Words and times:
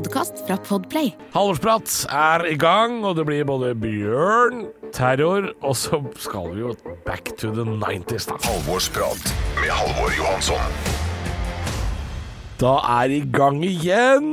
Podkast 0.00 0.38
fra 0.46 0.54
Podplay. 0.64 1.10
Halvorsprat 1.34 1.90
er 2.08 2.46
i 2.48 2.54
gang, 2.56 3.02
og 3.04 3.18
det 3.18 3.26
blir 3.28 3.42
både 3.44 3.74
bjørn, 3.76 4.62
terror, 4.96 5.50
og 5.60 5.74
så 5.76 5.98
skal 6.16 6.46
vi 6.54 6.62
jo 6.62 6.70
back 7.04 7.34
to 7.36 7.50
the 7.52 7.66
90s, 7.68 8.30
da. 8.30 8.38
Halvorsprat 8.46 9.28
med 9.58 9.68
Halvor 9.76 10.14
Johansson. 10.16 10.80
Da 12.64 12.72
er 13.02 13.12
i 13.12 13.20
gang 13.28 13.60
igjen! 13.68 14.32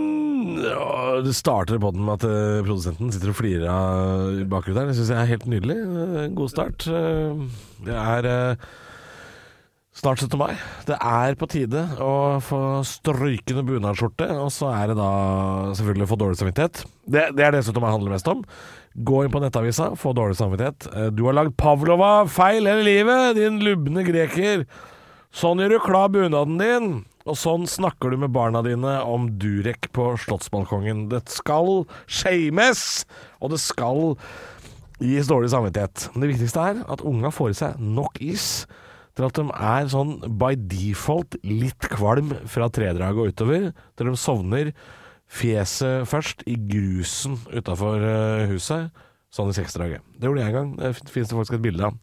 Og 0.71 1.27
det 1.27 1.35
starter 1.35 1.83
på 1.83 1.91
den 1.97 2.07
med 2.07 2.15
at 2.21 2.29
eh, 2.31 2.63
produsenten 2.63 3.11
sitter 3.11 3.35
og 3.35 3.39
flirer 3.41 3.67
av 3.67 4.39
bakgrunnen 4.47 4.85
der. 4.85 4.93
Det 4.93 4.99
syns 5.01 5.11
jeg 5.17 5.19
er 5.25 5.31
helt 5.35 5.49
nydelig. 5.51 5.81
Eh, 5.83 6.27
God 6.39 6.55
start. 6.55 6.87
Eh, 6.87 7.47
Det 7.83 7.99
er 8.07 8.31
snart 9.97 10.21
17. 10.21 10.37
mai. 10.39 10.53
Det 10.87 10.97
er 11.01 11.37
på 11.39 11.47
tide 11.49 11.83
å 12.03 12.37
få 12.43 12.59
strykende 12.85 13.63
bunadsskjorte, 13.65 14.27
og 14.37 14.51
så 14.53 14.69
er 14.75 14.91
det 14.91 14.97
da 14.99 15.11
selvfølgelig 15.77 16.05
å 16.07 16.11
få 16.11 16.19
dårlig 16.21 16.39
samvittighet. 16.41 16.83
Det, 17.07 17.23
det 17.37 17.47
er 17.47 17.55
det 17.55 17.63
17. 17.65 17.81
mai 17.81 17.89
handler 17.91 18.13
mest 18.13 18.29
om. 18.31 18.43
Gå 19.07 19.23
inn 19.25 19.33
på 19.33 19.41
nettavisa, 19.41 19.91
få 19.99 20.13
dårlig 20.17 20.37
samvittighet. 20.39 20.87
Eh, 20.93 21.09
Du 21.17 21.25
har 21.27 21.37
lagd 21.37 21.57
pavlova 21.59 22.11
feil 22.29 22.69
hele 22.69 22.85
livet, 22.85 23.35
din 23.37 23.59
lubne 23.65 24.05
greker. 24.07 24.67
Sånn 25.33 25.61
gjør 25.61 25.75
du 25.75 25.79
klar 25.83 26.11
bunaden 26.13 26.57
din. 26.61 26.89
Og 27.27 27.35
sånn 27.35 27.65
snakker 27.67 28.13
du 28.13 28.21
med 28.21 28.31
barna 28.31 28.61
dine 28.63 29.01
om 29.03 29.25
Durek 29.41 29.89
på 29.91 30.13
Slottsbalkongen. 30.23 31.09
Det 31.11 31.25
skal 31.27 31.83
shames, 32.07 33.03
og 33.43 33.51
det 33.51 33.59
skal 33.59 34.15
gis 35.03 35.27
dårlig 35.29 35.51
samvittighet. 35.51 36.07
Men 36.13 36.23
det 36.23 36.29
viktigste 36.31 36.63
er 36.71 36.79
at 36.87 37.03
unga 37.05 37.33
får 37.33 37.51
i 37.51 37.57
seg 37.59 37.81
nok 37.83 38.21
is 38.23 38.47
til 39.17 39.25
at 39.25 39.39
de 39.39 39.43
er 39.49 39.89
sånn 39.89 40.13
by 40.37 40.53
default 40.69 41.39
litt 41.47 41.89
kvalm 41.89 42.35
fra 42.49 42.69
tredraget 42.69 43.17
og 43.23 43.33
utover, 43.33 43.71
til 43.97 44.11
de 44.11 44.19
sovner 44.21 44.71
fjeset 45.27 46.05
først 46.07 46.45
i 46.47 46.55
grusen 46.69 47.39
utafor 47.49 48.03
huset, 48.51 48.93
sånn 49.33 49.49
i 49.51 49.57
seksdraget. 49.57 50.05
Det 50.15 50.29
gjorde 50.29 50.43
jeg 50.43 50.53
en 50.53 50.57
gang. 50.59 50.69
Det 50.79 50.93
finnes 51.09 51.31
det 51.31 51.39
faktisk 51.39 51.57
et 51.57 51.65
bilde 51.65 51.89
av. 51.89 51.97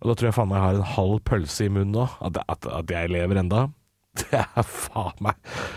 Og 0.00 0.10
da 0.10 0.16
tror 0.16 0.30
jeg 0.30 0.36
faen 0.36 0.50
meg 0.50 0.58
jeg 0.58 0.66
har 0.66 0.80
en 0.80 0.92
halv 0.96 1.22
pølse 1.28 1.66
i 1.66 1.72
munnen 1.72 1.94
nå, 1.94 2.08
at, 2.26 2.42
at, 2.50 2.68
at 2.80 2.92
jeg 2.96 3.12
lever 3.12 3.40
enda. 3.40 3.68
Det 4.20 4.40
er 4.40 4.64
faen 4.66 5.20
meg 5.22 5.36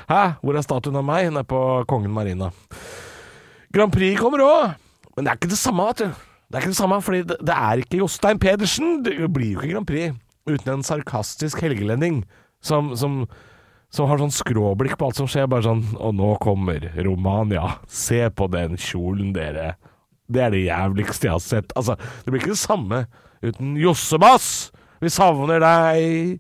Hæ? 0.10 0.40
Hvor 0.42 0.58
er 0.58 0.64
statuen 0.66 0.96
av 0.98 1.04
meg 1.06 1.28
nede 1.30 1.46
på 1.46 1.60
Kongen 1.86 2.16
Marina? 2.16 2.50
Grand 3.74 3.94
Prix 3.94 4.18
kommer 4.18 4.42
òg, 4.42 4.74
men 5.14 5.26
det 5.26 5.32
er 5.32 5.38
ikke 5.38 5.52
det 5.52 5.60
samme, 5.62 5.86
vet 5.92 6.02
du. 6.02 6.24
Det 6.50 6.58
er 6.58 6.64
ikke 6.64 6.74
det 6.74 6.80
samme, 6.80 6.98
fordi 7.06 7.22
det, 7.30 7.38
det 7.46 7.54
er 7.56 7.82
ikke 7.84 8.00
Jostein 8.02 8.42
Pedersen. 8.42 9.00
Det 9.06 9.30
blir 9.34 9.54
jo 9.54 9.62
ikke 9.62 9.76
Grand 9.76 9.90
Prix 9.90 10.18
uten 10.50 10.74
en 10.74 10.86
sarkastisk 10.86 11.62
helgelending 11.64 12.24
som, 12.64 12.94
som, 13.00 13.24
som 13.94 14.10
har 14.10 14.22
sånn 14.22 14.34
skråblikk 14.34 14.98
på 15.00 15.10
alt 15.10 15.20
som 15.20 15.30
skjer. 15.30 15.50
Bare 15.52 15.66
sånn 15.66 15.84
Og 16.00 16.16
nå 16.18 16.34
kommer 16.44 16.90
Romania. 17.06 17.78
Se 17.88 18.26
på 18.30 18.50
den 18.52 18.78
kjolen, 18.80 19.34
dere. 19.36 19.76
Det 20.32 20.42
er 20.46 20.54
det 20.56 20.66
jævligste 20.66 21.30
jeg 21.30 21.36
har 21.36 21.44
sett. 21.44 21.76
Altså, 21.80 21.98
det 22.24 22.32
blir 22.32 22.44
ikke 22.44 22.56
det 22.56 22.64
samme 22.64 23.06
uten 23.44 23.78
Jossebass. 23.80 24.72
Vi 25.04 25.12
savner 25.12 25.64
deg. 25.64 26.40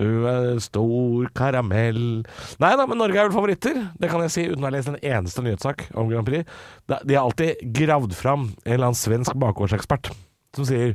Du 0.00 0.24
er 0.24 0.56
stor 0.64 1.26
karamell 1.36 2.22
Nei 2.62 2.70
da, 2.78 2.86
men 2.88 2.96
Norge 2.96 3.18
er 3.18 3.26
vel 3.26 3.34
favoritter. 3.34 3.76
Det 4.00 4.08
kan 4.08 4.22
jeg 4.24 4.32
si 4.32 4.44
uten 4.48 4.62
å 4.62 4.68
ha 4.68 4.72
lest 4.72 4.88
en 4.88 4.96
eneste 4.96 5.44
nyhetssak 5.44 5.90
om 5.92 6.08
Grand 6.08 6.24
Prix. 6.24 6.48
De 6.88 7.18
har 7.18 7.26
alltid 7.26 7.60
gravd 7.76 8.14
fram 8.16 8.46
en 8.48 8.72
eller 8.72 8.88
annen 8.88 8.96
svensk 8.96 9.36
bakgårdsekspert 9.42 10.12
som 10.56 10.66
sier 10.66 10.94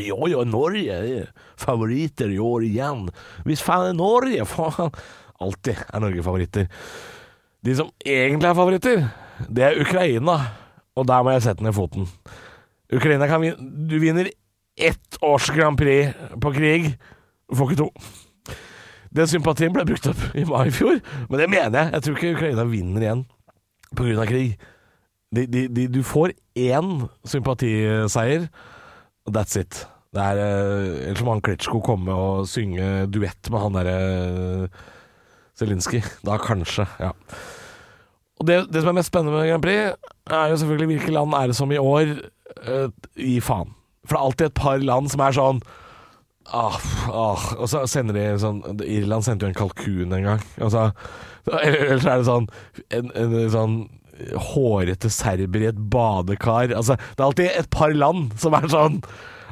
jo, 0.00 0.26
jo, 0.30 0.44
Norge 0.48 0.92
er 0.92 1.30
favoritter 1.60 2.32
i 2.32 2.40
år 2.42 2.66
igjen. 2.68 3.06
Hvis 3.46 3.64
faen 3.64 3.92
er 3.92 3.98
Norge, 3.98 4.46
faen. 4.48 4.92
Alltid 5.40 5.82
er 5.92 6.00
Norge 6.00 6.24
favoritter. 6.24 6.68
De 7.64 7.74
som 7.76 7.90
egentlig 8.04 8.48
er 8.48 8.56
favoritter, 8.56 9.06
det 9.48 9.64
er 9.66 9.80
Ukraina. 9.82 10.38
Og 10.96 11.08
der 11.08 11.24
må 11.24 11.34
jeg 11.34 11.44
sette 11.44 11.64
ned 11.64 11.76
foten. 11.76 12.06
Ukraina 12.92 13.26
kan 13.28 13.42
vinne 13.42 13.88
Du 13.90 13.98
vinner 14.00 14.30
ett 14.76 15.18
års 15.24 15.50
Grand 15.50 15.76
Prix 15.78 16.14
på 16.40 16.52
krig. 16.52 16.92
Du 17.50 17.56
får 17.56 17.72
ikke 17.72 17.82
to. 17.82 17.90
Den 19.16 19.28
sympatien 19.30 19.72
ble 19.72 19.84
brukt 19.88 20.08
opp 20.10 20.22
i 20.36 20.44
mai 20.44 20.66
i 20.68 20.74
fjor, 20.74 20.98
men 21.30 21.40
det 21.40 21.48
mener 21.48 21.78
jeg. 21.78 21.92
Jeg 21.94 22.04
tror 22.04 22.16
ikke 22.16 22.32
Ukraina 22.36 22.64
vinner 22.68 23.04
igjen 23.04 23.22
pga. 23.96 24.26
krig. 24.28 24.56
De, 25.34 25.46
de, 25.46 25.68
de, 25.68 25.86
du 25.88 26.02
får 26.06 26.34
én 26.56 27.06
sympatiseier, 27.24 28.48
that's 29.32 29.58
it. 29.60 29.84
Det 30.16 30.22
er 30.22 30.40
eh, 30.40 31.08
Ellers 31.10 31.24
må 31.26 31.34
han 31.34 31.44
Klitsjko 31.44 31.82
komme 31.84 32.14
og 32.14 32.48
synge 32.48 33.06
duett 33.12 33.50
med 33.52 33.62
han 33.62 33.76
derre 33.76 33.96
uh, 34.66 34.84
Zelinskyj. 35.58 36.02
Da 36.26 36.38
kanskje, 36.40 36.86
ja. 37.00 37.12
Og 38.36 38.48
det, 38.48 38.60
det 38.72 38.82
som 38.82 38.92
er 38.92 38.98
mest 38.98 39.12
spennende 39.12 39.36
med 39.36 39.48
Grand 39.48 39.64
Prix, 39.64 39.96
er 40.28 40.52
jo 40.52 40.60
selvfølgelig 40.60 40.90
hvilke 40.92 41.16
land 41.16 41.36
er 41.36 41.50
det 41.50 41.56
som 41.56 41.72
i 41.72 41.80
år 41.80 42.14
uh, 42.68 42.88
gir 43.16 43.44
faen. 43.44 43.72
For 44.06 44.14
det 44.14 44.20
er 44.20 44.28
alltid 44.28 44.46
et 44.50 44.60
par 44.60 44.84
land 44.84 45.12
som 45.12 45.24
er 45.24 45.36
sånn 45.36 45.66
Ah, 46.54 46.76
ah, 47.10 47.44
og 47.58 47.66
så 47.66 47.80
sender 47.90 48.14
de 48.14 48.26
sånn 48.38 48.60
Irland 48.86 49.24
sendte 49.26 49.48
jo 49.48 49.50
en 49.50 49.56
kalkun 49.56 50.14
en 50.14 50.28
gang. 50.28 50.44
Og 50.62 50.70
så, 50.70 50.84
eller 51.58 51.98
så 51.98 52.12
er 52.12 52.20
det 52.20 52.28
sånn 52.28 52.46
en, 52.94 53.08
en 53.18 53.34
sånn 53.50 53.74
hårete 54.50 55.10
serber 55.12 55.64
i 55.64 55.70
et 55.70 55.80
badekar. 55.92 56.74
Altså, 56.76 56.96
det 56.96 57.22
er 57.22 57.28
alltid 57.28 57.50
et 57.62 57.70
par 57.72 57.94
land 57.96 58.36
som 58.40 58.56
er 58.58 58.70
sånn 58.72 59.00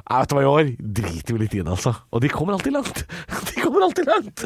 jeg 0.05 0.21
vet 0.21 0.33
hva, 0.37 0.41
i 0.43 0.49
år 0.51 0.71
driter 0.99 1.33
vi 1.33 1.41
litt 1.41 1.55
i 1.57 1.63
det, 1.63 1.73
altså. 1.73 1.95
Og 2.13 2.21
de 2.21 2.29
kommer 2.29 2.59
alltid 2.59 2.75
langt. 2.77 3.07
De 3.49 3.63
kommer 3.63 3.87
alltid 3.87 4.11
langt! 4.11 4.43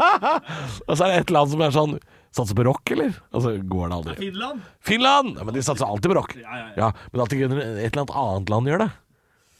og 0.88 0.94
så 0.96 1.04
er 1.04 1.10
det 1.10 1.18
et 1.26 1.32
land 1.36 1.52
som 1.52 1.64
er 1.64 1.74
sånn 1.76 1.98
Satser 2.32 2.56
på 2.56 2.64
rock, 2.64 2.88
eller? 2.94 3.12
Altså, 3.36 3.50
går 3.60 3.90
det 3.90 3.96
aldri? 3.98 4.14
Finland? 4.16 4.60
Finland! 4.80 5.34
Ja, 5.36 5.44
men 5.44 5.52
de 5.52 5.62
satser 5.66 5.84
alltid 5.84 6.08
på 6.08 6.16
rock. 6.16 6.30
Ja, 6.40 6.54
ja, 6.56 6.68
ja. 6.78 6.86
Men 7.12 7.20
alltid 7.20 7.42
et 7.44 7.50
eller 7.52 7.98
annet 8.00 8.14
annet 8.22 8.52
land 8.54 8.70
gjør 8.70 8.80
det. 8.86 8.86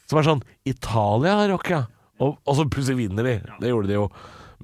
Som 0.09 0.21
er 0.21 0.27
sånn 0.31 0.41
Italia 0.73 1.35
har 1.43 1.53
rock, 1.53 1.69
ja. 1.69 1.83
Og, 2.23 2.39
og 2.41 2.57
så 2.57 2.65
plutselig 2.65 3.03
vinner 3.03 3.29
de. 3.29 3.35
Det 3.61 3.75
gjorde 3.75 3.91
de 3.91 3.99
jo 3.99 4.07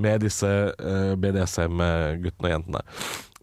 med 0.00 0.24
disse 0.24 0.48
uh, 0.48 1.12
BDSM-guttene 1.20 2.48
og 2.48 2.54
jentene. 2.54 2.82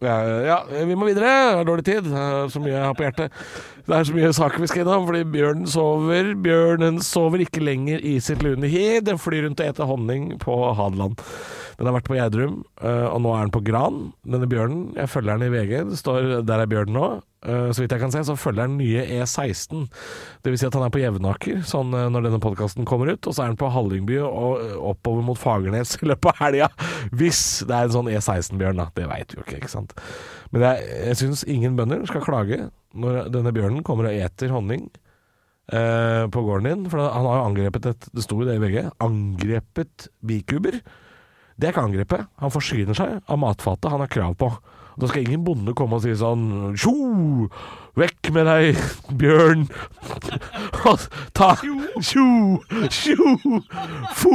Ja, 0.04 0.58
vi 0.68 0.92
må 0.92 1.06
videre. 1.08 1.30
Det 1.54 1.60
er 1.62 1.68
dårlig 1.68 1.84
tid. 1.86 2.08
Det 2.10 2.20
er 2.20 2.50
så 2.52 2.60
mye 2.60 2.74
jeg 2.74 2.84
har 2.84 2.96
på 2.98 3.06
hjertet. 3.06 3.38
Det 3.86 3.94
er 3.96 4.08
så 4.08 4.16
mye 4.16 4.32
saker 4.36 4.60
vi 4.60 4.68
skal 4.68 4.82
innom, 4.84 5.06
fordi 5.08 5.22
bjørnen 5.32 5.70
sover. 5.72 6.34
Bjørnen 6.44 6.98
sover 7.04 7.44
ikke 7.46 7.64
lenger 7.64 8.04
i 8.04 8.18
sitt 8.20 8.44
lune 8.44 8.68
hi. 8.68 9.00
Den 9.06 9.20
flyr 9.20 9.46
rundt 9.46 9.62
og 9.62 9.70
eter 9.70 9.88
honning 9.88 10.34
på 10.42 10.58
Hadeland. 10.76 11.16
Den 11.78 11.88
har 11.88 11.96
vært 11.96 12.08
på 12.08 12.16
Gjerdrum, 12.16 12.60
øh, 12.80 13.06
og 13.08 13.22
nå 13.24 13.32
er 13.36 13.46
den 13.46 13.54
på 13.56 13.64
Gran. 13.64 13.98
Denne 14.24 14.48
bjørnen, 14.48 14.84
jeg 14.96 15.12
følger 15.12 15.36
den 15.36 15.48
i 15.48 15.54
VG. 15.54 15.72
Det 15.90 15.98
står 16.00 16.44
'Der 16.44 16.60
er 16.60 16.66
bjørnen 16.66 16.96
nå'. 16.96 17.08
Øh, 17.46 17.70
Så 17.72 17.82
vidt 17.82 17.94
jeg 17.94 18.02
kan 18.02 18.12
se, 18.12 18.24
så 18.26 18.36
følger 18.36 18.66
den 18.66 18.78
nye 18.80 19.04
E16. 19.20 19.86
Det 20.42 20.52
vil 20.52 20.58
si 20.58 20.66
at 20.66 20.74
han 20.74 20.86
er 20.86 20.92
på 20.94 21.00
Jevnaker 21.02 21.62
sånn 21.66 21.94
øh, 21.94 22.08
når 22.10 22.26
denne 22.26 22.42
podkasten 22.42 22.86
kommer 22.88 23.12
ut. 23.14 23.26
Og 23.26 23.34
så 23.36 23.44
er 23.44 23.52
han 23.52 23.60
på 23.60 23.70
Hallingby 23.70 24.18
og 24.24 24.60
øh, 24.64 24.76
oppover 24.92 25.22
mot 25.26 25.38
Fagernes 25.38 25.96
i 26.02 26.10
løpet 26.10 26.32
av 26.32 26.42
helga. 26.42 26.70
Hvis 27.18 27.62
det 27.66 27.76
er 27.76 27.88
en 27.88 27.96
sånn 27.96 28.10
E16-bjørn, 28.12 28.82
da. 28.82 28.90
Det 28.96 29.08
veit 29.10 29.32
vi 29.32 29.40
jo 29.40 29.46
ikke, 29.46 29.62
ikke 29.62 29.72
sant. 29.72 29.96
Men 30.50 30.66
jeg, 30.66 30.92
jeg 31.10 31.20
syns 31.22 31.46
ingen 31.50 31.78
bønder 31.78 32.06
skal 32.10 32.24
klage 32.24 32.66
når 32.96 33.26
denne 33.34 33.52
bjørnen 33.54 33.84
kommer 33.86 34.08
og 34.08 34.16
eter 34.16 34.52
honning 34.54 34.86
eh, 35.72 36.24
på 36.32 36.44
gården 36.46 36.70
din. 36.70 36.86
For 36.92 37.02
han 37.02 37.26
har 37.28 37.40
jo 37.42 37.48
angrepet 37.50 37.90
et, 37.92 38.08
Det 38.14 38.24
sto 38.24 38.40
jo 38.40 38.48
det 38.48 38.56
i 38.58 38.62
VG. 38.62 38.78
Angrepet 39.04 40.08
bikuber. 40.26 40.80
Det 41.56 41.68
er 41.68 41.74
ikke 41.74 41.86
angrepet. 41.88 42.26
Han 42.42 42.52
forsyner 42.52 42.96
seg 42.96 43.20
av 43.24 43.40
matfatet 43.40 43.92
han 43.92 44.02
har 44.04 44.12
krav 44.12 44.36
på. 44.40 44.50
Da 45.00 45.08
skal 45.10 45.26
ingen 45.26 45.44
bonde 45.44 45.74
komme 45.76 45.98
og 45.98 46.04
si 46.04 46.14
sånn 46.16 46.74
Tjo! 46.78 46.92
Vekk 47.96 48.30
med 48.36 48.44
deg, 48.48 48.78
bjørn! 49.20 49.66
Ta 51.36 51.50
Tjo! 51.60 52.26
Tjo! 52.92 53.36
Fo! 54.16 54.32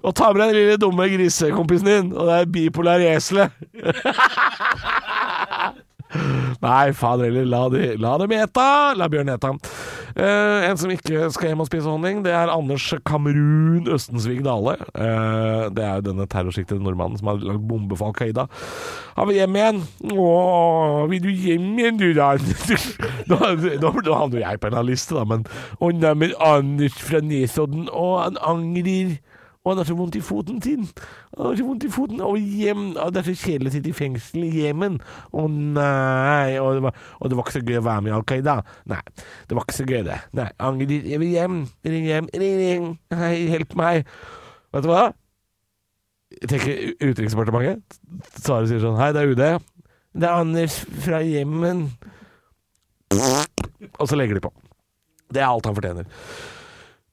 Og 0.00 0.14
ta 0.16 0.30
med 0.32 0.40
deg 0.40 0.48
den 0.48 0.56
lille 0.56 0.76
dumme 0.80 1.04
grisekompisen 1.12 1.90
din, 1.90 2.06
og 2.16 2.22
det 2.30 2.36
er 2.38 2.52
bipolar 2.54 3.02
eselet. 3.04 3.52
Nei, 6.60 6.90
fader 6.96 7.28
heller, 7.28 7.46
la, 7.46 7.62
de, 7.72 7.94
la 8.00 8.16
dem 8.20 8.34
ete! 8.34 8.66
La 8.98 9.08
bjørn 9.10 9.30
ete. 9.32 9.52
Uh, 10.10 10.66
en 10.66 10.78
som 10.80 10.90
ikke 10.90 11.28
skal 11.30 11.52
hjem 11.52 11.62
og 11.62 11.68
spise 11.68 11.86
honning, 11.86 12.24
det 12.24 12.32
er 12.34 12.50
Anders 12.50 12.88
Kamerun 13.06 13.86
Østensvig 13.94 14.40
Dale. 14.44 14.74
Uh, 14.90 15.70
det 15.70 15.84
er 15.86 16.00
jo 16.00 16.06
denne 16.10 16.26
terrorsiktede 16.30 16.82
nordmannen 16.82 17.20
som 17.20 17.30
har 17.30 17.38
lagd 17.44 17.62
bombe 17.70 17.98
for 17.98 18.10
Al 18.10 18.16
Qaida. 18.18 18.48
Han 19.16 19.30
vil 19.30 19.38
hjem 19.38 19.58
igjen. 19.60 19.82
Å, 20.10 20.28
vil 21.12 21.22
du 21.24 21.30
hjem 21.30 21.78
igjen 21.78 22.00
du, 22.00 22.08
da? 22.18 22.32
nå, 23.30 23.40
nå 23.78 23.94
havner 24.10 24.42
jeg 24.42 24.60
på 24.60 24.70
en 24.70 24.80
av 24.82 24.88
liste, 24.88 25.14
da, 25.14 25.26
men 25.28 25.46
Å 25.78 25.92
neimen, 25.94 26.34
Anders 26.42 26.98
fra 26.98 27.22
Nesodden, 27.22 27.86
å, 27.94 28.16
han 28.24 28.40
angrer. 28.42 29.20
Og 29.60 29.74
han 29.74 29.80
har 29.82 29.88
så 29.90 29.94
vondt 29.96 30.16
i 30.16 30.22
foten 30.24 30.60
sin. 30.64 30.86
Han 31.36 31.50
har 31.50 31.56
så 31.58 31.64
vondt 31.66 31.84
i 31.84 31.90
foten. 31.92 32.20
Og 32.24 32.38
hjem 32.40 32.94
og 32.96 33.12
Det 33.12 33.20
er 33.20 33.26
så 33.28 33.34
kjedelig 33.42 33.68
å 33.68 33.74
sitte 33.74 33.90
i 33.90 33.96
fengsel 33.96 34.44
i 34.46 34.52
Jemen. 34.62 34.96
Å 35.36 35.42
nei. 35.52 36.56
Og 36.62 36.78
det, 36.78 36.84
var, 36.86 37.00
og 37.20 37.28
det 37.28 37.36
var 37.36 37.44
ikke 37.44 37.58
så 37.58 37.64
gøy 37.66 37.80
å 37.82 37.84
være 37.84 38.04
med 38.06 38.12
i 38.12 38.14
Al 38.16 38.24
Qaida. 38.30 38.54
Nei, 38.88 39.00
det 39.50 39.58
var 39.58 39.66
ikke 39.66 39.76
så 39.76 39.88
gøy, 39.88 40.00
det. 40.06 40.16
Nei, 40.38 40.46
angrer. 40.70 41.08
Jeg 41.12 41.20
vil 41.20 41.34
hjem. 41.34 41.58
Ring 41.84 42.06
hjem. 42.08 42.30
Ring. 42.40 42.86
Hei, 43.20 43.34
hjelp 43.50 43.76
meg. 43.80 44.14
Vet 44.72 44.86
du 44.86 44.88
hva? 44.94 45.02
Jeg 46.38 46.52
tenker 46.54 46.80
Utenriksdepartementet. 47.02 48.00
Svaret 48.38 48.70
sier 48.70 48.80
sånn 48.80 48.96
Hei, 49.00 49.10
det 49.12 49.26
er 49.26 49.34
UD. 49.34 49.44
Det 50.16 50.26
er 50.26 50.40
Anders 50.40 50.78
fra 51.04 51.20
Jemen. 51.26 51.84
Og 53.12 54.08
så 54.08 54.16
legger 54.16 54.38
de 54.38 54.44
på. 54.46 54.54
Det 55.30 55.44
er 55.44 55.50
alt 55.50 55.68
han 55.68 55.76
fortjener. 55.76 56.08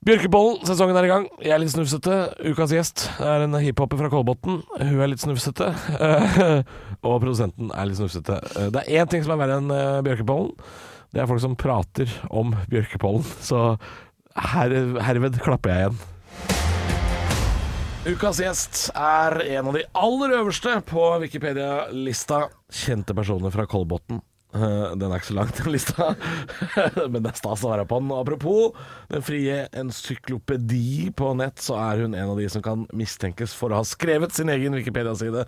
Bjørkepollen, 0.06 0.60
sesongen 0.68 0.96
er 1.00 1.08
i 1.08 1.10
gang. 1.10 1.24
Jeg 1.42 1.52
er 1.56 1.60
litt 1.60 1.74
snufsete. 1.74 2.18
Ukas 2.46 2.72
gjest 2.72 3.08
er 3.24 3.44
en 3.48 3.58
hiphoper 3.60 3.98
fra 4.00 4.10
Kolbotn. 4.14 4.60
Hun 4.78 5.02
er 5.04 5.10
litt 5.10 5.24
snufsete. 5.24 5.72
og 7.08 7.16
produsenten 7.24 7.72
er 7.74 7.90
litt 7.90 7.98
snufsete. 8.00 8.38
Eh, 8.54 8.70
Det 8.76 8.84
er 8.86 9.02
én 9.02 9.10
ting 9.12 9.26
som 9.26 9.34
er 9.36 9.42
verre 9.42 9.58
enn 9.60 9.74
eh, 9.74 9.98
bjørkepollen. 10.06 10.54
Det 11.12 11.24
er 11.24 11.28
folk 11.32 11.42
som 11.44 11.58
prater 11.60 12.14
om 12.30 12.54
bjørkepollen. 12.72 13.26
Så 13.50 13.64
her, 14.54 14.78
herved 15.10 15.42
klapper 15.44 15.74
jeg 15.74 15.88
igjen. 15.88 16.00
Ukas 18.08 18.40
gjest 18.40 18.86
er 18.96 19.42
en 19.58 19.68
av 19.74 19.76
de 19.76 19.84
aller 19.98 20.38
øverste 20.38 20.78
på 20.88 21.10
Wikipedia-lista. 21.26 22.46
Kjente 22.72 23.18
personer 23.18 23.52
fra 23.52 23.66
Kolbotn. 23.68 24.22
Eh, 24.58 24.96
Den 24.98 25.12
er 25.12 25.20
ikke 25.20 25.30
så 25.30 25.38
lang, 25.38 25.52
den 25.58 25.72
lista, 25.74 26.08
men 27.12 27.22
det 27.22 27.32
er 27.32 27.40
stas 27.40 27.64
å 27.66 27.72
være 27.72 27.86
på 27.90 28.00
den. 28.02 28.14
Apropos 28.18 28.78
den 29.12 29.26
frie 29.26 29.60
encyklopedi 29.78 31.12
på 31.18 31.32
nett, 31.40 31.62
så 31.64 31.78
er 31.80 32.04
hun 32.06 32.16
en 32.18 32.34
av 32.34 32.40
de 32.42 32.48
som 32.52 32.64
kan 32.66 32.86
mistenkes 32.98 33.54
for 33.58 33.74
å 33.74 33.82
ha 33.82 33.88
skrevet 33.88 34.34
sin 34.36 34.52
egen 34.54 34.78
Wikipedia-side. 34.78 35.46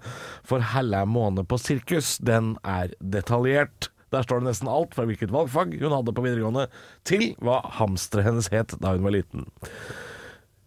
For 0.47 0.63
Hella 0.73 1.06
måned 1.09 1.50
på 1.50 1.59
sirkus, 1.61 2.17
den 2.21 2.56
er 2.67 2.94
detaljert. 3.01 3.89
Der 4.13 4.25
står 4.25 4.41
det 4.41 4.50
nesten 4.50 4.69
alt 4.71 4.95
fra 4.97 5.06
hvilket 5.06 5.33
valgfag 5.33 5.75
hun 5.81 5.94
hadde 5.94 6.13
på 6.17 6.23
videregående, 6.25 6.67
til 7.05 7.31
hva 7.45 7.59
hamsteret 7.77 8.25
hennes 8.29 8.50
het 8.53 8.73
da 8.81 8.95
hun 8.95 9.05
var 9.05 9.13
liten. 9.13 9.45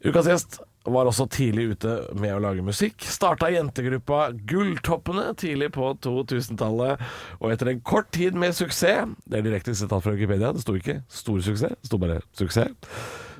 Ukas 0.06 0.28
gjest 0.30 0.60
var 0.84 1.06
også 1.06 1.28
tidlig 1.30 1.76
ute 1.76 1.94
med 2.18 2.34
å 2.34 2.40
lage 2.42 2.64
musikk. 2.64 3.04
Starta 3.06 3.50
jentegruppa 3.52 4.32
Gulltoppene 4.48 5.28
tidlig 5.38 5.70
på 5.76 5.92
2000-tallet, 6.02 7.02
og 7.38 7.54
etter 7.54 7.72
en 7.72 7.82
kort 7.86 8.10
tid 8.14 8.34
med 8.38 8.56
suksess 8.56 9.12
Det 9.26 9.38
er 9.38 9.46
direkte 9.46 9.74
sitat 9.78 10.02
fra 10.02 10.14
Wikipedia, 10.16 10.52
det 10.52 10.64
sto 10.64 10.74
ikke 10.76 11.02
'stor 11.08 11.38
suksess', 11.44 11.78
det 11.80 11.90
sto 11.90 11.98
bare 11.98 12.20
'suksess'. 12.34 12.74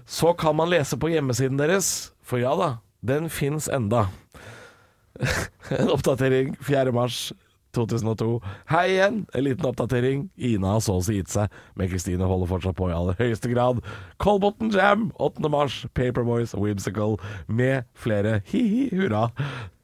Så 0.07 0.33
kan 0.39 0.57
man 0.57 0.71
lese 0.71 0.97
på 0.99 1.11
hjemmesiden 1.11 1.59
deres, 1.59 2.13
for 2.23 2.39
ja 2.39 2.55
da, 2.57 2.77
den 3.03 3.31
fins 3.31 3.69
enda. 3.69 4.09
en 5.81 5.91
oppdatering 5.91 6.57
4. 6.63 6.93
mars 6.93 7.33
2002. 7.77 8.41
Hei 8.71 8.87
igjen, 8.95 9.23
en 9.35 9.45
liten 9.47 9.69
oppdatering. 9.69 10.27
Ina 10.37 10.75
har 10.75 10.83
så 10.85 10.99
å 10.99 11.05
si 11.05 11.19
gitt 11.19 11.33
seg, 11.33 11.53
men 11.79 11.91
Kristine 11.93 12.29
holder 12.29 12.51
fortsatt 12.51 12.79
på 12.79 12.91
i 12.91 12.97
aller 12.97 13.19
høyeste 13.21 13.53
grad. 13.53 13.81
Kolbotn 14.23 14.73
Jam 14.75 15.11
8. 15.17 15.49
mars, 15.53 15.83
Paperboys, 15.97 16.57
Whimsical 16.59 17.19
med 17.49 17.89
flere. 17.95 18.41
Hi-hi, 18.53 18.91
hurra. 18.97 19.29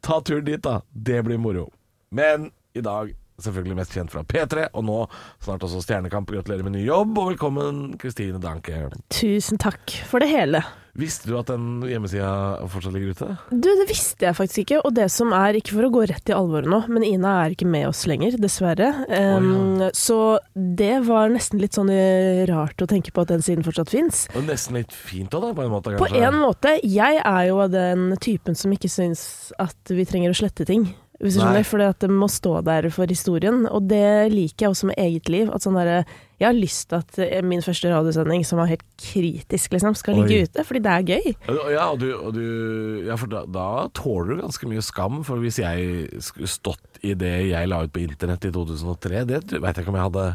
Ta 0.05 0.21
turen 0.21 0.47
dit, 0.49 0.61
da. 0.65 0.83
Det 0.93 1.23
blir 1.27 1.41
moro. 1.41 1.69
Men 2.15 2.51
i 2.77 2.85
dag 2.85 3.15
selvfølgelig 3.43 3.79
mest 3.79 3.95
kjent 3.95 4.13
fra 4.13 4.25
P3, 4.27 4.69
og 4.75 4.85
nå 4.89 4.99
snart 5.45 5.65
også 5.67 5.83
Stjernekamp. 5.85 6.31
Gratulerer 6.35 6.67
med 6.67 6.75
ny 6.77 6.85
jobb, 6.87 7.17
og 7.19 7.33
velkommen 7.33 7.95
Kristine 8.01 8.41
Danke. 8.43 8.89
Tusen 9.15 9.61
takk 9.63 9.95
for 10.11 10.23
det 10.25 10.31
hele. 10.33 10.65
Visste 10.99 11.29
du 11.29 11.37
at 11.39 11.51
den 11.51 11.83
hjemmesida 11.87 12.31
fortsatt 12.71 12.95
ligger 12.95 13.15
ute? 13.15 13.29
Du, 13.51 13.69
det 13.81 13.87
visste 13.91 14.29
jeg 14.29 14.37
faktisk 14.39 14.63
ikke, 14.65 14.81
og 14.87 14.95
det 14.97 15.09
som 15.13 15.33
er, 15.37 15.59
ikke 15.59 15.77
for 15.77 15.89
å 15.89 15.93
gå 15.95 16.05
rett 16.11 16.33
i 16.33 16.37
alvoret 16.37 16.71
nå, 16.71 16.81
men 16.93 17.07
Ina 17.07 17.35
er 17.45 17.55
ikke 17.55 17.69
med 17.69 17.89
oss 17.91 18.05
lenger, 18.09 18.39
dessverre. 18.41 18.91
Um, 19.09 19.83
Så 19.97 20.39
det 20.55 20.95
var 21.07 21.31
nesten 21.33 21.63
litt 21.63 21.77
sånn 21.79 21.93
eh, 21.93 22.45
rart 22.51 22.81
å 22.83 22.89
tenke 22.91 23.13
på 23.15 23.25
at 23.25 23.33
den 23.33 23.45
siden 23.45 23.67
fortsatt 23.67 23.93
fins. 23.93 24.27
Og 24.35 24.47
nesten 24.49 24.79
litt 24.81 24.95
fint 24.95 25.35
òg, 25.35 25.49
da, 25.49 25.53
på 25.57 25.67
en 25.67 25.75
måte. 25.75 25.97
På 26.01 26.11
en 26.11 26.41
måte. 26.41 26.79
Jeg 26.83 27.21
er 27.23 27.43
jo 27.51 27.61
av 27.65 27.75
den 27.75 28.11
typen 28.23 28.59
som 28.59 28.73
ikke 28.75 28.91
syns 28.93 29.53
at 29.61 29.93
vi 29.93 30.07
trenger 30.09 30.35
å 30.35 30.41
slette 30.41 30.67
ting. 30.69 30.89
Hvis 31.19 31.35
du 31.35 31.41
skjønner, 31.43 31.65
fordi 31.67 31.87
at 31.91 31.99
det 32.05 32.09
må 32.15 32.29
stå 32.31 32.61
der 32.63 32.87
for 32.95 33.11
historien. 33.11 33.65
Og 33.67 33.89
det 33.91 34.31
liker 34.31 34.69
jeg 34.69 34.71
også 34.71 34.87
med 34.87 35.01
eget 35.03 35.27
liv. 35.29 35.49
At 35.51 35.65
sånn 35.65 35.75
der, 35.75 36.05
Jeg 36.39 36.47
har 36.47 36.55
lyst 36.55 36.85
til 36.93 37.01
at 37.01 37.19
eh, 37.25 37.43
min 37.43 37.65
første 37.65 37.91
radiosending, 37.91 38.45
som 38.47 38.61
var 38.61 38.69
helt 38.71 38.85
kritisk, 39.03 39.73
liksom, 39.75 39.97
skal 39.99 40.15
ligge 40.21 40.37
Oi. 40.37 40.45
ute, 40.47 40.63
fordi 40.69 40.83
det 40.85 40.93
er 40.93 41.09
gøy. 41.09 41.33
Ja, 41.75 41.89
og 41.91 41.99
du, 41.99 42.13
og 42.15 42.31
du 42.37 43.03
ja, 43.09 43.17
for 43.19 43.27
da, 43.33 43.43
da 43.51 43.89
tåler 43.99 44.37
du 44.37 44.45
ganske 44.45 44.71
mye 44.71 44.85
skam. 44.87 45.25
For 45.27 45.43
hvis 45.43 45.59
jeg 45.59 46.07
skulle 46.23 46.47
stått 46.47 47.03
i 47.03 47.17
det 47.19 47.35
jeg 47.51 47.67
la 47.73 47.83
ut 47.83 47.91
på 47.91 48.05
internett 48.05 48.47
i 48.47 48.53
2003, 48.55 49.25
det 49.27 49.43
veit 49.59 49.75
jeg 49.75 49.83
ikke 49.83 49.91
om 49.95 49.99
jeg 49.99 50.09
hadde 50.13 50.29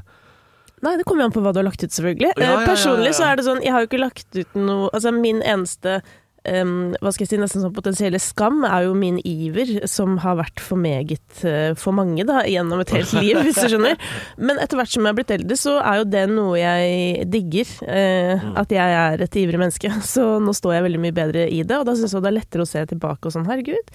Nei, 0.83 0.97
det 0.99 1.05
kommer 1.07 1.23
jo 1.23 1.29
an 1.29 1.33
på 1.37 1.39
hva 1.45 1.53
du 1.55 1.61
har 1.61 1.69
lagt 1.69 1.79
ut, 1.79 1.93
selvfølgelig. 1.95 2.33
Ja, 2.35 2.43
ja, 2.43 2.49
ja, 2.51 2.59
Eh, 2.59 2.67
Personlig 2.67 3.13
så 3.15 3.29
er 3.29 3.39
det 3.39 3.45
sånn, 3.47 3.61
jeg 3.63 3.71
har 3.71 3.85
jo 3.85 3.87
ikke 3.87 4.01
lagt 4.03 4.35
ut 4.35 4.57
noe 4.59 4.89
Altså, 4.91 5.13
min 5.15 5.39
eneste 5.39 6.01
em, 6.49 6.93
hva 7.01 7.11
skal 7.13 7.25
jeg 7.25 7.31
si, 7.33 7.39
nesten 7.41 7.63
sånn 7.63 7.73
potensielle 7.75 8.19
skam 8.21 8.63
er 8.67 8.87
jo 8.87 8.93
min 8.97 9.19
iver, 9.27 9.87
som 9.89 10.17
har 10.23 10.37
vært 10.41 10.61
for 10.63 10.79
meget 10.79 11.43
uh, 11.47 11.71
for 11.79 11.95
mange 11.95 12.25
da, 12.27 12.41
gjennom 12.49 12.81
et 12.83 12.93
helt 12.95 13.13
liv, 13.17 13.39
hvis 13.45 13.59
du 13.61 13.67
skjønner. 13.73 13.97
Men 14.37 14.59
etter 14.63 14.79
hvert 14.79 14.93
som 14.93 15.05
jeg 15.07 15.13
er 15.15 15.19
blitt 15.21 15.33
eldre, 15.37 15.57
så 15.59 15.77
er 15.81 16.01
jo 16.01 16.09
det 16.13 16.25
noe 16.33 16.57
jeg 16.59 17.29
digger. 17.33 17.75
Uh, 17.87 18.11
Mm. 18.43 18.55
At 18.59 18.71
jeg 18.73 18.93
er 18.97 19.21
et 19.23 19.35
ivrig 19.39 19.59
menneske. 19.59 19.89
Så 20.13 20.23
nå 20.43 20.53
står 20.55 20.75
jeg 20.77 20.83
veldig 20.87 20.99
mye 21.03 21.15
bedre 21.15 21.45
i 21.49 21.61
det, 21.63 21.77
og 21.79 21.85
da 21.87 21.93
syns 21.97 22.13
jeg 22.15 22.23
det 22.25 22.29
er 22.31 22.35
lettere 22.39 22.65
å 22.65 22.69
se 22.69 22.81
tilbake 22.89 23.29
og 23.29 23.33
sånn, 23.35 23.45
herregud. 23.49 23.93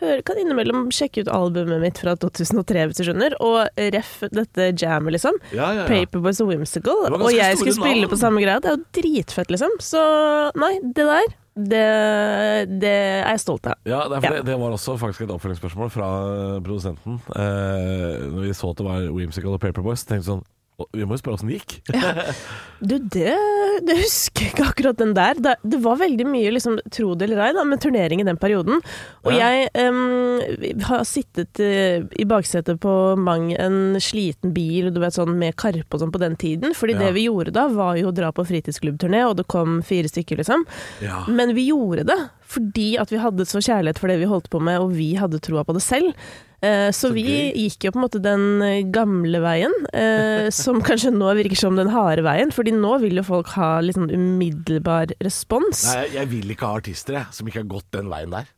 Hør, 0.00 0.22
kan 0.24 0.38
innimellom 0.40 0.86
sjekke 0.94 1.26
ut 1.26 1.28
albumet 1.28 1.82
mitt 1.82 1.98
fra 2.00 2.14
2003, 2.16 2.86
hvis 2.88 3.00
du 3.00 3.04
skjønner. 3.10 3.34
Og 3.44 3.82
ref 3.92 4.14
dette 4.32 4.70
jammet, 4.80 5.12
liksom. 5.18 5.36
Ja, 5.52 5.68
ja, 5.76 5.82
ja. 5.82 5.88
Paperboys 5.90 6.40
og 6.40 6.48
Whimsical, 6.52 7.02
og 7.12 7.26
jeg 7.34 7.58
skulle 7.60 7.76
spille 7.76 8.06
navn. 8.06 8.12
på 8.14 8.20
samme 8.22 8.40
greia. 8.40 8.62
Det 8.64 8.70
er 8.72 8.78
jo 8.78 8.84
dritfett, 9.00 9.52
liksom. 9.52 9.76
Så 9.84 10.00
nei, 10.56 10.72
det 10.86 11.04
der, 11.10 11.28
det, 11.56 11.82
det 12.80 12.92
er 12.94 13.26
jeg 13.32 13.40
stolt 13.42 13.66
av. 13.66 13.80
Ja, 13.88 14.04
det, 14.08 14.20
Ja. 14.24 14.30
Det, 14.36 14.44
det 14.46 14.56
var 14.60 14.76
også 14.76 14.96
faktisk 15.00 15.26
et 15.26 15.34
oppfølgingsspørsmål 15.34 15.90
fra 15.90 16.08
produsenten. 16.62 17.18
Eh, 17.34 18.22
når 18.30 18.46
vi 18.46 18.54
så 18.54 18.70
at 18.70 18.80
det 18.80 18.86
var 18.86 19.08
Whimsical 19.16 19.56
og 19.56 19.60
Paperboys, 19.62 20.04
tenkte 20.06 20.24
vi 20.24 20.30
sånn 20.34 20.44
«Å, 20.44 20.59
Vi 20.96 21.04
må 21.06 21.16
jo 21.16 21.20
spørre 21.22 21.36
åssen 21.38 21.50
det 21.50 21.58
gikk. 21.60 21.74
Du, 22.80 22.94
det, 23.12 23.34
det 23.84 23.96
husker 23.98 24.46
jeg 24.46 24.52
ikke 24.54 24.66
akkurat 24.70 24.96
den 25.00 25.12
der. 25.16 25.36
Det, 25.36 25.54
det 25.68 25.80
var 25.84 25.98
veldig 26.00 26.24
mye, 26.28 26.52
liksom, 26.54 26.78
tro 26.94 27.12
det 27.18 27.26
eller 27.28 27.42
ei, 27.44 27.50
da, 27.56 27.64
med 27.68 27.82
turnering 27.84 28.22
i 28.22 28.26
den 28.28 28.38
perioden. 28.40 28.80
Og 29.26 29.34
Ja. 29.36 29.50
jeg 29.52 29.68
um, 29.90 30.80
har 30.88 31.04
sittet 31.08 31.60
eh, 31.60 32.06
i 32.16 32.24
baksetet 32.28 32.80
på 32.80 32.94
mang 33.20 33.50
en 33.52 33.98
sliten 34.00 34.54
bil, 34.56 34.88
du 34.94 35.00
vet 35.02 35.16
sånn 35.16 35.36
med 35.40 35.56
karpe 35.60 35.98
og 35.98 36.04
sånn 36.04 36.14
på 36.14 36.22
den 36.22 36.36
tiden. 36.40 36.72
Fordi 36.76 36.96
Ja. 36.96 37.04
det 37.06 37.14
vi 37.18 37.26
gjorde 37.28 37.52
da, 37.56 37.68
var 37.68 37.96
jo 38.00 38.08
å 38.10 38.16
dra 38.16 38.32
på 38.32 38.46
fritidsklubbturné, 38.48 39.24
og 39.28 39.36
det 39.42 39.48
kom 39.52 39.80
fire 39.86 40.08
stykker, 40.08 40.40
liksom. 40.40 40.64
Ja. 41.04 41.24
Men 41.28 41.54
vi 41.58 41.68
gjorde 41.68 42.06
det 42.08 42.20
fordi 42.50 42.96
at 42.98 43.12
vi 43.12 43.20
hadde 43.22 43.44
så 43.46 43.60
kjærlighet 43.62 44.00
for 44.00 44.10
det 44.10 44.16
vi 44.18 44.26
holdt 44.26 44.48
på 44.50 44.58
med, 44.58 44.80
og 44.82 44.90
vi 44.96 45.12
hadde 45.14 45.38
troa 45.38 45.62
på 45.62 45.76
det 45.76 45.82
selv. 45.84 46.16
Eh, 46.60 46.90
så, 46.92 47.08
vi 47.16 47.24
gikk 47.56 47.86
jo 47.86 47.92
på 47.94 48.00
en 48.00 48.04
måte 48.04 48.20
den 48.20 48.46
eh, 48.64 48.82
gamle 48.92 49.40
veien, 49.40 49.72
eh, 49.96 50.50
som 50.62 50.82
kanskje 50.84 51.12
nå 51.14 51.32
virker 51.38 51.56
som 51.56 51.78
den 51.78 51.92
harde 51.94 52.24
veien, 52.26 52.52
fordi 52.52 52.74
nå 52.76 52.98
vil 53.04 53.22
jo 53.22 53.26
folk 53.30 53.54
ha 53.56 53.78
litt 53.84 53.96
sånn 53.96 54.12
umiddelbar 54.12 55.14
respons. 55.24 55.86
Nei, 55.88 56.04
jeg, 56.04 56.16
jeg 56.18 56.32
vil 56.36 56.56
ikke 56.56 56.68
ha 56.68 56.80
artister 56.82 57.20
jeg, 57.20 57.36
som 57.36 57.48
ikke 57.48 57.62
har 57.62 57.70
gått 57.78 57.88
den 57.96 58.12
veien 58.12 58.36
der. 58.36 58.50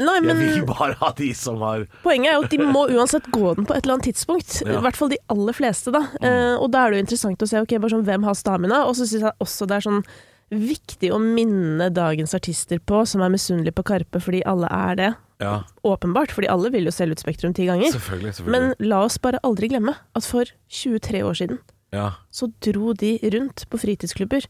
Nei, 0.00 0.16
Jeg 0.16 0.24
men 0.24 0.38
vil 0.40 0.64
bare 0.64 0.96
ha 1.00 1.10
de 1.16 1.28
som 1.36 1.60
har 1.60 1.82
poenget 2.04 2.30
er 2.30 2.38
jo 2.38 2.44
at 2.46 2.54
de 2.54 2.68
må 2.72 2.86
uansett 2.88 3.26
gå 3.34 3.52
den 3.58 3.66
på 3.68 3.74
et 3.76 3.84
eller 3.84 3.98
annet 3.98 4.08
tidspunkt. 4.08 4.54
Ja. 4.64 4.78
I 4.78 4.84
hvert 4.86 4.96
fall 4.96 5.12
de 5.12 5.20
aller 5.32 5.56
fleste, 5.56 5.92
da. 5.92 6.06
Eh, 6.24 6.54
og 6.56 6.70
da 6.72 6.86
er 6.86 6.92
det 6.94 7.00
jo 7.00 7.04
interessant 7.04 7.44
å 7.44 7.48
se 7.50 7.60
okay, 7.60 7.80
sånn, 7.92 8.06
hvem 8.06 8.24
har 8.24 8.38
stamina, 8.38 8.84
og 8.88 8.96
så 8.96 9.04
syns 9.04 9.26
jeg 9.28 9.36
også 9.44 9.68
det 9.68 9.76
er 9.76 9.88
sånn 9.90 10.02
viktig 10.50 11.12
å 11.14 11.20
minne 11.22 11.90
dagens 11.94 12.32
artister 12.34 12.80
på, 12.82 13.04
som 13.06 13.22
er 13.22 13.34
misunnelige 13.34 13.76
på 13.76 13.84
Karpe, 13.92 14.22
fordi 14.22 14.40
alle 14.48 14.70
er 14.72 14.96
det. 14.98 15.10
Ja, 15.40 15.62
Åpenbart, 15.88 16.34
fordi 16.36 16.50
alle 16.52 16.70
vil 16.72 16.84
jo 16.84 16.92
selge 16.94 17.16
ut 17.16 17.22
Spektrum 17.22 17.54
ti 17.56 17.64
ganger. 17.68 17.92
selvfølgelig. 17.94 18.34
selvfølgelig. 18.36 18.74
Men 18.78 18.88
la 18.92 19.04
oss 19.06 19.16
bare 19.18 19.40
aldri 19.46 19.70
glemme 19.72 19.96
at 20.14 20.26
for 20.26 20.44
23 20.68 21.22
år 21.24 21.38
siden 21.40 21.62
ja. 21.96 22.10
så 22.30 22.50
dro 22.60 22.92
de 22.92 23.16
rundt 23.32 23.64
på 23.70 23.80
fritidsklubber 23.80 24.44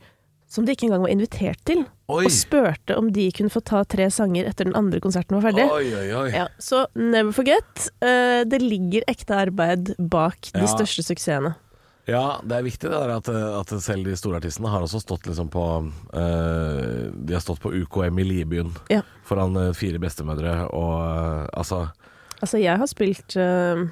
som 0.51 0.67
de 0.67 0.75
ikke 0.75 0.89
engang 0.89 1.05
var 1.05 1.13
invitert 1.13 1.61
til, 1.69 1.85
Oi. 2.11 2.25
og 2.27 2.33
spurte 2.35 2.97
om 2.99 3.13
de 3.15 3.29
kunne 3.37 3.53
få 3.55 3.63
ta 3.63 3.85
tre 3.87 4.09
sanger 4.11 4.49
etter 4.51 4.67
den 4.67 4.75
andre 4.75 4.99
konserten 5.03 5.37
var 5.39 5.47
ferdig. 5.47 5.67
Oi, 5.71 5.85
oi. 5.95 6.25
Ja, 6.35 6.49
så 6.59 6.89
never 6.99 7.31
forget. 7.37 7.87
Uh, 8.03 8.43
det 8.51 8.59
ligger 8.65 9.07
ekte 9.11 9.39
arbeid 9.47 9.93
bak 10.11 10.51
de 10.57 10.67
største 10.67 11.07
suksessene. 11.07 11.55
Ja, 12.09 12.41
det 12.43 12.57
er 12.57 12.63
viktig 12.65 12.89
det 12.91 12.97
der 12.97 13.11
at, 13.19 13.29
at 13.29 13.73
selv 13.85 14.05
de 14.09 14.17
store 14.17 14.39
artistene 14.41 14.71
har 14.73 14.83
også 14.83 15.01
stått 15.03 15.27
liksom 15.29 15.51
på 15.53 15.65
eh, 16.17 17.11
De 17.13 17.35
har 17.37 17.43
stått 17.45 17.61
på 17.63 17.73
UKM 17.83 18.19
i 18.19 18.25
Libyen 18.25 18.73
Ja. 18.91 19.03
foran 19.29 19.57
eh, 19.57 19.73
fire 19.77 20.01
bestemødre 20.03 20.69
og 20.73 20.95
eh, 21.05 21.47
altså 21.55 21.89
Altså, 22.41 22.57
jeg 22.57 22.79
har 22.81 22.89
spilt 22.89 23.37
eh, 23.37 23.83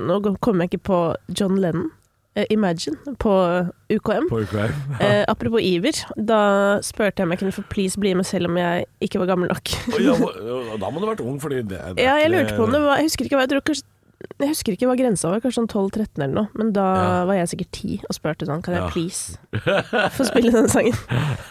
Nå 0.00 0.14
kommer 0.40 0.64
jeg 0.64 0.72
ikke 0.72 0.86
på 0.88 1.00
John 1.38 1.58
Lennon. 1.60 1.90
eh, 2.34 2.46
Imagine 2.50 2.96
på 3.20 3.34
UKM. 3.92 4.30
På 4.30 4.40
UKM. 4.46 4.72
Eh, 5.04 5.24
apropos 5.28 5.60
Iver, 5.62 5.92
da 6.16 6.38
spurte 6.82 7.20
jeg 7.20 7.26
om 7.28 7.34
jeg 7.36 7.38
kunne 7.42 7.52
få 7.52 7.62
please 7.70 8.00
bli 8.00 8.14
med 8.16 8.24
selv 8.26 8.48
om 8.48 8.56
jeg 8.58 8.86
ikke 9.04 9.20
var 9.20 9.28
gammel 9.34 9.52
nok. 9.52 9.70
Og 9.92 10.00
ja, 10.02 10.16
må- 10.24 10.32
da 10.80 10.88
må 10.90 10.98
du 10.98 11.06
ha 11.06 11.12
vært 11.12 11.22
ung, 11.22 11.36
fordi 11.42 11.60
det, 11.62 11.68
det 11.76 11.78
er 12.00 12.02
Ja, 12.08 12.16
jeg 12.16 12.30
ikke- 12.30 12.34
lurte 12.38 12.56
på 12.56 12.64
om 12.64 12.72
det 12.74 12.80
var 12.82 12.96
Jeg 12.96 13.10
husker 13.10 13.28
ikke 13.28 13.36
hva 13.38 13.44
jeg 13.46 13.52
tror 13.52 13.64
kanskje 13.68 13.86
jeg 14.38 14.48
husker 14.50 14.74
ikke 14.74 14.88
hva 14.90 14.96
grensa 14.98 15.30
var, 15.30 15.40
kanskje 15.40 15.60
sånn 15.60 15.68
12-13 15.70 16.22
eller 16.24 16.34
noe. 16.34 16.48
Men 16.58 16.72
da 16.74 16.84
Ja. 16.98 17.24
var 17.28 17.34
jeg 17.38 17.48
sikkert 17.52 17.70
10 17.72 18.00
og 18.08 18.16
spurte 18.16 18.46
sånn 18.48 18.62
Kan 18.62 18.74
jeg 18.74 18.82
Ja. 18.82 18.90
please 18.90 19.38
få 20.16 20.24
spille 20.26 20.50
den 20.52 20.68
sangen? 20.68 20.94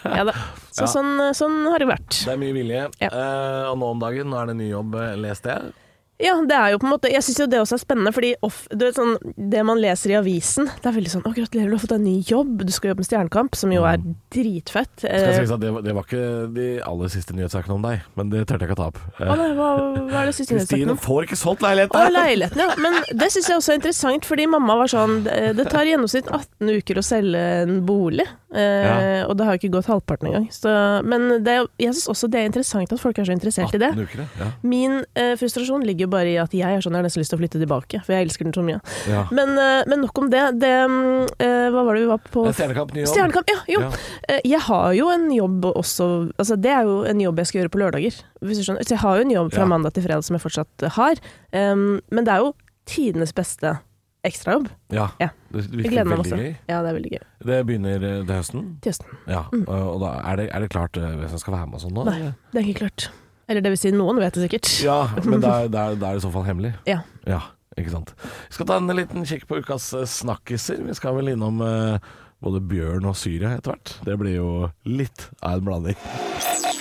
Ja 0.04 0.24
da. 0.24 0.32
Så 0.70 0.84
Ja. 0.84 0.92
sånn, 0.92 1.12
sånn 1.34 1.58
har 1.70 1.78
det 1.78 1.88
vært. 1.88 2.24
Det 2.24 2.32
er 2.34 2.36
mye 2.36 2.52
vilje. 2.52 2.82
Eh, 3.00 3.64
og 3.70 3.78
nå 3.78 3.90
om 3.90 3.98
dagen, 4.00 4.28
nå 4.28 4.36
er 4.42 4.46
det 4.52 4.56
ny 4.56 4.68
jobb, 4.70 4.94
eh, 4.94 5.16
leste 5.16 5.48
jeg. 5.54 5.72
Ja, 6.18 6.32
det 6.42 6.56
er 6.56 6.72
jo 6.72 6.78
på 6.82 6.86
en 6.88 6.92
måte 6.96 7.10
Jeg 7.12 7.22
syns 7.22 7.38
jo 7.38 7.46
det 7.46 7.60
også 7.62 7.76
er 7.76 7.82
spennende, 7.84 8.10
fordi 8.12 8.32
off, 8.42 8.64
du 8.72 8.80
vet, 8.88 8.96
sånn, 8.98 9.12
det 9.38 9.60
man 9.66 9.78
leser 9.78 10.10
i 10.10 10.16
avisen, 10.18 10.66
det 10.82 10.88
er 10.90 10.96
veldig 10.96 11.12
sånn 11.12 11.22
Å, 11.28 11.30
gratulerer, 11.36 11.70
du 11.70 11.76
har 11.76 11.82
fått 11.84 11.94
en 11.94 12.02
ny 12.04 12.16
jobb, 12.26 12.64
du 12.66 12.72
skal 12.74 12.90
jobbe 12.90 13.04
med 13.04 13.08
Stjernekamp, 13.10 13.54
som 13.58 13.70
jo 13.74 13.84
er 13.86 14.00
dritfett. 14.34 14.90
Skal 15.04 15.30
jeg 15.30 15.46
si 15.46 15.54
at 15.54 15.62
det, 15.62 15.70
var- 15.76 15.84
det 15.86 15.94
var 15.94 16.06
ikke 16.08 16.24
de 16.56 16.66
aller 16.82 17.12
siste 17.12 17.36
nyhetssakene 17.38 17.76
om 17.78 17.86
deg, 17.86 18.02
men 18.18 18.32
det 18.32 18.42
turte 18.50 18.66
jeg 18.66 18.70
ikke 18.72 18.76
å 18.78 18.80
ta 18.82 18.88
opp. 18.90 18.98
å, 19.22 19.36
nei, 19.38 19.48
hva, 19.58 19.68
hva 20.10 20.22
er 20.24 20.30
det 20.32 20.34
siste 20.40 20.58
Kristine 20.58 20.96
får 20.98 21.28
ikke 21.28 21.38
solgt 21.38 21.62
leilighet! 21.62 21.94
Å, 21.94 22.08
leiligheten, 22.12 22.64
ja. 22.66 22.74
Men 22.82 22.98
det 23.22 23.30
syns 23.34 23.48
jeg 23.52 23.60
også 23.62 23.74
er 23.76 23.80
interessant, 23.80 24.26
fordi 24.28 24.48
mamma 24.50 24.76
var 24.82 24.90
sånn 24.92 25.20
Det 25.28 25.54
det 25.58 25.68
tar 25.70 25.86
i 25.86 25.94
gjennomsnitt 25.94 26.28
18 26.34 26.74
uker 26.82 26.98
å 27.00 27.04
selge 27.06 27.40
en 27.62 27.78
bolig, 27.86 28.26
eh, 28.54 29.22
og 29.28 29.36
det 29.38 29.46
har 29.46 29.56
jo 29.56 29.60
ikke 29.62 29.72
gått 29.78 29.88
halvparten 29.90 30.28
engang. 30.32 30.48
Så, 30.54 30.72
men 31.08 31.42
det, 31.46 31.56
jeg 31.80 31.94
syns 31.94 32.10
også 32.12 32.28
det 32.32 32.42
er 32.42 32.50
interessant 32.50 32.92
at 32.94 33.00
folk 33.02 33.18
er 33.22 33.28
så 33.28 33.34
interessert 33.36 33.74
i 33.76 33.80
det. 33.82 33.90
uker, 33.96 34.24
ja. 34.40 34.50
Min 34.66 35.00
eh, 35.14 35.34
frustrasjon 35.40 35.84
ligger 35.86 36.07
jo 36.08 36.12
bare 36.16 36.32
i 36.32 36.38
at 36.40 36.54
jeg 36.56 36.64
har 36.64 36.80
sånn, 36.84 36.96
jeg 36.96 37.02
har 37.02 37.06
nesten 37.06 37.22
lyst 37.22 37.32
til 37.34 37.38
å 37.38 37.42
flytte 37.42 37.60
tilbake, 37.60 38.00
for 38.06 38.16
jeg 38.16 38.26
elsker 38.26 38.48
den 38.48 38.56
så 38.56 38.64
mye. 38.64 38.80
ja. 39.10 39.26
Men, 39.34 39.52
eh, 39.60 39.84
men 39.86 40.02
nok 40.06 40.18
om 40.18 40.30
det. 40.32 40.42
det 40.62 40.72
mm, 40.88 41.28
eh, 41.38 41.68
hva 41.74 41.84
var 41.84 41.94
det 41.98 42.02
vi 42.04 42.10
var 42.10 42.22
på? 42.24 42.46
Er 42.48 42.56
Stjernekamp, 42.56 42.94
ny 42.96 43.04
jobb. 43.04 43.12
Stjernekamp, 43.12 43.52
ja. 43.52 43.58
Jo. 43.68 43.80
Ja. 43.86 43.90
Eh, 44.28 44.40
Jeg 44.48 44.60
har 44.66 44.92
jo 44.96 45.10
en 45.12 45.28
jobb 45.30 45.68
også 45.74 46.08
Altså, 46.38 46.56
det 46.56 46.70
er 46.72 46.88
jo 46.88 47.02
en 47.08 47.20
jobb 47.20 47.38
jeg 47.42 47.50
skal 47.50 47.60
gjøre 47.62 47.72
på 47.74 47.82
lørdager. 47.82 48.16
Så 48.42 48.88
jeg 48.88 48.98
har 49.02 49.18
jo 49.18 49.26
en 49.26 49.30
jobb 49.34 49.52
fra 49.52 49.62
Ja. 49.66 49.68
mandag 49.68 49.92
til 49.94 50.02
fredag 50.06 50.24
som 50.24 50.36
jeg 50.36 50.42
fortsatt 50.42 50.88
har. 50.96 51.20
Um, 51.52 52.00
men 52.10 52.24
det 52.24 52.32
er 52.32 52.38
jo 52.38 52.54
tidenes 52.86 53.32
beste 53.34 53.78
ekstrajobb. 54.24 54.68
Ja. 54.90 55.10
Ja. 55.20 55.28
Det 55.52 55.68
virker 55.70 56.04
veldig 56.04 56.32
gøy. 56.32 56.56
Ja, 56.68 56.82
det 56.82 56.90
er 56.90 56.96
veldig 56.98 57.12
gøy. 57.12 57.24
Det 57.44 57.66
begynner 57.66 57.98
til 58.00 58.34
høsten. 58.34 58.66
Til 58.82 58.92
høsten. 58.92 59.16
Ja, 59.28 59.44
og 59.68 60.00
da 60.02 60.20
er 60.24 60.36
det, 60.36 60.50
er 60.54 60.60
det 60.60 60.70
klart 60.70 60.92
hvem 60.98 61.28
som 61.28 61.38
skal 61.38 61.54
være 61.54 61.66
med 61.70 61.78
og 61.80 61.84
sånn 61.86 61.94
da? 61.98 62.04
Nei. 62.10 62.32
Det 62.52 62.62
er 62.62 62.68
ikke 62.68 62.80
klart. 62.86 63.10
Eller 63.48 63.64
det 63.64 63.72
vil 63.72 63.80
si, 63.80 63.92
noen 63.96 64.20
vet 64.20 64.36
det 64.36 64.44
sikkert. 64.44 64.70
Ja, 64.84 64.98
men 65.24 65.40
da 65.44 65.54
er, 65.64 65.70
er, 65.72 65.94
er 65.96 66.00
det 66.02 66.14
i 66.20 66.24
så 66.24 66.32
fall 66.34 66.46
hemmelig. 66.48 66.74
Ja. 66.88 67.00
Ja, 67.28 67.40
ikke 67.80 67.94
sant. 67.94 68.14
Vi 68.20 68.58
skal 68.58 68.68
ta 68.68 68.78
en 68.80 68.92
liten 68.96 69.24
kikk 69.28 69.48
på 69.48 69.62
ukas 69.62 69.90
eh, 69.96 70.04
snakkiser. 70.08 70.82
Vi 70.86 70.96
skal 70.98 71.16
vel 71.18 71.32
innom 71.32 71.62
eh, 71.64 72.10
både 72.44 72.62
bjørn 72.70 73.08
og 73.08 73.16
Syria 73.18 73.56
etter 73.56 73.74
hvert. 73.74 73.94
Det 74.06 74.18
blir 74.20 74.36
jo 74.38 74.50
litt 74.88 75.30
av 75.40 75.58
en 75.58 75.70
blanding. 75.70 76.02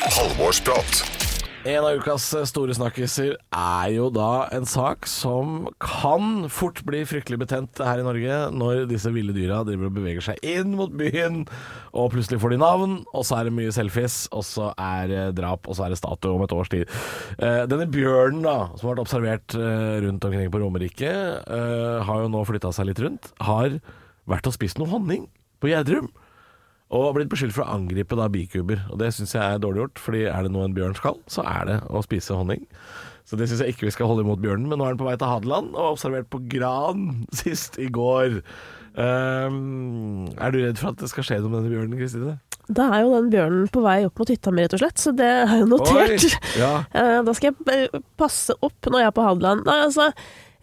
Halvorsprat. 0.07 1.16
En 1.67 1.83
av 1.83 1.97
ukas 1.99 2.23
store 2.47 2.71
snakkiser 2.77 3.33
er 3.51 3.89
jo 3.91 4.05
da 4.15 4.45
en 4.55 4.63
sak 4.69 5.03
som 5.09 5.65
kan 5.83 6.45
fort 6.53 6.79
bli 6.87 7.01
fryktelig 7.03 7.41
betent 7.41 7.81
her 7.83 7.99
i 7.99 8.05
Norge 8.05 8.37
når 8.55 8.85
disse 8.87 9.11
ville 9.11 9.35
dyra 9.35 9.57
driver 9.67 9.89
og 9.89 9.97
beveger 9.97 10.23
seg 10.29 10.39
inn 10.47 10.77
mot 10.79 10.93
byen, 10.95 11.41
og 11.91 12.13
plutselig 12.13 12.39
får 12.39 12.53
de 12.55 12.59
navn, 12.61 12.93
og 13.11 13.25
så 13.27 13.41
er 13.41 13.49
det 13.49 13.55
mye 13.57 13.73
selfies, 13.75 14.15
og 14.31 14.45
så 14.47 14.69
er 14.79 15.11
det 15.11 15.25
drap, 15.41 15.67
og 15.67 15.75
så 15.75 15.87
er 15.87 15.91
det 15.91 15.99
statue 15.99 16.37
om 16.37 16.45
et 16.45 16.55
års 16.55 16.71
tid. 16.71 16.93
Eh, 17.35 17.65
Denne 17.67 17.89
bjørnen 17.91 18.45
da, 18.47 18.55
som 18.77 18.87
har 18.87 18.93
vært 18.93 19.03
observert 19.03 19.57
eh, 19.59 19.97
rundt 20.05 20.29
omkring 20.29 20.53
på 20.53 20.61
Romerike, 20.63 21.11
eh, 21.11 21.97
har 22.07 22.23
jo 22.23 22.31
nå 22.31 22.45
flytta 22.47 22.71
seg 22.77 22.93
litt 22.93 23.03
rundt, 23.03 23.33
har 23.43 23.81
vært 24.23 24.47
og 24.47 24.55
spist 24.55 24.79
noe 24.79 24.87
honning 24.93 25.27
på 25.59 25.73
Gjerdrum. 25.73 26.07
Og 26.87 27.03
har 27.09 27.15
blitt 27.17 27.31
beskyldt 27.33 27.55
for 27.57 27.65
å 27.65 27.73
angripe 27.75 28.15
da 28.15 28.29
bikuber. 28.31 28.79
Og 28.93 28.99
det 29.01 29.09
syns 29.15 29.33
jeg 29.35 29.43
er 29.43 29.59
dårlig 29.59 29.81
gjort, 29.83 29.99
fordi 29.99 30.21
er 30.31 30.45
det 30.47 30.53
noe 30.53 30.67
en 30.69 30.75
bjørn 30.77 30.95
skal, 30.95 31.17
så 31.27 31.43
er 31.43 31.67
det 31.67 31.77
å 31.91 32.03
spise 32.05 32.37
honning. 32.37 32.63
Så 33.27 33.35
det 33.35 33.49
syns 33.51 33.59
jeg 33.65 33.75
ikke 33.75 33.89
vi 33.89 33.91
skal 33.91 34.07
holde 34.07 34.23
imot 34.23 34.39
bjørnen. 34.39 34.69
Men 34.71 34.79
nå 34.79 34.87
er 34.87 34.95
den 34.95 35.01
på 35.01 35.07
vei 35.09 35.17
til 35.19 35.27
Hadeland, 35.27 35.73
og 35.75 35.81
er 35.83 35.95
observert 35.97 36.29
på 36.31 36.39
Gran 36.53 37.07
sist 37.41 37.75
i 37.83 37.89
går. 37.91 38.39
Um, 38.97 40.25
er 40.41 40.53
du 40.55 40.61
redd 40.63 40.79
for 40.79 40.93
at 40.93 41.01
det 41.03 41.11
skal 41.11 41.27
skje 41.27 41.41
noe 41.43 41.51
med 41.51 41.59
denne 41.65 41.73
bjørnen, 41.75 41.99
Kristine? 41.99 42.37
Da 42.67 42.87
er 42.95 43.03
jo 43.05 43.11
den 43.13 43.29
bjørnen 43.31 43.67
på 43.71 43.83
vei 43.83 43.99
opp 44.07 44.19
mot 44.19 44.31
hytta 44.31 44.51
mi, 44.51 44.63
rett 44.65 44.73
og 44.75 44.81
slett. 44.81 44.99
Så 45.03 45.13
det 45.15 45.27
er 45.43 45.53
jo 45.61 45.67
notert. 45.75 46.23
Oi, 46.23 46.33
ja. 46.59 46.71
Eh, 47.03 47.19
Da 47.27 47.35
skal 47.35 47.51
jeg 47.53 47.87
eh, 47.91 48.01
passe 48.19 48.55
opp 48.63 48.89
når 48.91 49.03
jeg 49.03 49.11
er 49.11 49.15
på 49.19 49.27
Hadeland. 49.27 49.67
Nei, 49.67 49.77
altså, 49.85 50.09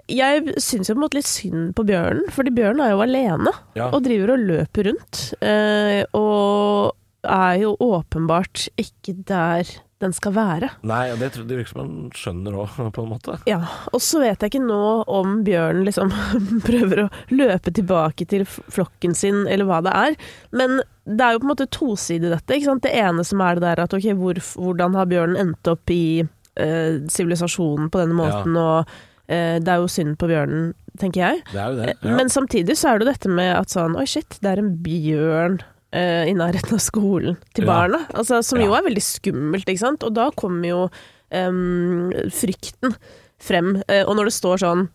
jeg 0.08 0.54
syns 0.60 0.88
jo 0.90 0.94
på 0.94 1.00
en 1.00 1.04
måte 1.06 1.18
litt 1.20 1.28
synd 1.30 1.72
på 1.78 1.84
bjørnen, 1.88 2.26
fordi 2.34 2.52
bjørnen 2.56 2.84
er 2.84 2.90
jo 2.94 3.00
alene 3.04 3.52
Ja. 3.78 3.88
og 3.90 4.02
driver 4.04 4.34
og 4.34 4.44
løper 4.50 4.90
rundt. 4.90 5.34
eh, 5.40 6.04
Og 6.14 6.94
er 7.24 7.56
jo 7.62 7.76
åpenbart 7.80 8.68
ikke 8.76 9.14
der 9.24 9.64
den 10.00 10.12
skal 10.12 10.32
være. 10.36 10.68
Nei, 10.82 11.10
og 11.12 11.18
det, 11.18 11.30
tror- 11.32 11.46
det 11.48 11.56
virker 11.56 11.72
som 11.72 11.80
han 11.80 12.10
skjønner 12.12 12.52
òg, 12.52 12.92
på 12.92 13.02
en 13.04 13.08
måte. 13.14 13.38
Ja, 13.48 13.62
og 13.94 14.00
så 14.04 14.20
vet 14.20 14.42
jeg 14.44 14.50
ikke 14.52 14.66
nå 14.66 15.04
om 15.08 15.38
bjørnen 15.46 15.86
liksom 15.86 16.10
prøver 16.68 17.04
å 17.06 17.10
løpe 17.32 17.72
tilbake 17.72 18.26
til 18.28 18.44
flokken 18.44 19.14
sin, 19.16 19.46
eller 19.48 19.64
hva 19.64 19.80
det 19.86 19.94
er. 19.96 20.16
Men 20.52 20.82
det 21.06 21.20
er 21.24 21.32
jo 21.32 21.40
på 21.40 21.48
en 21.48 21.52
måte 21.54 21.70
tosidig 21.72 22.28
dette. 22.34 22.52
ikke 22.58 22.68
sant? 22.68 22.82
Det 22.84 22.92
ene 22.92 23.24
som 23.24 23.40
er 23.40 23.54
det 23.56 23.64
der 23.64 23.82
at 23.86 23.94
ok, 23.96 24.10
hvor, 24.20 24.34
hvordan 24.60 24.94
har 25.00 25.06
bjørnen 25.08 25.40
endt 25.40 25.72
opp 25.72 25.88
i 25.94 26.20
eh, 26.20 27.00
sivilisasjonen 27.08 27.88
på 27.88 28.04
denne 28.04 28.18
måten, 28.20 28.56
og 28.60 28.84
eh, 28.84 29.00
det 29.28 29.68
er 29.72 29.80
jo 29.80 29.86
synd 29.88 30.16
på 30.20 30.28
bjørnen, 30.28 30.72
tenker 31.00 31.20
jeg. 31.24 31.42
Det 31.52 31.60
er 31.60 31.70
jo 31.72 31.78
det. 31.80 31.94
ja. 32.02 32.16
Men 32.18 32.28
samtidig 32.28 32.76
så 32.76 32.90
er 32.92 32.98
det 33.00 33.06
jo 33.06 33.12
dette 33.12 33.30
med 33.32 33.52
at 33.56 33.72
sånn 33.72 33.96
Oi, 33.96 34.04
shit, 34.06 34.36
det 34.44 34.50
er 34.52 34.60
en 34.62 34.74
bjørn 34.84 35.58
eh, 35.96 36.24
i 36.28 36.34
nærheten 36.36 36.74
av 36.76 36.82
skolen 36.84 37.36
til 37.54 37.64
Ja. 37.64 37.70
barna. 37.72 38.02
Altså, 38.14 38.42
som 38.44 38.60
jo 38.60 38.74
er 38.76 38.82
veldig 38.84 39.02
skummelt, 39.02 39.64
ikke 39.68 39.80
sant. 39.86 40.02
Og 40.04 40.12
da 40.16 40.28
kommer 40.36 40.68
jo 40.68 40.82
em, 41.30 42.12
frykten 42.30 42.94
frem. 43.40 43.78
Eh, 43.88 44.04
og 44.04 44.16
når 44.18 44.28
det 44.30 44.36
står 44.36 44.60
sånn 44.62 44.88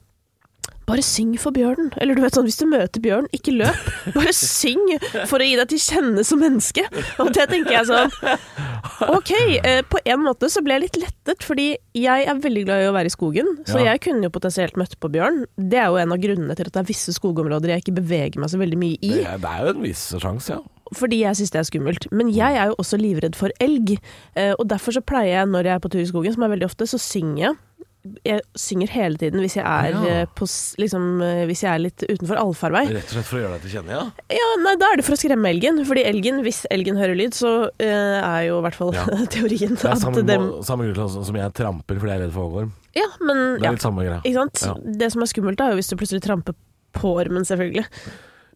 bare 0.89 1.03
syng 1.05 1.35
for 1.39 1.53
bjørnen. 1.55 1.91
Eller 2.01 2.17
du 2.17 2.21
vet 2.25 2.35
sånn, 2.35 2.47
hvis 2.49 2.57
du 2.59 2.65
møter 2.69 3.03
bjørn, 3.03 3.27
ikke 3.35 3.53
løp. 3.55 3.89
Bare 4.17 4.33
syng 4.35 4.81
for 5.29 5.39
å 5.39 5.45
gi 5.47 5.55
deg 5.59 5.69
til 5.71 5.81
kjenne 5.85 6.25
som 6.27 6.41
menneske. 6.41 6.83
Og 7.21 7.29
det 7.37 7.45
tenker 7.53 7.77
jeg 7.77 7.89
sånn 7.91 8.09
Ok, 9.09 9.31
eh, 9.63 9.81
på 9.87 9.99
en 10.07 10.21
måte 10.23 10.49
så 10.51 10.61
ble 10.63 10.75
jeg 10.77 10.83
litt 10.87 10.97
lettet, 11.01 11.43
fordi 11.45 11.69
jeg 11.95 12.25
er 12.27 12.39
veldig 12.41 12.63
glad 12.67 12.83
i 12.83 12.89
å 12.89 12.95
være 12.95 13.11
i 13.11 13.13
skogen. 13.13 13.47
Så 13.67 13.79
Ja. 13.79 13.91
jeg 13.93 14.01
kunne 14.07 14.23
jo 14.27 14.31
potensielt 14.33 14.75
møtt 14.79 14.97
på 14.99 15.11
bjørn. 15.11 15.45
Det 15.59 15.79
er 15.79 15.87
jo 15.91 15.99
en 16.01 16.11
av 16.15 16.19
grunnene 16.19 16.55
til 16.55 16.67
at 16.67 16.73
det 16.73 16.81
er 16.83 16.89
visse 16.89 17.13
skogområder 17.15 17.73
jeg 17.73 17.83
ikke 17.83 17.95
beveger 18.01 18.39
meg 18.39 18.49
så 18.51 18.59
veldig 18.59 18.79
mye 18.79 18.97
i. 19.01 19.13
Det, 19.19 19.25
er- 19.27 19.37
det 19.43 19.49
er 19.53 19.63
jo 19.65 19.73
en 19.75 19.81
viss 19.83 20.03
sjanse, 20.19 20.49
ja. 20.55 20.59
Fordi 20.95 21.19
jeg 21.21 21.35
syns 21.37 21.51
det 21.53 21.59
er 21.61 21.67
skummelt. 21.69 22.07
Men 22.11 22.31
jeg 22.33 22.55
er 22.57 22.71
jo 22.71 22.75
også 22.81 22.97
livredd 22.97 23.35
for 23.37 23.51
elg. 23.61 23.99
eh, 24.35 24.53
Og 24.57 24.67
derfor 24.67 24.91
så 24.95 25.01
pleier 25.05 25.35
jeg, 25.39 25.47
når 25.47 25.63
jeg 25.69 25.75
er 25.75 25.79
på 25.83 25.91
tur 25.91 26.01
i 26.01 26.05
skogen, 26.09 26.33
som 26.33 26.43
er 26.43 26.49
veldig 26.55 26.65
ofte, 26.65 26.87
så 26.89 26.97
synger 26.99 27.37
jeg. 27.43 27.55
Jeg 28.23 28.39
synger 28.55 28.87
hele 28.93 29.19
tiden 29.19 29.41
hvis 29.43 29.57
jeg 29.57 29.65
er, 29.67 29.89
Ja. 29.91 30.21
eh, 30.21 30.25
på, 30.33 30.45
liksom, 30.79 31.07
eh, 31.21 31.41
hvis 31.49 31.63
jeg 31.65 31.71
er 31.73 31.81
litt 31.83 32.03
utenfor 32.07 32.39
allfarvei. 32.39 32.85
Rett 32.95 33.09
og 33.11 33.15
slett 33.17 33.27
for 33.27 33.39
å 33.39 33.41
gjøre 33.43 33.57
deg 33.57 33.65
til 33.65 33.73
kjenne, 33.75 33.91
ja. 33.91 34.03
Ja, 34.39 34.47
nei, 34.63 34.75
Da 34.79 34.91
er 34.93 35.01
det 35.01 35.05
for 35.05 35.17
å 35.17 35.19
skremme 35.19 35.51
elgen. 35.51 35.81
Fordi 35.85 36.05
elgen, 36.07 36.39
hvis 36.45 36.61
elgen 36.71 36.95
hører 36.95 37.17
lyd, 37.19 37.35
så 37.35 37.51
uh, 37.67 38.19
er 38.23 38.47
jo 38.47 38.59
i 38.59 38.63
hvert 38.63 38.79
fall 38.79 38.93
Ja. 38.95 39.03
teorien 39.35 39.75
Det 39.75 39.83
er 39.91 39.99
samme, 39.99 40.23
dem 40.25 40.47
samme 40.63 40.87
grunn 40.87 40.95
til 41.11 41.27
som 41.27 41.35
jeg 41.35 41.53
tramper 41.59 41.99
fordi 41.99 42.13
jeg 42.13 42.21
er 42.21 42.25
redd 42.27 42.33
for 42.33 42.47
hoggorm. 42.47 42.71
Ja, 42.95 43.09
men 43.19 43.59
Det 43.59 43.67
ja, 43.67 43.73
er 43.73 43.77
litt 43.77 43.85
samme 43.85 44.07
greia. 44.07 44.21
Det 44.23 45.11
som 45.11 45.21
er 45.21 45.31
skummelt, 45.33 45.59
er 45.59 45.75
jo 45.75 45.81
hvis 45.81 45.91
du 45.91 45.97
plutselig 45.99 46.23
tramper 46.23 46.55
på 46.95 47.13
ormen, 47.19 47.43
selvfølgelig. 47.45 47.85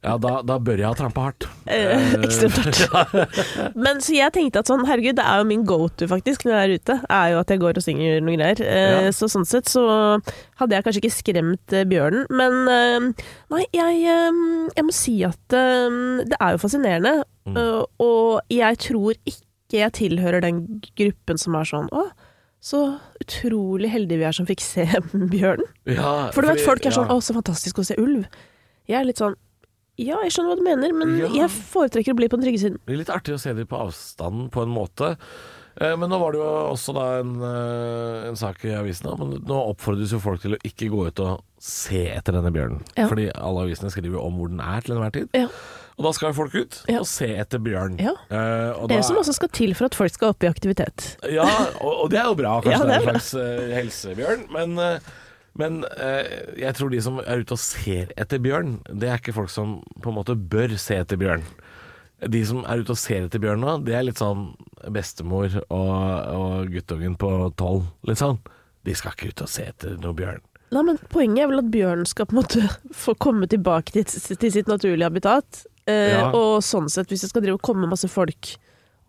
Ja, 0.04 0.18
da, 0.20 0.34
da 0.44 0.58
bør 0.60 0.82
jeg 0.82 0.88
ha 0.90 0.94
trampa 1.00 1.22
hardt. 1.30 1.46
Eh, 1.72 2.14
ekstremt 2.26 2.58
hardt. 2.92 3.38
Men 3.86 4.02
så 4.04 4.18
jeg 4.18 4.34
tenkte 4.36 4.60
at 4.60 4.68
sånn, 4.68 4.84
herregud, 4.90 5.16
det 5.16 5.24
er 5.24 5.40
jo 5.40 5.46
min 5.48 5.64
go-to 5.70 6.10
faktisk 6.12 6.44
når 6.44 6.54
jeg 6.58 6.64
er 6.64 6.74
ute, 6.82 6.98
er 7.08 7.30
jo 7.32 7.38
at 7.40 7.54
jeg 7.54 7.62
går 7.64 7.80
og 7.80 7.86
synger 7.86 8.18
noen 8.26 8.36
greier. 8.42 8.64
Eh, 8.68 8.90
Ja. 9.08 9.14
Så 9.16 9.30
sånn 9.32 9.48
sett 9.48 9.72
så 9.72 9.84
hadde 10.60 10.76
jeg 10.76 10.84
kanskje 10.86 11.02
ikke 11.06 11.14
skremt 11.16 11.74
eh, 11.78 11.86
bjørnen, 11.88 12.26
men 12.36 12.60
eh, 12.74 13.08
nei, 13.56 13.64
jeg, 13.72 14.02
eh, 14.12 14.42
jeg 14.76 14.86
må 14.90 14.96
si 14.96 15.16
at 15.28 15.56
eh, 15.56 15.98
det 16.28 16.38
er 16.40 16.58
jo 16.58 16.62
fascinerende, 16.66 17.16
Mm. 17.44 17.58
og 18.00 18.40
jeg 18.56 18.78
tror 18.80 19.18
ikke 19.28 19.76
jeg 19.82 19.92
tilhører 19.98 20.40
den 20.46 20.62
gruppen 20.96 21.36
som 21.42 21.58
er 21.60 21.68
sånn 21.68 21.90
å, 21.92 22.06
så 22.64 22.80
utrolig 23.20 23.90
heldige 23.92 24.22
vi 24.22 24.28
er 24.30 24.36
som 24.38 24.48
fikk 24.48 24.64
se 24.64 24.86
bjørnen. 25.34 25.68
Ja, 25.92 26.30
For 26.32 26.40
du 26.40 26.48
vet, 26.54 26.62
folk 26.64 26.86
er 26.88 26.96
sånn 26.96 27.10
ja. 27.12 27.18
'Å, 27.18 27.20
så 27.20 27.36
fantastisk 27.36 27.82
å 27.84 27.86
se 27.90 27.98
ulv'. 28.00 28.30
Jeg 28.88 28.96
er 29.02 29.10
litt 29.10 29.20
sånn 29.20 29.36
Ja, 30.02 30.18
jeg 30.26 30.32
skjønner 30.34 30.54
hva 30.54 30.58
du 30.58 30.64
mener, 30.66 30.94
men 30.98 31.18
Ja. 31.20 31.28
jeg 31.44 31.50
foretrekker 31.70 32.14
å 32.14 32.18
bli 32.18 32.28
på 32.28 32.40
den 32.40 32.48
trygge 32.48 32.60
siden. 32.64 32.78
Det 32.82 32.86
blir 32.90 32.98
litt 33.04 33.10
artig 33.14 33.36
å 33.36 33.40
se 33.40 33.54
dem 33.54 33.68
på 33.68 33.78
avstand 33.78 34.50
på 34.52 34.64
en 34.64 34.70
måte. 34.74 35.18
Eh, 35.82 35.96
Men 35.98 36.10
nå 36.10 36.20
var 36.20 36.32
det 36.34 36.38
jo 36.40 36.50
også 36.74 36.94
da 36.94 37.20
en, 37.20 37.32
eh, 37.42 38.28
en 38.30 38.36
sak 38.36 38.64
i 38.66 38.74
avisen. 38.78 39.10
Men 39.18 39.40
nå 39.42 39.58
oppfordres 39.76 40.12
jo 40.12 40.20
folk 40.20 40.42
til 40.42 40.54
å 40.54 40.60
ikke 40.64 40.90
gå 40.90 41.08
ut 41.08 41.20
og 41.20 41.42
se 41.60 42.08
etter 42.10 42.32
denne 42.34 42.52
bjørnen. 42.54 42.82
Ja. 42.98 43.08
Fordi 43.08 43.32
alle 43.34 43.66
avisene 43.66 43.90
skriver 43.90 44.14
jo 44.18 44.22
om 44.26 44.38
hvor 44.38 44.50
den 44.50 44.60
er 44.62 44.82
til 44.82 44.96
enhver 44.96 45.12
tid. 45.14 45.30
Ja. 45.34 45.48
Og 45.98 46.06
da 46.06 46.12
skal 46.12 46.34
folk 46.34 46.54
ut 46.56 46.84
Ja. 46.90 47.00
og 47.00 47.06
se 47.08 47.28
etter 47.38 47.60
bjørn. 47.60 48.00
Ja. 48.00 48.14
Og 48.78 48.88
Det 48.90 48.98
da- 48.98 49.02
som 49.02 49.16
også 49.18 49.34
skal 49.34 49.50
til 49.50 49.74
for 49.74 49.86
at 49.86 49.96
folk 49.96 50.12
skal 50.12 50.30
opp 50.30 50.44
i 50.44 50.48
aktivitet. 50.48 51.18
Ja, 51.32 51.46
og, 51.82 52.04
og 52.06 52.10
det 52.10 52.20
er 52.20 52.26
jo 52.26 52.36
bra. 52.36 52.62
Kanskje 52.66 52.72
Ja, 52.72 52.86
det 52.86 52.94
er 52.94 53.10
en 53.10 53.20
slags 53.20 53.34
uh, 53.34 53.74
helsebjørn. 53.78 54.52
Men 54.52 54.78
eh, 54.80 55.00
Men 55.60 55.84
eh, 56.02 56.56
jeg 56.58 56.74
tror 56.80 56.90
de 56.90 57.02
som 57.06 57.20
er 57.22 57.44
ute 57.44 57.54
og 57.54 57.62
ser 57.62 58.10
etter 58.18 58.40
bjørn, 58.42 58.80
det 58.90 59.10
er 59.12 59.20
ikke 59.22 59.36
folk 59.36 59.52
som 59.54 59.76
på 60.02 60.10
en 60.10 60.18
måte 60.18 60.34
bør 60.36 60.74
se 60.82 60.98
etter 61.04 61.20
bjørn. 61.22 61.44
De 62.24 62.40
som 62.48 62.64
er 62.66 62.82
ute 62.82 62.96
og 62.96 62.98
ser 62.98 63.28
etter 63.28 63.42
bjørn 63.44 63.62
nå, 63.62 63.76
det 63.86 63.94
er 63.98 64.06
litt 64.08 64.22
sånn 64.22 64.48
bestemor 64.96 65.52
og, 65.68 65.94
og 66.34 66.72
guttungen 66.74 67.18
på 67.20 67.30
tolv, 67.60 67.86
litt 68.08 68.22
sånn. 68.22 68.40
De 68.88 68.96
skal 68.98 69.14
ikke 69.16 69.30
ut 69.34 69.44
og 69.46 69.52
se 69.52 69.68
etter 69.70 69.94
noe 70.02 70.16
bjørn. 70.18 70.42
Nei, 70.74 70.82
men 70.88 70.98
Poenget 71.14 71.44
er 71.46 71.52
vel 71.52 71.62
at 71.62 71.70
bjørnen 71.74 72.08
skal 72.10 72.26
på 72.26 72.34
en 72.34 72.42
måte 72.42 72.64
få 73.04 73.14
komme 73.22 73.46
tilbake 73.52 73.94
til, 73.94 74.08
til 74.10 74.54
sitt 74.56 74.72
naturlige 74.72 75.10
habitat. 75.12 75.66
Eh, 75.86 76.16
Ja. 76.16 76.32
Og 76.34 76.64
sånn 76.66 76.90
sett, 76.90 77.12
hvis 77.12 77.26
det 77.28 77.30
skal 77.30 77.44
drive 77.46 77.60
og 77.60 77.66
komme 77.68 77.90
masse 77.92 78.10
folk 78.10 78.56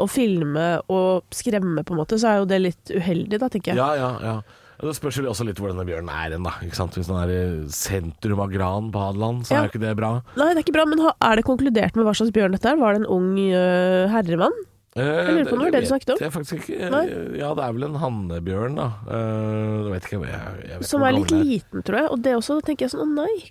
og 0.03 0.11
filme 0.11 0.67
og 0.91 1.23
skremme, 1.33 1.85
på 1.87 1.95
en 1.95 2.01
måte, 2.03 2.19
så 2.19 2.33
er 2.33 2.41
jo 2.43 2.49
det 2.51 2.59
litt 2.65 2.91
uheldig, 2.91 3.39
da, 3.39 3.49
tenker 3.49 3.73
jeg. 3.73 3.79
Ja, 3.79 3.93
ja, 3.95 4.11
ja. 4.27 4.37
Det 4.81 4.95
spørs 4.99 5.17
jo 5.21 5.25
også 5.31 5.45
litt 5.47 5.59
hvor 5.63 5.71
denne 5.71 5.85
bjørnen 5.87 6.11
er 6.11 6.35
hen, 6.35 6.43
da. 6.45 6.51
Hvis 6.61 7.07
den 7.07 7.17
er 7.17 7.31
i 7.31 7.41
sentrum 7.71 8.41
av 8.43 8.51
Gran 8.53 8.91
på 8.93 8.99
Hadeland, 9.05 9.45
så 9.47 9.55
Ja. 9.55 9.63
er 9.63 9.69
jo 9.69 9.73
ikke 9.75 9.85
det 9.87 9.97
bra. 9.97 10.13
Nei, 10.37 10.49
det 10.55 10.59
er 10.59 10.65
ikke 10.67 10.75
bra, 10.77 10.85
men 10.91 10.99
er 11.05 11.37
det 11.37 11.45
konkludert 11.47 11.95
med 11.97 12.05
hva 12.05 12.15
slags 12.17 12.33
bjørn 12.35 12.53
dette 12.57 12.67
er? 12.73 12.77
Var 12.81 12.95
det 12.95 13.01
en 13.05 13.11
ung 13.15 13.29
uh, 13.39 14.09
herremann? 14.11 14.57
Eh, 14.97 15.03
Jeg 15.03 15.35
lurer 15.35 15.49
på 15.51 15.57
noe, 15.59 15.71
det 15.71 15.73
var 15.73 15.75
det 15.75 15.81
du 15.83 15.91
snakket 15.91 16.11
om. 16.15 16.19
jeg 16.23 16.33
faktisk 16.35 16.55
ikke. 16.69 16.91
Nei. 16.91 17.05
Ja, 17.39 17.49
det 17.59 17.65
er 17.65 17.73
vel 17.75 17.83
en 17.89 17.97
hannebjørn, 17.99 18.77
da. 18.79 18.89
Uh, 19.11 19.91
vet 19.91 20.05
ikke 20.07 20.21
jeg, 20.23 20.69
jeg 20.69 20.79
vet 20.79 20.87
Som 20.87 21.03
er 21.03 21.13
litt 21.17 21.33
er. 21.35 21.43
liten, 21.43 21.83
tror 21.83 21.99
jeg. 21.99 22.11
Og 22.15 22.23
det 22.23 22.35
også, 22.39 22.59
da 22.61 22.67
tenker 22.69 22.87
jeg 22.87 22.93
sånn 22.95 23.07
å 23.07 23.25
nei, 23.25 23.51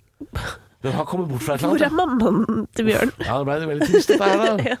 Den 0.84 0.92
har 0.92 1.04
kommet 1.08 1.28
bort 1.32 1.40
fra 1.44 1.54
et 1.54 1.62
eller 1.64 1.72
annet. 1.72 1.80
hvor 1.80 1.88
er 1.88 1.96
mammaen 2.06 2.66
til 2.76 2.84
bjørnen? 2.88 3.12
Ja, 3.24 3.38
det 3.40 3.46
ble 3.48 3.68
veldig 3.74 3.88
trist 3.88 4.08
dette 4.08 4.24
her, 4.24 4.36
da. 4.44 4.56
Ja. 4.72 4.76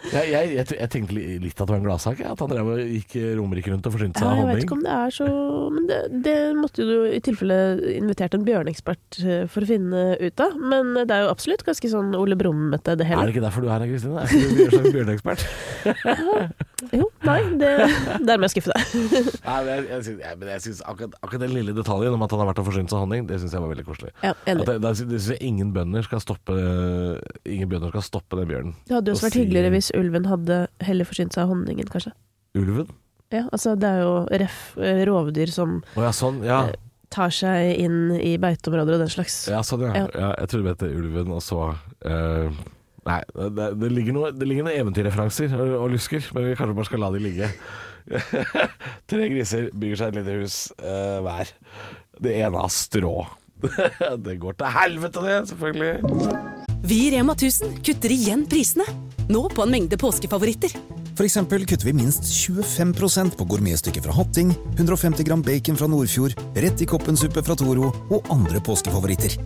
Jeg, 0.00 0.30
jeg, 0.32 0.52
jeg, 0.56 0.64
jeg 0.80 0.90
tenkte 0.94 1.12
litt 1.14 1.58
at 1.60 1.66
det 1.68 1.74
var 1.74 1.76
en 1.76 1.84
gladsak, 1.84 2.20
at 2.24 2.40
han 2.40 2.48
drev 2.50 2.70
og 2.72 2.78
gikk 2.80 3.16
Romerike 3.36 3.68
rundt 3.74 3.84
og 3.90 3.92
forsynte 3.94 4.22
seg 4.22 4.26
av 4.30 4.38
honning. 4.38 4.48
jeg 4.48 4.56
vet 4.56 4.64
ikke 4.64 4.76
om 4.78 4.84
det 4.86 4.94
er 4.96 5.12
så 5.12 5.26
Men 5.74 5.88
det, 5.90 5.98
det 6.24 6.36
måtte 6.56 6.86
du 6.88 6.94
i 7.10 7.20
tilfelle 7.26 7.58
invitert 7.98 8.34
en 8.38 8.46
bjørneekspert 8.48 9.20
øh, 9.26 9.44
for 9.52 9.66
å 9.66 9.68
finne 9.68 10.04
ut 10.22 10.44
av. 10.46 10.56
Men 10.72 10.94
det 11.02 11.12
er 11.18 11.26
jo 11.26 11.32
absolutt 11.34 11.66
ganske 11.68 11.92
sånn 11.92 12.14
Ole 12.16 12.38
Brumm-ete, 12.40 12.96
det 12.96 13.04
Er 13.06 13.12
hele. 13.12 13.28
det 13.28 13.36
ikke 13.36 13.44
derfor 13.44 13.66
du 13.66 13.68
er 13.68 13.76
her, 13.76 13.92
Kristine? 13.92 14.24
Er 14.24 14.70
ikke 14.72 14.82
du 14.88 14.92
bjørneekspert? 14.96 15.46
Jo, 16.96 17.04
nei, 17.26 17.38
det, 17.60 17.70
er 17.76 18.38
med 18.40 18.46
jeg 18.48 18.52
skuffe 18.54 18.72
deg. 18.72 18.94
Nei, 19.48 19.56
men 19.66 19.88
jeg, 19.90 20.04
syns- 20.06 20.22
jeg, 20.24 20.38
men 20.40 20.50
jeg 20.54 20.62
synes 20.64 20.80
akkurat, 20.88 21.16
akkurat 21.20 21.42
den 21.44 21.54
lille 21.56 21.74
detaljen 21.76 22.16
om 22.16 22.24
at 22.24 22.32
han 22.34 22.42
har 22.42 22.48
vært 22.50 22.62
og 22.62 22.68
forsynt 22.70 22.92
seg 22.92 22.96
av 22.98 23.04
honning, 23.04 23.26
det 23.28 23.40
syns 23.42 23.54
jeg 23.56 23.64
var 23.64 23.72
veldig 23.74 23.84
koselig. 23.88 24.12
Ja, 24.24 24.32
At 24.32 24.48
enig. 24.54 24.66
det, 24.70 24.76
det, 24.80 24.94
det 25.10 25.20
syns 25.20 25.28
jeg 25.34 25.42
ingen 25.50 25.74
bønder 25.76 26.06
skal 26.06 26.22
stoppe 26.24 26.56
Ingen 27.50 27.68
bønder 27.70 27.92
skal 27.92 28.06
stoppe 28.06 28.38
den 28.40 28.48
bjørnen. 28.50 28.74
Det 28.88 28.96
hadde 28.96 29.12
jo 29.12 29.18
også 29.18 29.28
vært 29.28 29.36
si- 29.36 29.44
hyggeligere 29.44 29.74
hvis 29.76 29.92
ulven 29.98 30.28
hadde 30.30 30.60
heller 30.86 31.08
forsynt 31.08 31.36
seg 31.36 31.44
av 31.44 31.52
honningen, 31.54 31.90
kanskje. 31.92 32.14
Ulven? 32.58 32.88
Ja, 33.30 33.44
altså 33.54 33.76
det 33.78 33.86
er 33.86 34.00
jo 34.02 34.14
ref, 34.42 34.60
øh, 34.80 35.02
rovdyr 35.06 35.52
som 35.54 35.76
oh, 35.94 36.02
ja, 36.02 36.10
sånn. 36.16 36.40
Ja. 36.42 36.64
tar 37.14 37.30
seg 37.34 37.76
inn 37.78 38.10
i 38.18 38.32
beiteområder 38.42 38.96
og 38.96 39.04
den 39.04 39.12
slags. 39.12 39.44
ja, 39.50 39.60
sånn, 39.66 39.84
ja. 39.86 39.92
Ja. 40.00 40.08
ja 40.18 40.30
jeg 40.40 40.50
trodde 40.50 40.72
det 40.72 40.88
het 40.88 40.98
ulven, 40.98 41.30
og 41.36 41.42
så 41.46 41.60
eh, 42.06 42.50
Nei, 43.08 43.20
det, 43.56 43.68
det, 43.80 43.90
ligger 43.94 44.16
noe, 44.16 44.30
det 44.36 44.48
ligger 44.48 44.66
noen 44.66 44.76
eventyrreferanser 44.82 45.54
og, 45.56 45.76
og 45.84 45.94
lusker, 45.94 46.24
men 46.36 46.50
vi 46.50 46.56
kanskje 46.58 46.76
bare 46.76 46.90
skal 46.90 47.02
la 47.04 47.12
de 47.14 47.22
ligge. 47.24 47.50
Tre 49.10 49.28
griser 49.32 49.68
bygger 49.72 50.00
seg 50.00 50.12
et 50.12 50.20
lite 50.20 50.38
hus 50.42 50.58
uh, 50.82 51.20
hver. 51.24 51.52
Det 52.20 52.36
ene 52.42 52.60
har 52.60 52.72
strå. 52.74 53.14
det 54.26 54.36
går 54.40 54.58
til 54.60 54.76
helvete, 54.76 55.24
det, 55.24 55.38
selvfølgelig. 55.52 56.60
Vi 56.90 57.02
i 57.06 57.10
Rema 57.16 57.36
1000 57.36 57.80
kutter 57.84 58.12
igjen 58.12 58.46
prisene. 58.48 58.86
Nå 59.30 59.46
på 59.52 59.64
en 59.64 59.74
mengde 59.76 60.00
påskefavoritter. 60.00 60.74
Eksempel 61.20 61.66
kutter 61.68 61.84
vi 61.84 61.92
minst 61.92 62.24
25% 62.24 63.36
på 63.36 63.44
gourmetstykket 63.44 64.06
fra 64.06 64.14
Hatting, 64.16 64.54
150 64.78 65.26
gram 65.28 65.42
bacon 65.44 65.76
fra 65.76 65.90
Nordfjord, 65.92 66.32
rett 66.56 66.80
i 66.80 66.88
koppensuppe 66.88 67.44
fra 67.44 67.58
Toro 67.60 67.92
og 68.08 68.32
andre 68.32 68.62
påskefavoritter. 68.64 69.36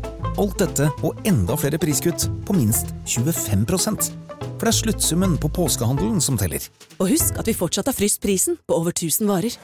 Alt 0.40 0.58
dette 0.58 0.88
og 1.06 1.20
enda 1.28 1.54
flere 1.58 1.78
priskutt 1.80 2.26
på 2.46 2.56
minst 2.56 2.90
25% 3.06 4.08
For 4.40 4.64
det 4.66 4.70
er 4.72 4.76
sluttsummen 4.80 5.36
på 5.40 5.50
påskehandelen 5.54 6.20
som 6.24 6.38
teller. 6.40 6.64
Og 6.98 7.10
husk 7.12 7.38
at 7.38 7.46
vi 7.50 7.54
fortsatt 7.56 7.90
har 7.90 7.96
fryst 7.96 8.20
prisen 8.24 8.56
på 8.66 8.76
over 8.78 8.94
1000 8.94 9.28
varer. 9.30 9.56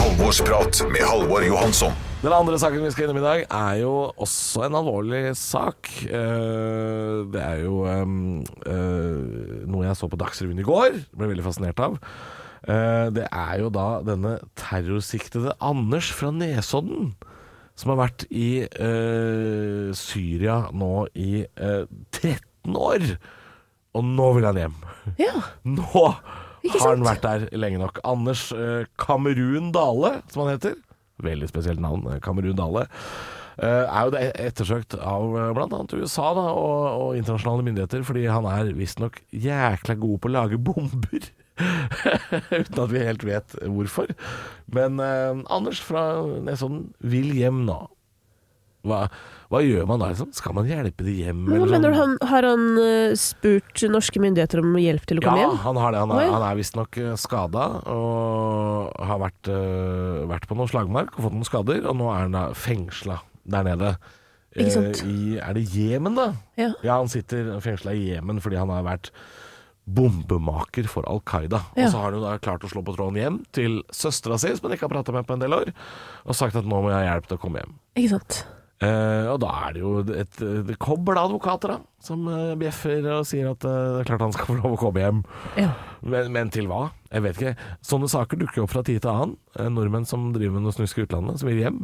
Halvorsprat 0.00 0.80
med 0.90 1.04
Halvor 1.06 1.44
Johansson. 1.46 1.94
Den 2.20 2.34
andre 2.36 2.58
saken 2.60 2.82
vi 2.84 2.90
skal 2.92 3.06
innom 3.06 3.20
i 3.20 3.24
dag, 3.24 3.42
er 3.48 3.78
jo 3.80 3.92
også 4.20 4.66
en 4.66 4.76
alvorlig 4.80 5.22
sak. 5.40 5.88
Eh, 6.04 7.22
Det 7.32 7.40
er 7.40 7.62
jo 7.64 7.78
eh, 7.88 8.04
noe 9.70 9.86
jeg 9.86 9.96
så 9.96 10.08
på 10.12 10.18
Dagsrevyen 10.20 10.60
i 10.60 10.66
går. 10.66 10.98
Ble 11.16 11.30
veldig 11.32 11.46
fascinert 11.46 11.80
av. 11.80 11.96
Eh, 12.68 13.08
Det 13.16 13.24
er 13.30 13.54
jo 13.62 13.70
da 13.72 13.88
denne 14.04 14.36
terrorsiktede 14.60 15.56
Anders 15.60 16.10
fra 16.12 16.32
Nesodden. 16.34 17.14
Som 17.80 17.94
har 17.94 18.00
vært 18.02 18.26
i 18.28 18.48
eh, 18.68 19.88
Syria 19.96 20.58
nå 20.76 21.06
i 21.16 21.40
eh, 21.48 21.84
13 22.12 22.76
år. 22.76 23.06
Og 23.96 24.04
nå 24.06 24.26
vil 24.36 24.46
han 24.50 24.60
hjem. 24.60 24.76
Ja, 25.18 25.32
Nå 25.64 25.86
har 26.76 26.90
han 26.90 27.06
vært 27.06 27.24
der 27.24 27.46
lenge 27.56 27.80
nok. 27.80 28.02
Anders 28.06 28.50
eh, 28.52 28.84
Kamerun 29.00 29.70
Dale, 29.74 30.18
som 30.30 30.44
han 30.44 30.52
heter. 30.58 30.76
Veldig 31.24 31.48
spesielt 31.50 31.80
navn, 31.82 32.04
eh, 32.12 32.20
Kamerun 32.22 32.58
Dale. 32.58 32.84
eh, 33.56 33.86
er 33.88 34.06
jo 34.06 34.12
det 34.14 34.26
ettersøkt 34.44 34.94
av 35.00 35.24
bl.a. 35.32 35.48
blant 35.56 35.74
annet 35.78 35.96
USA 35.96 36.30
da, 36.36 36.46
og, 36.52 36.84
og 37.00 37.16
internasjonale 37.18 37.64
myndigheter, 37.66 38.04
fordi 38.06 38.28
han 38.28 38.46
er 38.48 38.74
visstnok 38.76 39.22
jækla 39.32 39.96
god 40.04 40.20
på 40.20 40.30
å 40.30 40.36
lage 40.36 40.60
bomber. 40.68 41.30
Uten 42.60 42.82
at 42.84 42.90
vi 42.92 43.04
helt 43.06 43.24
vet 43.26 43.56
hvorfor. 43.64 44.10
Men 44.72 45.00
eh, 45.04 45.40
Anders 45.52 45.80
fra 45.84 46.04
Nesodden 46.46 46.90
vil 47.00 47.32
hjem 47.36 47.64
nå. 47.68 47.78
Hva, 48.88 49.02
hva 49.52 49.58
gjør 49.60 49.84
man 49.90 50.00
da? 50.00 50.06
Liksom? 50.14 50.30
Skal 50.32 50.54
man 50.56 50.64
hjelpe 50.70 51.04
de 51.04 51.12
hjem? 51.18 51.42
Hva 51.50 51.58
mener 51.68 51.92
du, 51.92 51.96
sånn? 51.98 52.14
han, 52.22 52.30
har 52.30 52.46
han 52.48 52.62
øh, 52.80 53.10
spurt 53.20 53.82
norske 53.92 54.22
myndigheter 54.24 54.62
om 54.62 54.70
hjelp 54.80 55.04
til 55.10 55.20
å 55.20 55.24
komme 55.26 55.42
Ja, 55.42 55.50
hjem? 55.50 55.58
han 55.66 55.80
har 55.82 55.92
det. 55.92 56.00
Han 56.06 56.14
er, 56.16 56.30
han 56.32 56.46
er 56.48 56.56
visstnok 56.62 56.96
skada 57.20 57.66
og 57.92 59.04
har 59.10 59.20
vært, 59.20 59.50
øh, 59.52 60.22
vært 60.32 60.48
på 60.48 60.56
noen 60.56 60.72
slagmark 60.72 61.12
og 61.18 61.26
fått 61.26 61.36
noen 61.36 61.50
skader, 61.50 61.82
og 61.92 61.98
nå 62.00 62.08
er 62.14 62.24
han 62.24 62.38
da 62.38 62.46
fengsla 62.56 63.18
der 63.52 63.68
nede. 63.68 63.92
Ikke 64.56 64.72
sant? 64.74 65.04
Eh, 65.04 65.12
I, 65.12 65.36
er 65.44 65.54
det 65.60 65.66
Jemen, 65.76 66.16
da? 66.16 66.30
Ja. 66.58 66.72
Ja, 66.82 66.96
han 67.02 67.12
sitter 67.12 67.52
fengsla 67.62 67.92
i 67.94 68.08
Jemen 68.14 68.40
fordi 68.42 68.58
han 68.58 68.72
har 68.72 68.82
vært 68.88 69.12
bombemaker 69.96 70.88
for 70.90 71.06
Al 71.10 71.22
Qaida. 71.26 71.62
Ja. 71.74 71.86
Og 71.88 71.92
så 71.92 71.98
har 71.98 72.08
han 72.10 72.18
jo 72.18 72.22
da 72.24 72.36
klart 72.42 72.64
å 72.66 72.70
slå 72.70 72.84
på 72.86 72.94
tråden 72.96 73.18
hjem 73.20 73.42
til 73.56 73.82
søstera 73.94 74.38
si, 74.40 74.52
som 74.56 74.68
han 74.68 74.76
ikke 74.76 74.88
har 74.88 74.94
prata 74.94 75.14
med 75.16 75.28
på 75.28 75.36
en 75.36 75.44
del 75.44 75.56
år, 75.56 75.74
og 76.24 76.38
sagt 76.38 76.58
at 76.60 76.68
nå 76.68 76.80
må 76.80 76.92
jeg 76.92 77.00
ha 77.00 77.12
hjelp 77.12 77.28
til 77.30 77.40
å 77.40 77.44
komme 77.44 77.62
hjem. 77.64 77.76
Ikke 77.98 78.14
sant? 78.16 78.42
Eh, 78.80 79.26
og 79.28 79.36
da 79.42 79.50
er 79.66 79.74
det 79.76 79.82
jo 79.82 79.90
et, 80.16 80.38
et 80.40 80.70
kobbel 80.80 81.18
av 81.20 81.28
advokater 81.28 81.74
da, 81.74 81.78
som 82.00 82.22
eh, 82.32 82.54
bjeffer 82.60 83.04
og 83.12 83.26
sier 83.28 83.50
at 83.50 83.66
eh, 83.68 83.80
det 83.92 83.98
er 84.00 84.08
klart 84.08 84.24
han 84.24 84.32
skal 84.32 84.48
få 84.48 84.56
lov 84.56 84.76
å 84.78 84.80
komme 84.80 85.02
hjem. 85.02 85.18
Ja. 85.60 85.74
Men, 86.00 86.30
men 86.32 86.52
til 86.54 86.70
hva? 86.70 86.86
Jeg 87.12 87.26
vet 87.26 87.40
ikke. 87.42 87.52
Sånne 87.84 88.08
saker 88.08 88.40
dukker 88.40 88.64
opp 88.64 88.72
fra 88.72 88.84
tid 88.86 89.02
til 89.04 89.12
annen. 89.12 89.34
Eh, 89.58 89.68
Nordmenn 89.68 90.08
som 90.08 90.30
driver 90.32 90.56
med 90.56 90.64
noe 90.64 90.72
snusk 90.72 90.96
i 90.96 91.04
utlandet, 91.04 91.42
som 91.42 91.50
vil 91.50 91.60
hjem. 91.60 91.82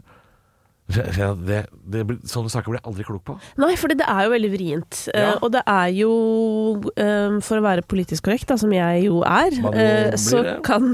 Det, 0.86 1.02
det, 1.42 1.62
det, 1.90 2.02
sånne 2.30 2.50
saker 2.52 2.70
blir 2.70 2.78
jeg 2.78 2.86
aldri 2.86 3.06
klok 3.08 3.24
på. 3.26 3.34
Nei, 3.58 3.72
for 3.78 3.90
det 3.90 4.06
er 4.06 4.26
jo 4.26 4.32
veldig 4.32 4.50
vrient. 4.52 5.00
Ja. 5.10 5.32
Uh, 5.34 5.46
og 5.46 5.52
det 5.56 5.62
er 5.66 5.88
jo, 5.96 6.12
um, 6.86 7.40
for 7.42 7.58
å 7.58 7.64
være 7.64 7.86
politisk 7.90 8.28
korrekt, 8.28 8.46
da, 8.52 8.58
som 8.60 8.70
jeg 8.74 9.02
jo 9.08 9.18
er, 9.26 9.50
eh, 9.72 10.14
blir 10.14 10.20
så 10.22 10.44
det. 10.46 10.54
kan 10.66 10.86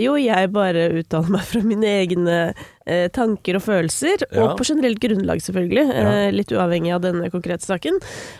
jo 0.00 0.16
jeg 0.18 0.50
bare 0.54 0.88
uttale 0.98 1.30
meg 1.36 1.46
fra 1.46 1.62
mine 1.62 1.94
egne 2.02 2.38
eh, 2.50 2.64
tanker 3.12 3.54
og 3.58 3.62
følelser, 3.62 4.22
Ja. 4.32 4.42
og 4.48 4.58
på 4.58 4.64
generelt 4.64 4.98
grunnlag, 5.00 5.38
selvfølgelig. 5.44 5.84
Ja. 5.94 6.10
eh, 6.26 6.30
litt 6.32 6.48
uavhengig 6.50 6.94
av 6.94 7.02
denne 7.02 7.30
konkrete 7.30 7.62
saken. 7.62 7.98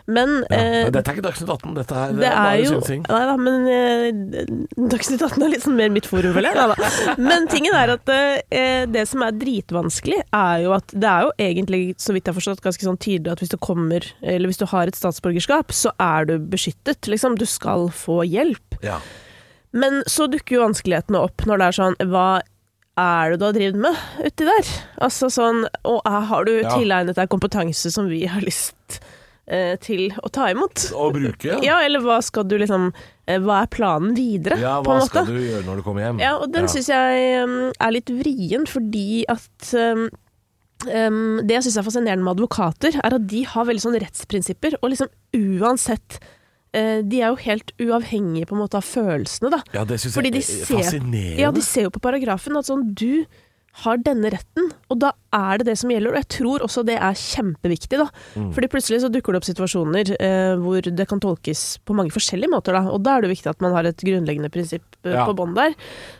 Men 0.08 0.44
Ja. 0.50 0.56
eh, 0.56 0.84
Men 0.84 0.92
dette 0.92 1.08
er 1.10 1.14
ikke 1.14 1.26
Dagsnytt 1.28 1.48
18, 1.50 1.74
dette 1.74 1.92
er, 1.94 2.12
det 2.12 2.24
er 2.24 2.34
bare 2.34 2.62
jo 2.64 2.80
synsing. 2.80 3.04
Nei 3.08 3.24
da, 3.26 3.36
men 3.36 3.68
eh, 3.68 4.56
Dagsnytt 4.88 5.22
18 5.22 5.42
er 5.44 5.48
litt 5.50 5.62
sånn 5.62 5.76
mer 5.76 5.90
mitt 5.90 6.06
forum, 6.06 6.32
vel? 6.34 6.48
Men 7.18 7.46
tingen 7.48 7.74
er 7.74 7.90
at 7.94 8.08
eh, 8.08 8.86
det 8.86 9.06
som 9.08 9.22
er 9.22 9.32
dritvanskelig, 9.32 10.22
er 10.32 10.62
jo 10.64 10.72
at 10.72 10.86
det 10.88 11.04
er 11.10 11.22
jo 11.28 11.32
egentlig, 11.38 11.94
så 12.00 12.12
vidt 12.16 12.24
jeg 12.26 12.34
har 12.34 12.40
forstått, 12.40 12.62
ganske 12.64 12.86
sånn 12.88 12.98
tydelig 12.98 13.32
at 13.32 13.38
hvis 13.44 13.50
du 13.52 13.58
kommer, 13.58 14.00
eller 14.22 14.48
hvis 14.48 14.58
du 14.58 14.66
har 14.66 14.86
et 14.88 14.96
statsborgerskap, 14.96 15.68
så 15.72 15.92
er 16.00 16.24
du 16.26 16.38
beskyttet, 16.38 17.06
liksom. 17.06 17.36
Du 17.38 17.46
skal 17.46 17.88
få 17.88 18.22
hjelp. 18.26 18.80
Ja. 18.82 18.98
Men 19.72 20.02
så 20.10 20.26
dukker 20.26 20.56
jo 20.56 20.64
vanskelighetene 20.66 21.20
opp 21.22 21.44
når 21.46 21.58
det 21.58 21.66
er 21.68 21.76
sånn 21.78 21.96
Hva 22.10 22.40
er 23.00 23.32
det 23.32 23.38
du 23.40 23.46
har 23.48 23.56
drevet 23.56 23.80
med 23.80 23.96
uti 24.26 24.46
der? 24.48 24.68
Altså 25.06 25.28
sånn 25.32 25.64
Og 25.88 26.00
har 26.06 26.44
du 26.48 26.52
Ja. 26.60 26.74
tilegnet 26.76 27.16
deg 27.18 27.28
kompetanse 27.32 27.90
som 27.94 28.08
vi 28.10 28.22
har 28.30 28.40
lyst 28.44 29.00
eh, 29.50 29.76
til 29.82 30.10
å 30.22 30.30
ta 30.30 30.50
imot? 30.52 30.86
Å 30.94 31.08
bruke? 31.14 31.56
Ja, 31.64 31.80
eller 31.86 32.00
hva 32.04 32.20
skal 32.22 32.44
du 32.50 32.56
liksom 32.60 32.90
eh, 33.26 33.38
Hva 33.42 33.62
er 33.64 33.70
planen 33.72 34.14
videre, 34.14 34.58
Ja, 34.62 34.76
på 34.82 34.90
hva 34.92 34.98
en 35.00 35.04
måte? 35.06 35.10
skal 35.14 35.26
du 35.26 35.38
gjøre 35.40 35.64
når 35.66 35.76
du 35.80 35.82
kommer 35.86 36.06
hjem? 36.06 36.20
Ja, 36.22 36.36
og 36.38 36.52
den 36.52 36.66
Ja. 36.68 36.72
syns 36.74 36.88
jeg 36.92 37.44
um, 37.44 37.72
er 37.80 37.90
litt 37.96 38.10
vrien, 38.10 38.66
fordi 38.70 39.24
at 39.28 39.74
um, 39.74 40.08
um, 40.86 41.40
Det 41.46 41.56
jeg 41.58 41.66
syns 41.68 41.78
er 41.80 41.88
fascinerende 41.88 42.24
med 42.24 42.36
advokater, 42.38 43.00
er 43.02 43.14
at 43.18 43.26
de 43.26 43.42
har 43.44 43.64
veldig 43.66 43.82
sånne 43.84 44.02
rettsprinsipper, 44.04 44.78
og 44.82 44.90
liksom 44.94 45.10
uansett 45.34 46.20
de 46.72 47.20
er 47.20 47.28
jo 47.32 47.36
helt 47.42 47.72
uavhengige 47.82 48.46
på 48.46 48.54
en 48.56 48.62
måte 48.62 48.78
av 48.78 48.86
følelsene, 48.86 49.50
da. 49.50 49.62
Ja, 49.74 49.84
det 49.84 49.98
syns 50.00 50.14
jeg 50.20 50.32
de 50.32 50.38
er 50.38 50.46
ser- 50.46 50.66
fascinerende. 50.76 51.38
Ja, 51.40 51.50
de 51.50 51.62
ser 51.66 51.88
jo 51.88 51.90
på 51.90 52.00
paragrafen 52.04 52.56
at 52.60 52.68
sånn 52.70 52.92
Du 52.94 53.24
har 53.84 54.00
denne 54.02 54.26
retten, 54.34 54.66
og 54.90 54.98
da 54.98 55.12
er 55.32 55.58
det 55.60 55.66
det 55.68 55.76
som 55.78 55.90
gjelder. 55.92 56.10
Og 56.10 56.16
jeg 56.18 56.28
tror 56.34 56.64
også 56.66 56.82
det 56.84 56.96
er 56.98 57.14
kjempeviktig, 57.14 58.00
da. 58.00 58.08
Mm. 58.34 58.48
Fordi 58.56 58.66
plutselig 58.72 58.98
så 59.04 59.10
dukker 59.14 59.30
det 59.32 59.38
opp 59.38 59.46
situasjoner 59.46 60.10
eh, 60.18 60.56
hvor 60.58 60.82
det 60.82 61.06
kan 61.08 61.20
tolkes 61.22 61.78
på 61.86 61.94
mange 61.94 62.10
forskjellige 62.10 62.50
måter, 62.50 62.74
da. 62.74 62.82
Og 62.90 62.98
da 63.06 63.14
er 63.16 63.22
det 63.22 63.30
viktig 63.30 63.46
at 63.52 63.62
man 63.62 63.72
har 63.78 63.86
et 63.86 64.02
grunnleggende 64.02 64.50
prinsipp 64.50 64.82
eh, 65.06 65.14
Ja. 65.14 65.22
på 65.24 65.36
bånn 65.38 65.54
der. 65.54 65.76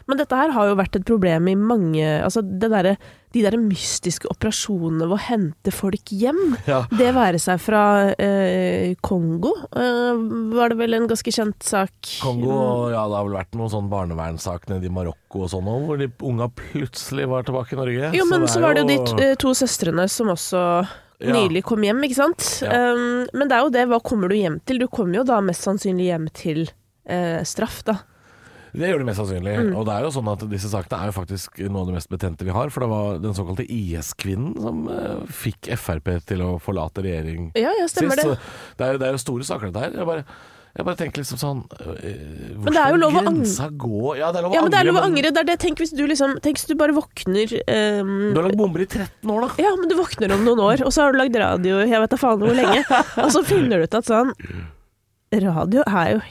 Men 0.07 0.23
dette 0.23 0.39
her 0.39 0.55
har 0.55 0.71
jo 0.71 0.79
vært 0.79 0.95
et 1.01 1.05
problem 1.11 1.49
i 1.51 1.57
mange 1.59 2.07
Altså 2.23 2.41
det 2.47 2.71
derre 2.71 2.95
de 3.33 3.43
der 3.45 3.55
mystiske 3.61 4.27
operasjonene 4.33 5.07
ved 5.07 5.15
å 5.17 5.21
hente 5.29 5.73
folk 5.75 6.11
hjem. 6.11 6.41
Ja. 6.67 6.81
Det 6.91 7.11
være 7.15 7.39
seg 7.43 7.61
fra 7.63 7.83
eh, 8.19 8.95
Kongo, 9.07 9.53
eh, 9.71 10.23
var 10.57 10.73
det 10.73 10.79
vel 10.81 10.97
en 10.99 11.07
ganske 11.11 11.33
kjent 11.35 11.63
sak. 11.67 11.93
Kongo, 12.23 12.57
ja, 12.93 13.05
det 13.07 13.19
har 13.21 13.29
vel 13.29 13.37
vært 13.39 13.55
noen 13.59 13.71
sånn 13.73 13.91
barnevernssak 13.93 14.67
nede 14.73 14.91
i 14.91 14.95
Marokko 14.95 15.45
og 15.47 15.53
sånn 15.53 15.69
òg, 15.71 15.85
hvor 15.89 16.01
de 16.03 16.11
unga 16.27 16.51
plutselig 16.59 17.29
var 17.31 17.47
tilbake 17.47 17.77
i 17.77 17.81
Norge. 17.81 18.11
Jo, 18.19 18.27
men 18.31 18.47
så, 18.49 18.57
så 18.57 18.65
var 18.67 18.75
det 18.75 18.85
jo 18.85 18.91
de 18.91 19.23
eh, 19.29 19.37
to 19.41 19.55
søstrene 19.55 20.09
som 20.11 20.33
også 20.35 20.65
Ja. 21.21 21.35
nylig 21.37 21.61
kom 21.69 21.83
hjem, 21.85 21.99
ikke 22.07 22.17
sant. 22.17 22.45
Ja. 22.65 22.95
Um, 22.97 23.27
men 23.37 23.51
det 23.51 23.57
er 23.59 23.67
jo 23.67 23.73
det, 23.75 23.87
hva 23.91 23.99
kommer 24.03 24.31
du 24.33 24.39
hjem 24.39 24.55
til? 24.65 24.79
Du 24.81 24.87
kommer 24.89 25.21
jo 25.21 25.25
da 25.29 25.43
mest 25.45 25.67
sannsynlig 25.67 26.07
hjem 26.11 26.29
til 26.33 26.63
eh, 27.05 27.43
straff, 27.45 27.83
da. 27.85 27.99
Det 28.73 28.91
gjør 28.91 29.03
de 29.03 29.09
mest 29.09 29.21
sannsynlig. 29.23 29.57
Mm. 29.67 29.73
Og 29.79 29.87
det 29.89 29.97
er 29.97 30.07
jo 30.07 30.13
sånn 30.15 30.31
at 30.33 30.45
disse 30.51 30.71
sakene 30.73 31.01
er 31.01 31.11
jo 31.11 31.17
faktisk 31.17 31.59
noe 31.67 31.83
av 31.83 31.91
det 31.91 31.97
mest 31.99 32.13
betente 32.13 32.47
vi 32.47 32.55
har. 32.55 32.71
For 32.75 32.85
det 32.85 32.91
var 32.93 33.19
den 33.25 33.35
såkalte 33.37 33.67
IS-kvinnen 33.67 34.55
som 34.63 34.87
uh, 34.91 35.27
fikk 35.43 35.73
Frp 35.81 36.15
til 36.29 36.45
å 36.47 36.55
forlate 36.63 37.05
regjering 37.07 37.51
Ja, 37.59 37.75
ja, 37.79 37.91
stemmer 37.91 38.19
sist. 38.19 38.31
det. 38.31 38.39
Det, 38.79 38.87
er, 38.87 38.95
jo- 38.95 39.03
det 39.03 39.11
er 39.11 39.17
jo 39.17 39.23
store 39.27 39.47
saker, 39.49 39.71
dette 39.71 39.85
her. 39.85 39.99
Jeg 40.01 40.09
bare, 40.09 40.25
jeg 40.71 40.87
bare 40.87 40.99
tenker 41.01 41.23
liksom 41.25 41.41
sånn 41.41 41.61
øh, 41.67 41.95
Hvor 42.63 42.71
det 42.71 42.83
skal 42.85 43.15
grensa 43.17 43.69
gå? 43.75 44.13
Ja, 44.21 44.31
det 44.31 44.39
er 44.39 44.47
lov 44.47 44.53
å 44.53 44.55
Ja, 44.55 44.63
men 44.63 44.71
det 44.71 44.81
er 44.81 44.87
lov 44.87 45.01
å 45.01 45.05
angre. 45.09 45.33
Det 45.35 45.43
er 45.43 45.49
det. 45.49 45.57
Tenk 45.65 45.83
hvis 45.83 45.95
du 45.97 46.05
liksom 46.07 46.37
Tenk 46.45 46.61
hvis 46.61 46.71
du 46.71 46.77
bare 46.79 46.95
våkner 46.95 47.57
um, 47.59 48.13
Du 48.31 48.39
har 48.39 48.47
lagd 48.47 48.61
bomber 48.61 48.85
i 48.85 48.87
13 48.87 49.35
år, 49.35 49.49
da. 49.49 49.51
Ja, 49.67 49.75
men 49.81 49.91
du 49.91 49.97
våkner 49.99 50.37
om 50.37 50.47
noen 50.47 50.63
år, 50.69 50.85
og 50.87 50.95
så 50.95 51.09
har 51.09 51.17
du 51.17 51.19
lagd 51.19 51.39
radio 51.43 51.83
jeg 51.83 52.05
vet 52.05 52.15
da 52.15 52.21
faen 52.21 52.39
hvor 52.43 52.55
lenge, 52.55 52.85
og 53.25 53.33
så 53.35 53.43
finner 53.47 53.83
du 53.83 53.89
ut 53.91 53.99
at 53.99 54.07
sånn 54.07 54.31
Radio 55.31 55.83
er 55.87 56.17
jo 56.17 56.23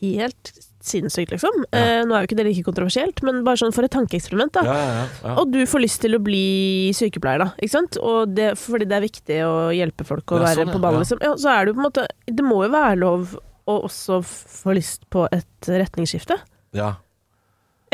helt 0.00 0.52
sinnssykt, 0.84 1.32
liksom. 1.34 1.64
Eh, 1.72 2.04
nå 2.06 2.14
er 2.14 2.22
jo 2.22 2.28
ikke 2.28 2.36
det 2.38 2.46
like 2.46 2.62
kontroversielt, 2.66 3.22
men 3.26 3.42
bare 3.44 3.56
sånn 3.60 3.74
for 3.74 3.84
et 3.84 3.90
tankeeksperiment, 3.90 4.52
da. 4.54 4.62
Ja, 4.64 4.74
ja, 4.78 4.92
ja, 4.94 5.06
ja. 5.24 5.34
Og 5.42 5.50
du 5.52 5.58
får 5.66 5.82
lyst 5.84 6.00
til 6.04 6.14
å 6.14 6.22
bli 6.22 6.90
sykepleier, 6.96 7.38
da. 7.44 7.48
Ikke 7.58 7.74
sant? 7.74 7.98
Og 8.00 8.34
det, 8.36 8.52
fordi 8.60 8.86
det 8.88 8.96
er 8.98 9.04
viktig 9.08 9.40
å 9.48 9.56
hjelpe 9.74 10.06
folk 10.06 10.24
Ja, 10.30 10.44
være 10.46 10.64
sånn, 10.64 10.72
på 10.72 10.80
ballen, 10.80 11.00
Ja. 11.02 11.04
liksom. 11.06 11.18
Ja, 11.22 11.34
så 11.36 11.50
er 11.56 11.64
det 11.64 11.74
jo 11.74 11.78
på 11.80 11.84
en 11.84 11.90
måte 11.90 12.06
Det 12.26 12.44
må 12.44 12.62
jo 12.64 12.70
være 12.72 12.96
lov 12.98 13.36
å 13.68 13.74
også 13.84 14.22
få 14.24 14.74
lyst 14.78 15.08
på 15.10 15.26
et 15.32 15.68
retningsskifte. 15.68 16.38
ja. 16.72 16.94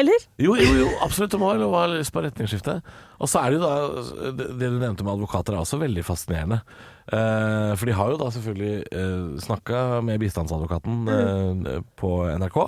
Eller? 0.00 0.26
Jo, 0.42 0.56
jo, 0.58 0.72
jo, 0.80 0.88
absolutt. 1.04 1.36
Lov 1.38 1.68
å 1.68 1.78
ha 1.78 1.86
lyst 1.92 2.12
på 2.14 2.22
retningsskifte. 2.24 2.80
Og 3.22 3.30
så 3.30 3.44
er 3.44 3.52
det 3.54 3.60
jo 3.60 3.62
da 3.62 4.32
Det 4.34 4.58
du 4.58 4.78
nevnte 4.80 5.06
med 5.06 5.14
advokater 5.14 5.54
er 5.54 5.62
også 5.62 5.78
veldig 5.82 6.04
fascinerende. 6.06 6.60
Eh, 7.06 7.72
for 7.78 7.86
de 7.86 7.96
har 7.96 8.12
jo 8.12 8.20
da 8.20 8.30
selvfølgelig 8.34 8.74
eh, 8.90 9.24
snakka 9.44 9.82
med 10.06 10.22
bistandsadvokaten 10.24 11.10
eh, 11.14 11.80
på 12.00 12.12
NRK. 12.42 12.60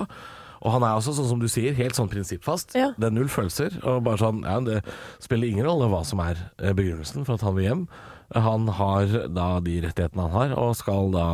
Og 0.67 0.73
han 0.73 0.87
er 0.87 0.97
også, 0.97 1.15
sånn 1.17 1.29
som 1.31 1.43
du 1.43 1.49
sier, 1.51 1.77
helt 1.79 1.99
sånn 1.99 2.11
prinsippfast. 2.11 2.75
Ja. 2.79 2.91
Det 2.99 3.11
er 3.11 3.15
null 3.15 3.31
følelser. 3.33 3.79
Og 3.85 4.03
bare 4.07 4.23
sånn 4.23 4.43
Ja, 4.47 4.59
det 4.65 4.81
spiller 5.23 5.51
ingen 5.51 5.69
rolle 5.69 5.91
hva 5.93 6.03
som 6.07 6.23
er 6.25 6.41
eh, 6.59 6.75
begrunnelsen 6.77 7.27
for 7.27 7.37
at 7.37 7.47
han 7.47 7.59
vil 7.59 7.69
hjem. 7.71 7.87
Han 8.35 8.67
har 8.75 9.13
da 9.31 9.51
de 9.63 9.81
rettighetene 9.85 10.27
han 10.27 10.35
har, 10.35 10.57
og 10.59 10.75
skal 10.79 11.13
da 11.15 11.27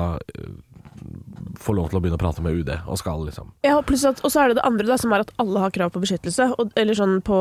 få 1.62 1.74
lov 1.76 1.90
til 1.90 1.98
å 1.98 2.02
begynne 2.02 2.18
å 2.18 2.22
prate 2.22 2.42
med 2.44 2.56
UD. 2.60 2.70
Og 2.88 2.98
skal 3.00 3.24
liksom 3.26 3.50
Ja, 3.66 3.78
pluss 3.86 4.04
at, 4.08 4.20
og 4.24 4.32
så 4.32 4.42
er 4.42 4.52
det 4.52 4.58
det 4.60 4.66
andre, 4.68 4.86
da, 4.88 4.96
som 5.00 5.12
er 5.14 5.24
at 5.24 5.32
alle 5.42 5.62
har 5.64 5.74
krav 5.74 5.92
på 5.94 6.02
beskyttelse. 6.02 6.50
Og, 6.58 6.72
eller 6.78 6.98
sånn 6.98 7.18
på, 7.26 7.38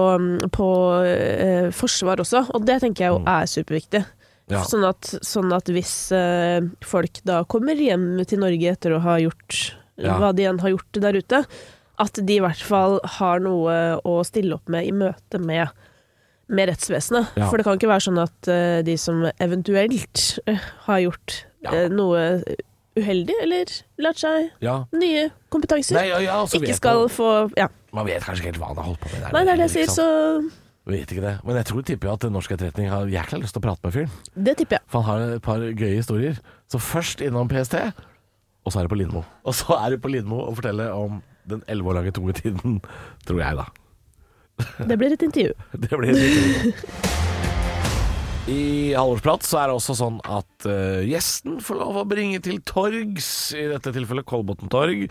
på 0.55 0.69
eh, 1.07 1.69
forsvar 1.75 2.21
også. 2.23 2.45
Og 2.55 2.65
det 2.67 2.79
tenker 2.83 3.05
jeg 3.07 3.13
jo 3.15 3.21
er 3.29 3.49
superviktig. 3.49 4.03
Mm. 4.05 4.17
Ja. 4.51 4.63
Sånn, 4.67 4.83
at, 4.83 5.07
sånn 5.23 5.53
at 5.55 5.69
hvis 5.71 5.93
eh, 6.15 6.59
folk 6.83 7.21
da 7.27 7.43
kommer 7.47 7.77
hjem 7.79 8.17
til 8.27 8.41
Norge 8.43 8.73
etter 8.73 8.97
å 8.97 9.03
ha 9.05 9.19
gjort 9.21 9.61
Ja. 10.01 10.15
hva 10.17 10.31
de 10.33 10.47
enn 10.49 10.59
har 10.63 10.71
gjort 10.73 10.97
der 11.03 11.13
ute, 11.19 11.43
at 12.01 12.17
de 12.25 12.35
i 12.39 12.41
hvert 12.41 12.61
fall 12.65 12.97
har 13.19 13.39
noe 13.43 13.75
å 14.07 14.15
stille 14.25 14.55
opp 14.57 14.67
med 14.71 14.87
i 14.87 14.91
møte 14.95 15.37
med, 15.37 15.69
med 16.49 16.71
rettsvesenet. 16.71 17.35
Ja. 17.37 17.47
For 17.51 17.59
det 17.61 17.67
kan 17.67 17.77
ikke 17.77 17.91
være 17.91 18.05
sånn 18.07 18.17
at 18.23 18.49
uh, 18.49 18.79
de 18.87 18.95
som 18.97 19.21
eventuelt 19.37 20.23
uh, 20.49 20.57
har 20.87 21.03
gjort 21.05 21.35
Ja. 21.61 21.75
uh, 21.85 21.89
noe 21.93 22.23
uheldig, 22.97 23.35
eller 23.41 23.65
lært 23.99 24.17
seg 24.19 24.49
Ja. 24.61 24.85
nye 24.93 25.29
kompetanser, 25.51 25.93
Nei, 25.95 26.07
ja, 26.09 26.17
ja, 26.19 26.39
og 26.41 26.49
ikke 26.49 26.75
skal 26.75 26.99
man- 27.05 27.09
få 27.09 27.29
Ja. 27.57 27.67
Man 27.93 28.05
vet 28.05 28.21
kanskje 28.23 28.39
ikke 28.43 28.51
helt 28.53 28.59
hva 28.59 28.67
han 28.67 28.75
har 28.77 28.83
holdt 28.83 28.99
på 29.01 29.11
med 29.11 29.21
der. 29.21 29.31
Nei, 29.31 29.43
det 29.43 29.51
er 29.53 29.55
det 29.57 29.71
jeg 29.71 29.87
sier, 29.87 29.93
sant? 29.93 29.97
så 29.97 30.51
Vet 30.91 31.11
ikke 31.13 31.21
det. 31.21 31.45
Men 31.45 31.55
jeg 31.55 31.65
tror 31.65 31.81
tipper 31.85 32.07
jo 32.07 32.13
at 32.13 32.23
norsk 32.31 32.51
etterretning 32.51 32.89
har 32.89 33.05
jækla 33.05 33.39
lyst 33.39 33.53
til 33.53 33.61
å 33.61 33.65
prate 33.67 33.79
med 33.83 33.93
fyren. 33.93 34.09
det 34.43 34.57
tipper 34.57 34.77
jeg. 34.79 34.81
For 34.87 35.01
han 35.03 35.19
har 35.29 35.35
et 35.35 35.41
par 35.41 35.59
gøye 35.59 35.95
historier. 35.95 36.39
Så 36.71 36.79
først 36.81 37.21
innom 37.21 37.47
PST, 37.47 37.75
og 38.65 38.73
så 38.73 38.79
er 38.79 38.87
det 38.87 38.89
på 38.89 38.97
Lindmo. 38.97 39.23
Og 39.45 39.53
så 39.53 39.77
er 39.85 39.91
det 39.91 40.01
på 40.01 40.09
Lindmo 40.09 40.41
å 40.49 40.55
fortelle 40.55 40.89
om 40.91 41.21
den 41.47 41.61
elleve 41.67 41.85
år 41.85 41.93
lange 42.01 42.11
tunge 42.11 42.33
tiden, 42.33 42.81
tror 43.27 43.39
jeg, 43.39 43.55
da. 43.55 43.65
Det 44.87 44.97
blir 44.97 45.11
et 45.13 45.21
intervju. 45.21 45.53
Det 45.79 45.89
blir 45.89 46.13
litt 46.13 46.75
I 48.49 48.93
Halvorsprat 48.97 49.43
så 49.45 49.59
er 49.61 49.69
det 49.69 49.75
også 49.77 49.93
sånn 49.95 50.15
at 50.25 50.65
eh, 50.67 51.03
gjesten 51.07 51.59
får 51.63 51.77
lov 51.77 51.99
å 52.01 52.05
bringe 52.09 52.39
til 52.43 52.57
torgs, 52.67 53.27
i 53.53 53.67
dette 53.69 53.93
tilfellet 53.93 54.25
Kolbotn 54.27 54.71
torg. 54.71 55.03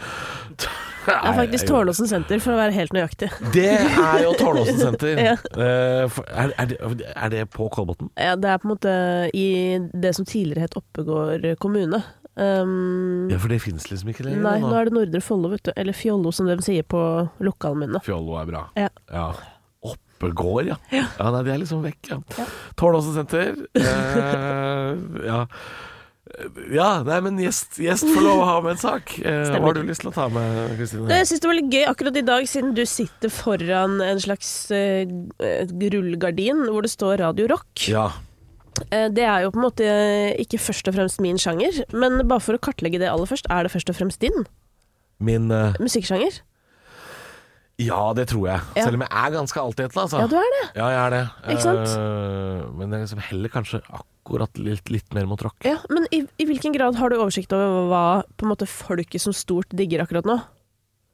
Det 0.59 1.15
er 1.15 1.37
faktisk 1.39 1.69
Tårnåsen 1.71 2.11
senter, 2.11 2.43
for 2.43 2.57
å 2.57 2.59
være 2.59 2.75
helt 2.77 2.93
nøyaktig. 2.97 3.31
Det 3.55 3.69
er 3.79 4.25
jo 4.27 4.33
Tårnåsen 4.41 4.81
senter. 4.87 5.23
Ja. 5.31 5.37
Eh, 5.55 6.05
for- 6.13 6.27
er, 6.29 6.53
er, 6.59 6.73
det, 6.73 7.07
er 7.15 7.33
det 7.37 7.45
på 7.55 7.71
Kolbotn? 7.73 8.11
Ja, 8.21 8.35
det 8.37 8.51
er 8.51 8.61
på 8.61 8.69
en 8.69 8.75
måte 8.75 8.95
i 9.37 9.47
det 9.95 10.13
som 10.19 10.27
tidligere 10.29 10.67
het 10.67 10.77
Oppegård 10.81 11.47
kommune. 11.63 12.03
Um, 12.41 13.29
Ja, 13.31 13.39
for 13.43 13.51
det 13.53 13.61
finnes 13.63 13.89
liksom 13.91 14.11
ikke 14.13 14.27
lenger. 14.27 14.43
nei, 14.45 14.59
nå 14.63 14.75
er 14.79 14.91
det 14.91 14.95
Nordre 14.97 15.23
Follo, 15.25 15.51
vet 15.55 15.65
du. 15.67 15.73
Eller 15.79 15.97
Fjollo, 15.97 16.31
som 16.35 16.47
de 16.51 16.59
sier 16.67 16.85
på 16.89 17.01
lokalminnet. 17.47 18.03
Fjollo 18.07 18.37
er 18.43 18.51
bra. 18.51 18.67
Ja. 18.79 18.91
Oppegård, 20.21 20.67
ja. 20.69 20.77
ja. 20.93 21.07
nei, 21.17 21.45
de 21.47 21.53
er 21.55 21.63
liksom 21.63 21.81
vekk, 21.81 22.11
ja. 22.13 22.19
Tårnåsen 22.77 23.17
senter. 23.17 23.55
Eh, 23.73 24.99
ja. 25.25 25.47
Ja, 26.71 26.89
nei, 27.05 27.17
men 27.25 27.39
gjest, 27.43 27.79
gjest 27.83 28.07
får 28.07 28.23
lov 28.23 28.43
å 28.43 28.47
ha 28.47 28.57
med 28.63 28.77
en 28.77 28.81
sak. 28.81 29.15
Eh, 29.19 29.49
hva 29.51 29.63
har 29.65 29.79
du 29.79 29.83
lyst 29.89 30.05
til 30.05 30.11
å 30.13 30.15
ta 30.15 30.29
med, 30.33 30.77
Kristine? 30.79 31.09
Jeg 31.11 31.29
syns 31.31 31.43
det 31.43 31.49
var 31.51 31.57
litt 31.59 31.73
gøy 31.75 31.87
akkurat 31.89 32.19
i 32.21 32.25
dag, 32.27 32.47
siden 32.49 32.75
du 32.77 32.83
sitter 32.89 33.33
foran 33.33 33.97
en 34.05 34.21
slags 34.23 34.51
uh, 34.71 35.03
rullegardin 35.97 36.67
hvor 36.69 36.85
det 36.87 36.93
står 36.93 37.25
Radio 37.25 37.49
Rock. 37.51 37.73
Ja. 37.89 38.11
Eh, 38.89 39.09
det 39.13 39.25
er 39.27 39.47
jo 39.47 39.55
på 39.55 39.61
en 39.61 39.67
måte 39.67 39.89
ikke 40.45 40.61
først 40.61 40.93
og 40.93 40.97
fremst 40.97 41.25
min 41.25 41.41
sjanger, 41.41 41.83
men 41.97 42.21
bare 42.29 42.45
for 42.45 42.57
å 42.57 42.63
kartlegge 42.63 43.01
det 43.03 43.11
aller 43.11 43.29
først, 43.29 43.51
er 43.51 43.67
det 43.67 43.73
først 43.75 43.93
og 43.93 43.99
fremst 43.99 44.23
din 44.23 44.47
Min 45.21 45.51
uh... 45.53 45.75
musikksjanger? 45.83 46.39
Ja, 47.81 48.01
det 48.17 48.27
tror 48.31 48.47
jeg. 48.51 48.61
Ja. 48.77 48.85
Selv 48.85 48.99
om 48.99 49.05
jeg 49.07 49.13
er 49.23 49.35
ganske 49.35 49.63
altetende, 49.63 50.05
altså. 50.05 50.21
Ja, 50.21 50.29
du 50.29 50.37
er 50.37 50.55
det. 50.57 50.63
Ja, 50.77 50.87
jeg 50.93 51.01
er 51.01 51.15
det. 51.15 51.23
Ikke 51.55 51.65
sant? 51.65 51.93
Uh, 51.97 52.71
men 52.77 52.95
jeg 52.95 53.07
liksom 53.07 53.23
heller 53.31 53.53
kanskje 53.55 53.81
akkurat 53.89 54.61
litt, 54.61 54.93
litt 54.93 55.17
mer 55.17 55.29
mot 55.31 55.43
rock. 55.45 55.57
Ja, 55.67 55.79
Men 55.93 56.09
i, 56.15 56.23
i 56.41 56.49
hvilken 56.49 56.77
grad 56.77 56.99
har 57.01 57.13
du 57.13 57.19
oversikt 57.19 57.55
over 57.57 57.89
hva 57.91 58.05
på 58.37 58.47
en 58.47 58.53
måte 58.53 58.69
folket 58.69 59.25
som 59.25 59.37
stort 59.37 59.73
digger 59.77 60.05
akkurat 60.05 60.29
nå? 60.29 60.37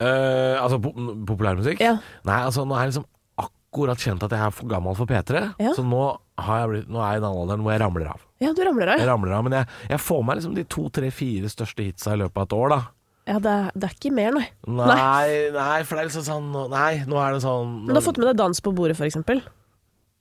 Uh, 0.02 0.59
altså 0.61 0.81
po 0.83 0.92
populærmusikk? 1.29 1.81
Ja. 1.81 1.96
Nei, 2.29 2.40
altså 2.44 2.66
nå 2.68 2.76
er 2.76 2.85
jeg 2.85 2.96
liksom 2.96 3.07
akkurat 3.46 4.00
kjent 4.00 4.24
at 4.26 4.35
jeg 4.35 4.42
er 4.42 4.52
for 4.55 4.68
gammel 4.70 4.96
for 4.98 5.09
P3. 5.09 5.46
Ja. 5.62 5.72
Så 5.76 5.85
nå, 5.87 6.02
blitt, 6.37 6.90
nå 6.90 7.00
er 7.00 7.16
jeg 7.16 7.22
i 7.22 7.24
den 7.24 7.31
alderen 7.31 7.64
hvor 7.64 7.76
jeg 7.76 7.85
ramler 7.85 8.11
av. 8.16 8.26
Ja, 8.42 8.52
du 8.52 8.61
ramler 8.66 8.92
av. 8.92 9.00
Jeg 9.00 9.09
ramler 9.09 9.33
av, 9.38 9.46
Men 9.46 9.59
jeg, 9.61 9.70
jeg 9.94 10.02
får 10.02 10.26
meg 10.26 10.40
liksom 10.40 10.59
de 10.59 10.66
to, 10.68 10.88
tre, 10.92 11.11
fire 11.14 11.48
største 11.52 11.87
hitsa 11.87 12.16
i 12.16 12.20
løpet 12.24 12.42
av 12.42 12.48
et 12.48 12.57
år, 12.59 12.74
da. 12.74 12.81
Ja, 13.26 13.40
det 13.42 13.50
er, 13.50 13.70
det 13.74 13.88
er 13.88 13.94
ikke 13.96 14.12
mer, 14.14 14.36
nei. 14.36 14.46
Nei, 14.70 15.30
nei, 15.54 15.78
for 15.82 15.98
det 15.98 16.04
er 16.04 16.08
liksom 16.12 16.26
sånn 16.28 16.52
Nei, 16.70 16.92
nå 17.10 17.18
er 17.18 17.34
det 17.34 17.40
sånn 17.42 17.72
Men 17.82 17.90
du 17.90 17.98
har 17.98 18.04
fått 18.06 18.20
med 18.22 18.28
deg 18.30 18.38
Dans 18.38 18.60
på 18.62 18.70
bordet, 18.76 18.94
for 18.98 19.08
eksempel? 19.08 19.42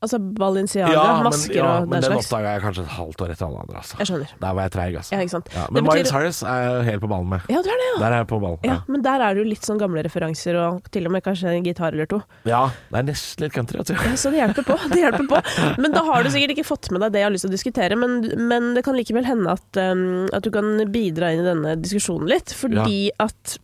Altså 0.04 0.20
Balenciaga, 0.20 0.92
ja, 0.94 1.04
men, 1.16 1.24
masker 1.32 1.56
ja, 1.56 1.66
og 1.80 1.86
men 1.88 1.96
den 1.96 2.04
den 2.04 2.12
slags? 2.12 2.26
oppdaga 2.28 2.50
jeg 2.54 2.62
kanskje 2.66 2.84
et 2.84 2.92
halvt 2.94 3.22
år 3.26 3.30
etter 3.34 3.46
alle 3.48 3.62
andre. 3.64 3.78
Altså. 3.80 3.96
Jeg 4.02 4.08
skjønner. 4.10 4.34
Der 4.42 4.54
var 4.58 4.62
jeg 4.68 4.72
treig, 4.76 4.98
altså. 5.00 5.16
Ja. 5.16 5.22
Ja, 5.56 5.64
men 5.72 5.86
betyr- 5.86 5.96
Miles 5.96 6.12
Harris 6.14 6.42
er 6.44 6.60
jeg 6.66 6.84
helt 6.90 7.02
på 7.02 7.10
ballen 7.10 7.30
med. 7.32 7.42
Ja, 7.50 7.62
du 7.66 7.70
er 7.72 7.80
det, 7.80 7.88
ja. 7.88 7.96
Der 8.04 8.12
er 8.12 8.18
jeg 8.20 8.28
på 8.30 8.40
ballen. 8.44 8.60
ja. 8.68 8.76
Men 8.92 9.02
der 9.08 9.24
er 9.26 9.34
det 9.34 9.42
jo 9.42 9.48
litt 9.50 9.66
sånn 9.66 9.80
gamle 9.82 10.04
referanser, 10.06 10.60
og 10.62 10.92
til 10.92 11.08
og 11.08 11.12
med 11.16 11.24
kanskje 11.26 11.56
en 11.56 11.64
gitar 11.66 11.96
eller 11.96 12.06
to. 12.12 12.22
Ja, 12.46 12.62
det 12.92 13.00
er 13.02 13.08
nesten 13.10 13.48
litt 13.48 13.54
country. 13.56 13.80
Altså. 13.82 13.96
Ja, 13.98 14.14
Så 14.20 14.30
det 14.36 14.44
hjelper 14.44 14.68
på. 14.68 14.78
Det 14.94 15.00
hjelper 15.02 15.28
på. 15.32 15.42
Men 15.82 15.92
da 15.96 16.04
har 16.12 16.22
du 16.24 16.30
sikkert 16.30 16.54
ikke 16.58 16.68
fått 16.70 16.92
med 16.92 17.02
deg 17.02 17.12
det 17.16 17.20
jeg 17.24 17.30
har 17.32 17.36
lyst 17.40 17.48
til 17.48 17.54
å 17.54 17.58
diskutere, 17.58 17.96
men, 17.98 18.20
men 18.52 18.74
det 18.76 18.84
kan 18.86 18.94
likevel 19.00 19.26
hende 19.26 19.56
at, 19.58 19.80
um, 19.80 20.28
at 20.36 20.44
du 20.46 20.52
kan 20.52 20.76
bidra 20.92 21.32
inn 21.34 21.42
i 21.42 21.50
denne 21.50 21.76
diskusjonen 21.82 22.28
litt. 22.30 22.54
Fordi 22.54 23.10
at 23.18 23.58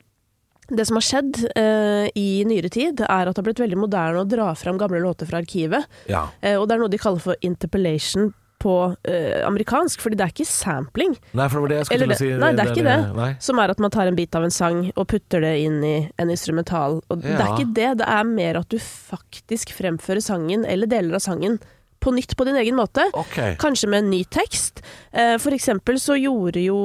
det 0.78 0.86
som 0.88 0.98
har 1.00 1.06
skjedd 1.06 1.40
eh, 1.56 2.10
i 2.18 2.44
nyere 2.48 2.70
tid, 2.72 3.02
er 3.04 3.30
at 3.30 3.36
det 3.36 3.42
har 3.42 3.48
blitt 3.50 3.64
veldig 3.64 3.80
moderne 3.80 4.24
å 4.24 4.28
dra 4.30 4.52
fram 4.58 4.80
gamle 4.82 5.02
låter 5.04 5.30
fra 5.30 5.42
arkivet. 5.44 5.88
Ja. 6.12 6.28
Eh, 6.42 6.58
og 6.60 6.68
det 6.68 6.78
er 6.78 6.84
noe 6.86 6.92
de 6.92 7.02
kaller 7.02 7.24
for 7.24 7.40
interpellation 7.46 8.32
på 8.62 8.76
eh, 9.10 9.42
amerikansk, 9.48 10.02
fordi 10.04 10.20
det 10.20 10.26
er 10.28 10.34
ikke 10.36 10.46
sampling. 10.46 11.16
Nei, 11.34 11.48
for 11.50 11.58
det 11.58 11.64
var 11.64 11.72
det 11.72 11.80
jeg 11.80 11.90
skulle 11.90 12.06
Eller 12.06 12.20
si. 12.20 12.30
nei, 12.44 12.52
det 12.54 12.64
er 12.64 12.74
ikke 12.76 12.86
det. 12.86 12.98
Nei. 13.18 13.30
Som 13.42 13.62
er 13.64 13.74
at 13.74 13.82
man 13.82 13.94
tar 13.94 14.10
en 14.12 14.18
bit 14.20 14.38
av 14.38 14.46
en 14.46 14.54
sang 14.54 14.84
og 14.94 15.08
putter 15.10 15.42
det 15.44 15.56
inn 15.64 15.80
i 15.84 15.96
en 16.22 16.34
instrumental. 16.34 17.00
Og 17.10 17.24
Det 17.24 17.36
er 17.40 17.56
ikke 17.56 17.72
det, 17.80 17.90
det 18.04 18.10
er 18.20 18.28
mer 18.30 18.62
at 18.62 18.70
du 18.70 18.78
faktisk 18.82 19.74
fremfører 19.78 20.22
sangen, 20.24 20.66
eller 20.70 20.90
deler 20.92 21.18
av 21.18 21.26
sangen, 21.26 21.58
på 22.02 22.12
nytt 22.16 22.36
på 22.38 22.46
din 22.48 22.58
egen 22.60 22.76
måte. 22.78 23.06
Okay. 23.14 23.56
Kanskje 23.62 23.90
med 23.92 24.04
en 24.04 24.12
ny 24.14 24.24
tekst. 24.34 24.82
Eh, 25.12 25.36
For 25.42 25.54
eksempel 25.56 26.00
så 26.02 26.16
gjorde 26.18 26.64
jo 26.64 26.80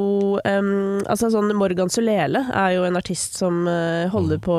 um, 0.45 0.99
Altså 1.07 1.31
sånn 1.33 1.53
Morgan 1.57 1.91
Solele 1.93 2.43
er 2.53 2.75
jo 2.77 2.85
en 2.87 2.99
artist 2.99 3.39
som 3.41 3.65
eh, 3.71 4.07
holder 4.13 4.41
på 4.45 4.57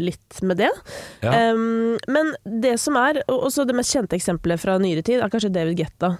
litt 0.00 0.40
med 0.46 0.62
det. 0.62 0.70
Mm. 0.72 1.26
Ja. 1.26 1.34
Um, 1.52 1.96
men 2.08 2.34
det 2.64 2.76
som 2.80 2.96
er, 3.00 3.22
og 3.28 3.50
også 3.50 3.66
det 3.68 3.76
mest 3.76 3.92
kjente 3.94 4.16
eksempelet 4.18 4.62
fra 4.62 4.78
nyere 4.80 5.04
tid, 5.06 5.20
er 5.20 5.32
kanskje 5.32 5.52
David 5.52 5.78
Guetta, 5.80 6.14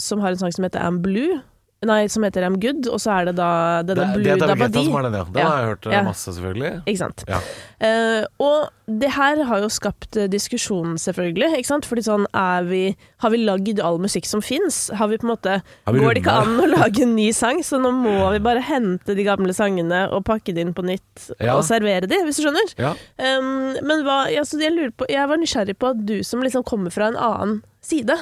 som 0.00 0.22
har 0.24 0.32
en 0.32 0.40
sang 0.40 0.54
som 0.54 0.64
heter 0.64 0.80
Am 0.80 1.02
Blue. 1.04 1.42
Nei, 1.88 2.06
som 2.12 2.24
heter 2.26 2.46
I'm 2.46 2.56
Good, 2.62 2.86
og 2.90 3.00
så 3.02 3.12
er 3.18 3.28
det 3.30 3.36
da 3.38 3.50
denne 3.86 4.06
det, 4.08 4.14
Blue 4.16 4.24
det 4.24 4.32
er 4.34 4.52
Dabadi. 4.54 4.84
Som 4.86 4.96
er 4.98 5.06
den, 5.08 5.18
ja. 5.18 5.24
Den 5.24 5.40
Ja. 5.42 5.48
har 5.50 5.58
jeg 5.60 5.68
hørt 5.72 5.86
eh, 5.86 5.92
Ja. 5.92 6.02
masse, 6.06 6.32
selvfølgelig. 6.32 6.72
Ikke 6.86 6.98
sant. 6.98 7.24
Ja. 7.28 7.40
Uh, 7.84 8.24
og 8.40 8.70
det 9.00 9.10
her 9.12 9.42
har 9.48 9.60
jo 9.62 9.68
skapt 9.72 10.16
eh, 10.20 10.26
diskusjon, 10.28 10.96
selvfølgelig. 11.00 11.50
Ikke 11.58 11.70
sant? 11.70 11.86
Fordi 11.88 12.04
sånn, 12.04 12.26
er 12.36 12.64
vi, 12.68 12.82
har 13.24 13.30
vi 13.32 13.38
lagd 13.44 13.80
all 13.80 13.98
musikk 13.98 14.26
som 14.28 14.42
fins? 14.44 14.90
Har 14.94 15.08
vi 15.08 15.16
på 15.20 15.24
en 15.28 15.32
måte 15.34 15.54
Går 15.88 16.14
det 16.14 16.22
ikke 16.24 16.36
an 16.44 16.58
å 16.60 16.68
lage 16.68 17.02
en 17.06 17.14
ny 17.16 17.30
sang, 17.32 17.62
så 17.64 17.80
nå 17.80 17.92
må 17.96 18.30
vi 18.34 18.40
bare 18.44 18.60
hente 18.64 19.16
de 19.16 19.24
gamle 19.24 19.52
sangene 19.56 20.04
og 20.12 20.24
pakke 20.28 20.52
de 20.54 20.60
inn 20.64 20.74
på 20.76 20.84
nytt 20.84 21.30
og 21.40 21.62
servere 21.64 22.08
de, 22.10 22.18
hvis 22.24 22.40
du 22.40 22.44
skjønner? 22.46 22.74
Ja. 22.80 22.92
Um, 23.18 23.76
men 23.84 24.04
hva, 24.04 24.24
ja, 24.32 24.44
så 24.44 24.60
jeg, 24.60 24.72
lurer 24.76 24.92
på, 24.96 25.08
jeg 25.12 25.28
var 25.28 25.40
nysgjerrig 25.40 25.76
på 25.80 25.92
at 25.94 26.04
du 26.04 26.18
som 26.24 26.42
liksom 26.44 26.64
kommer 26.64 26.92
fra 26.94 27.08
en 27.12 27.16
annen 27.20 27.62
side, 27.84 28.16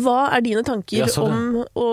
hva 0.00 0.30
er 0.36 0.42
dine 0.44 0.62
tanker 0.66 1.02
Ja, 1.02 1.06
sånn, 1.10 1.32
ja. 1.32 1.36
om 1.36 1.82
å 1.82 1.88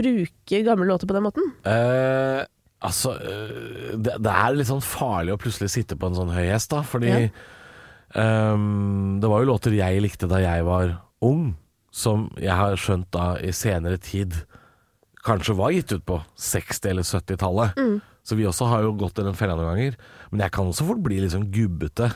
bruke 0.00 0.62
gamle 0.66 0.86
låter 0.88 1.06
på 1.10 1.14
den 1.16 1.24
måten? 1.26 1.50
Eh, 1.68 2.42
altså 2.84 3.14
eh, 3.20 3.94
det, 3.96 4.16
det 4.24 4.32
er 4.34 4.56
litt 4.58 4.70
sånn 4.70 4.84
farlig 4.84 5.34
å 5.36 5.40
plutselig 5.40 5.70
sitte 5.74 5.96
på 6.00 6.10
en 6.10 6.18
sånn 6.18 6.32
høy 6.34 6.46
hest, 6.50 6.70
da. 6.74 6.82
Fordi 6.86 7.12
Ja. 7.12 7.28
um, 8.54 9.18
det 9.20 9.28
var 9.30 9.42
jo 9.44 9.50
låter 9.52 9.74
jeg 9.76 10.02
likte 10.04 10.28
da 10.30 10.40
jeg 10.42 10.64
var 10.66 10.96
ung, 11.24 11.54
som 11.94 12.28
jeg 12.40 12.54
har 12.54 12.74
skjønt 12.80 13.10
da 13.14 13.34
i 13.38 13.52
senere 13.54 13.98
tid 14.02 14.34
kanskje 15.24 15.54
var 15.56 15.70
gitt 15.72 15.92
ut 15.94 16.04
på 16.04 16.18
60- 16.36 16.90
eller 16.90 17.02
70-tallet. 17.06 17.78
Mm. 17.80 18.00
Så 18.24 18.36
vi 18.36 18.44
også 18.48 18.66
har 18.68 18.82
jo 18.84 18.92
gått 18.98 19.18
i 19.20 19.24
den 19.24 19.36
fella 19.36 19.54
noen 19.56 19.70
ganger. 19.70 19.96
Men 20.30 20.40
jeg 20.44 20.52
kan 20.52 20.68
også 20.68 20.84
fort 20.88 21.00
bli 21.04 21.18
litt 21.22 21.32
sånn 21.32 21.46
gubbete. 21.52 22.10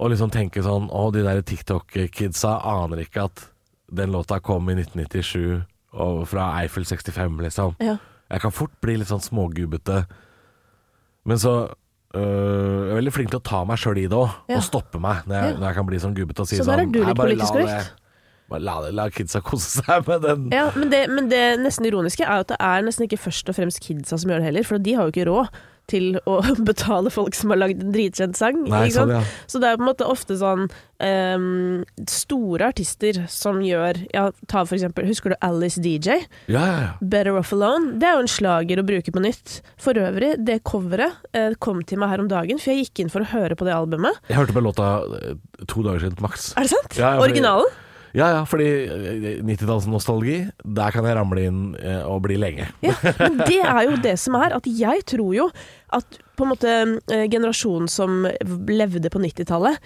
Og 0.00 0.10
liksom 0.12 0.28
tenke 0.32 0.60
sånn 0.64 0.90
Å, 0.92 1.06
de 1.12 1.22
der 1.24 1.40
TikTok-kidsa 1.44 2.54
aner 2.68 3.00
ikke 3.04 3.24
at 3.30 3.46
den 3.92 4.12
låta 4.12 4.40
kom 4.40 4.68
i 4.70 4.74
1997 4.74 5.62
og 5.96 6.26
fra 6.28 6.50
Eiffel 6.60 6.84
65, 6.84 7.38
liksom. 7.40 7.76
Ja. 7.80 7.96
Jeg 8.30 8.40
kan 8.42 8.50
fort 8.52 8.72
bli 8.82 8.96
litt 8.98 9.08
sånn 9.08 9.22
smågubbete. 9.22 10.02
Men 11.26 11.38
så 11.38 11.52
øh, 12.14 12.16
Jeg 12.16 12.90
er 12.90 12.98
veldig 12.98 13.12
flink 13.14 13.30
til 13.30 13.38
å 13.40 13.44
ta 13.46 13.60
meg 13.68 13.78
sjøl 13.78 13.98
i 14.02 14.08
det 14.10 14.16
òg, 14.18 14.30
Ja. 14.50 14.56
og 14.58 14.66
stoppe 14.66 14.98
meg 15.02 15.26
når 15.26 15.34
jeg, 15.40 15.54
når 15.60 15.66
jeg 15.70 15.74
kan 15.78 15.86
bli 15.86 15.98
sånn 16.02 16.14
gubbete 16.16 16.40
og 16.44 16.48
si 16.50 16.56
Så 16.58 16.64
sånn 16.66 16.76
der 16.76 16.82
er 16.84 16.90
du 16.92 17.00
litt 17.04 17.16
politisk 17.18 17.52
korrekt. 17.56 17.92
Bare 18.48 18.62
la, 18.62 18.74
det- 18.84 18.94
la 18.94 19.08
kidsa 19.10 19.40
kose 19.42 19.82
seg 19.82 20.06
med 20.06 20.22
den. 20.22 20.44
Ja, 20.54 20.68
men 20.76 20.90
det, 20.90 21.00
men 21.10 21.28
det 21.28 21.58
nesten 21.58 21.86
ironiske 21.88 22.22
er 22.26 22.44
at 22.44 22.48
det 22.52 22.58
er 22.60 22.82
nesten 22.86 23.06
ikke 23.08 23.18
først 23.18 23.48
og 23.50 23.56
fremst 23.58 23.80
kidsa 23.82 24.18
som 24.18 24.30
gjør 24.30 24.38
det 24.42 24.50
heller, 24.52 24.62
for 24.68 24.78
de 24.78 24.92
har 24.94 25.08
jo 25.08 25.14
ikke 25.14 25.26
råd 25.30 25.48
til 25.90 26.18
å 26.26 26.40
betale 26.68 27.12
folk 27.14 27.36
som 27.38 27.52
har 27.54 27.60
lagd 27.62 27.82
en 27.84 27.94
dritkjent 27.94 28.38
sang. 28.38 28.64
Nei, 28.70 28.88
sånn, 28.94 29.12
ja. 29.14 29.22
Så 29.50 29.60
det 29.62 29.70
er 29.70 29.78
på 29.78 29.84
en 29.84 29.90
måte 29.90 30.08
ofte 30.10 30.36
sånn 30.40 30.66
um, 30.66 31.84
store 32.10 32.70
artister 32.72 33.22
som 33.30 33.60
gjør 33.64 34.00
Ja, 34.14 34.28
ta 34.50 34.62
for 34.64 34.76
eksempel 34.78 35.06
Husker 35.08 35.34
du 35.34 35.36
Alice 35.44 35.80
DJ? 35.82 36.26
Ja, 36.50 36.64
ja, 36.64 36.76
ja. 36.82 36.90
Better 37.00 37.38
Off 37.38 37.52
Alone. 37.54 37.96
Det 38.00 38.08
er 38.08 38.18
jo 38.18 38.26
en 38.26 38.32
slager 38.32 38.82
å 38.82 38.86
bruke 38.86 39.14
på 39.14 39.22
nytt. 39.22 39.60
For 39.82 39.98
øvrig, 40.00 40.34
det 40.46 40.62
coveret 40.66 41.26
eh, 41.36 41.54
kom 41.62 41.82
til 41.86 42.02
meg 42.02 42.14
her 42.14 42.24
om 42.24 42.30
dagen, 42.30 42.60
for 42.62 42.72
jeg 42.72 42.86
gikk 42.86 43.04
inn 43.04 43.12
for 43.12 43.24
å 43.24 43.30
høre 43.32 43.58
på 43.58 43.68
det 43.68 43.74
albumet. 43.76 44.22
Jeg 44.30 44.40
hørte 44.40 44.56
på 44.56 44.64
låta 44.64 44.92
øh, 45.06 45.34
to 45.66 45.84
dager 45.86 46.06
siden, 46.06 46.22
maks. 46.24 46.52
Er 46.56 46.66
det 46.66 46.74
sant? 46.74 47.00
Originalen? 47.22 47.70
Ja, 48.16 48.30
ja, 48.32 48.44
fordi 48.48 48.66
øh, 48.88 49.26
90-tallsnostalgi, 49.44 50.38
der 50.76 50.94
kan 50.94 51.04
jeg 51.04 51.16
ramle 51.18 51.42
inn 51.50 51.58
øh, 51.76 52.02
og 52.08 52.22
bli 52.24 52.38
lenge. 52.40 52.68
Ja, 52.84 52.94
men 53.20 53.42
det 53.44 53.58
er 53.60 53.82
jo 53.90 53.98
det 54.02 54.14
som 54.22 54.38
er, 54.40 54.54
at 54.56 54.66
jeg 54.66 55.04
tror 55.12 55.34
jo 55.36 55.50
at 55.96 56.18
på 56.36 56.46
en 56.46 56.50
måte 56.54 56.72
eh, 57.12 57.26
generasjonen 57.32 57.88
som 57.92 58.24
levde 58.72 59.12
på 59.12 59.20
90-tallet, 59.22 59.76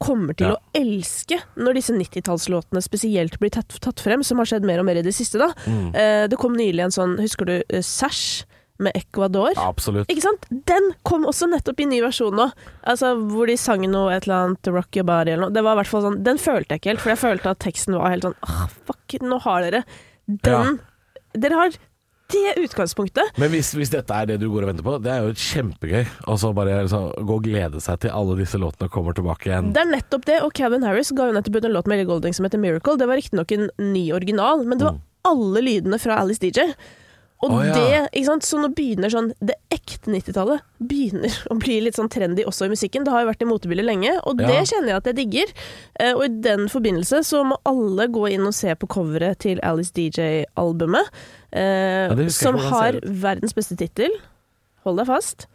kommer 0.00 0.32
til 0.32 0.48
Ja. 0.48 0.54
å 0.56 0.78
elske 0.80 1.36
når 1.60 1.76
disse 1.76 1.92
90-tallslåtene 1.92 2.80
spesielt 2.80 3.34
blir 3.42 3.50
tatt, 3.52 3.74
tatt 3.84 4.00
frem, 4.00 4.22
som 4.24 4.38
har 4.40 4.48
skjedd 4.48 4.64
mer 4.64 4.80
og 4.80 4.86
mer 4.88 4.96
i 4.96 5.04
det 5.04 5.12
siste, 5.12 5.36
da. 5.42 5.50
Mm. 5.68 5.90
Eh, 5.92 6.22
det 6.32 6.38
kom 6.40 6.54
nylig 6.56 6.86
en 6.86 6.94
sånn, 6.94 7.18
husker 7.20 7.44
du, 7.50 7.56
Sash 7.84 8.46
med 8.80 8.96
Ecuador? 8.98 9.52
Absolutt. 9.60 10.10
Ikke 10.10 10.24
sant? 10.24 10.46
Den 10.68 10.90
kom 11.06 11.26
også 11.28 11.48
nettopp 11.50 11.82
i 11.82 11.88
ny 11.90 12.00
versjon 12.04 12.36
nå. 12.36 12.48
Altså, 12.88 13.12
hvor 13.32 13.50
de 13.50 13.58
sang 13.60 13.84
noe 13.90 14.14
et 14.14 14.28
eller 14.28 14.46
annet 14.50 14.72
Rock 14.72 14.96
Your 14.98 15.08
Body 15.08 15.34
eller 15.34 15.48
noe. 15.48 15.54
Det 15.54 15.64
var 15.66 15.76
i 15.76 15.82
hvert 15.82 15.92
fall 15.92 16.06
sånn 16.08 16.22
Den 16.26 16.40
følte 16.40 16.74
jeg 16.74 16.82
ikke 16.82 16.94
helt, 16.94 17.04
for 17.04 17.14
jeg 17.14 17.22
følte 17.24 17.52
at 17.54 17.62
teksten 17.62 17.98
var 17.98 18.14
helt 18.14 18.26
sånn 18.26 18.38
oh, 18.46 18.64
Fuck, 18.88 19.20
nå 19.24 19.40
har 19.44 19.66
dere 19.66 19.84
den 20.30 20.76
Dere 21.34 21.56
har 21.58 21.72
det 22.30 22.52
utgangspunktet. 22.62 23.38
Men 23.42 23.50
hvis, 23.50 23.72
hvis 23.74 23.90
dette 23.90 24.14
er 24.14 24.28
det 24.30 24.36
du 24.38 24.46
går 24.52 24.62
og 24.62 24.70
venter 24.70 24.86
på, 24.86 24.96
det 25.02 25.10
er 25.10 25.24
jo 25.26 25.34
kjempegøy. 25.34 26.04
Og 26.30 26.38
så 26.38 26.52
bare 26.54 26.76
liksom, 26.84 27.08
gå 27.26 27.38
og 27.40 27.46
glede 27.46 27.82
seg 27.82 28.00
til 28.04 28.14
alle 28.14 28.36
disse 28.38 28.60
låtene 28.60 28.90
kommer 28.92 29.16
tilbake 29.16 29.50
igjen. 29.50 29.72
Det 29.74 29.82
er 29.82 29.90
nettopp 29.90 30.28
det, 30.28 30.38
og 30.46 30.54
Calvin 30.54 30.86
Harris 30.86 31.10
ga 31.16 31.26
jo 31.26 31.34
nettopp 31.34 31.58
ut 31.58 31.66
en 31.66 31.74
låt 31.74 31.90
med 31.90 31.98
Ellie 31.98 32.10
Golding 32.10 32.36
som 32.36 32.46
heter 32.46 32.62
Miracle. 32.62 32.94
Det 33.00 33.10
var 33.10 33.18
riktignok 33.18 33.54
en 33.56 33.66
ny 33.82 34.04
original, 34.14 34.62
men 34.62 34.78
det 34.78 34.86
var 34.86 35.00
alle 35.30 35.64
lydene 35.66 35.98
fra 36.02 36.20
Alice 36.22 36.42
DJ. 36.42 36.70
Og 37.40 37.54
oh, 37.56 37.60
ja. 37.64 37.72
det, 37.72 38.00
ikke 38.12 38.26
sant, 38.26 38.44
Så 38.44 38.58
nå 38.60 38.68
begynner 38.76 39.08
sånn 39.12 39.30
Det 39.40 39.54
ekte 39.72 40.12
90-tallet 40.12 40.64
begynner 40.90 41.36
å 41.52 41.56
bli 41.60 41.78
litt 41.84 41.96
sånn 41.96 42.10
trendy 42.12 42.44
også 42.48 42.68
i 42.68 42.72
musikken. 42.72 43.06
Det 43.06 43.14
har 43.14 43.24
jo 43.24 43.30
vært 43.30 43.44
i 43.44 43.48
motebildet 43.48 43.86
lenge, 43.86 44.14
og 44.28 44.40
det 44.40 44.62
kjenner 44.68 44.92
jeg 44.92 44.98
at 44.98 45.10
jeg 45.10 45.18
digger. 45.18 45.52
Eh, 46.00 46.12
og 46.14 46.24
i 46.26 46.30
den 46.44 46.66
forbindelse 46.72 47.22
så 47.26 47.42
må 47.48 47.58
alle 47.68 48.08
gå 48.12 48.26
inn 48.34 48.48
og 48.48 48.56
se 48.56 48.74
på 48.76 48.88
coveret 48.90 49.40
til 49.44 49.60
Alice 49.66 49.92
DJ-albumet, 49.96 51.12
eh, 51.52 52.08
Ja, 52.10 52.28
som 52.32 52.60
har 52.70 53.00
verdens 53.04 53.56
beste 53.56 53.76
tittel. 53.80 54.16
Hold 54.86 55.00
deg 55.02 55.10
fast. 55.10 55.46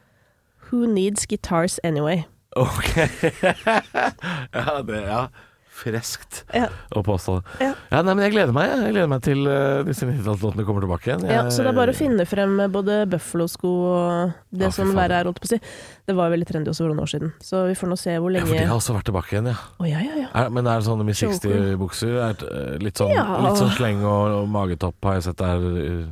Who 0.70 0.86
Needs 0.90 1.26
Guitars 1.30 1.80
Anyway? 1.84 2.26
Ok. 2.56 2.96
ja, 4.54 4.82
det 4.86 5.04
Ja. 5.06 5.28
Freskt 5.76 6.44
Ja. 6.56 6.70
å 6.96 7.02
påstå 7.04 7.34
det. 7.42 7.56
Ja. 7.66 7.72
Ja, 7.92 8.00
nei, 8.08 8.14
men 8.16 8.24
jeg 8.24 8.32
gleder 8.32 8.54
meg. 8.56 8.70
Jeg 8.72 8.94
gleder 8.96 9.10
meg 9.12 9.22
til 9.26 9.42
uh, 9.44 9.84
disse 9.84 10.08
90-tallslåtene 10.08 10.64
kommer 10.68 10.86
tilbake 10.86 11.10
igjen. 11.10 11.26
Ja, 11.28 11.42
så 11.52 11.66
det 11.66 11.74
er 11.74 11.78
bare 11.82 11.92
å 11.92 11.98
finne 11.98 12.24
frem 12.30 12.56
både 12.72 13.02
Buffalo-sko 13.12 13.72
og 13.92 14.32
det 14.56 14.70
som 14.76 14.94
verre 14.96 15.20
er, 15.20 15.28
holdt 15.28 15.42
på 15.44 15.50
å 15.50 15.52
si. 15.52 15.60
Det 16.08 16.16
var 16.16 16.32
veldig 16.32 16.48
trendy 16.48 16.72
også 16.72 16.86
for 16.86 16.94
noen 16.94 17.04
år 17.04 17.12
siden, 17.12 17.34
så 17.44 17.66
vi 17.68 17.76
får 17.76 17.92
nå 17.92 18.00
se 18.00 18.16
hvor 18.24 18.32
lenge 18.32 18.48
Ja, 18.48 18.54
for 18.54 18.64
de 18.64 18.72
har 18.72 18.80
også 18.80 18.96
vært 18.96 19.10
tilbake 19.12 19.36
igjen, 19.36 19.52
ja. 19.52 19.58
Oh, 19.82 19.88
ja, 19.90 20.00
ja, 20.06 20.16
ja. 20.24 20.30
Er, 20.46 20.52
men 20.56 20.64
er 20.72 20.80
det 20.80 20.88
sånne 20.88 21.08
med 21.12 21.20
Choker. 21.20 21.60
60-bukser? 21.60 22.16
Er 22.30 22.40
det, 22.40 22.52
eh, 22.56 22.76
Litt 22.86 23.02
sånn, 23.04 23.12
litt 23.12 23.60
sånn 23.60 23.76
sleng 23.76 24.04
og, 24.08 24.38
og 24.46 24.48
magetopp 24.56 25.10
har 25.10 25.20
jeg 25.20 25.28
sett 25.28 25.42
der. 25.44 25.60
uh, 25.60 26.06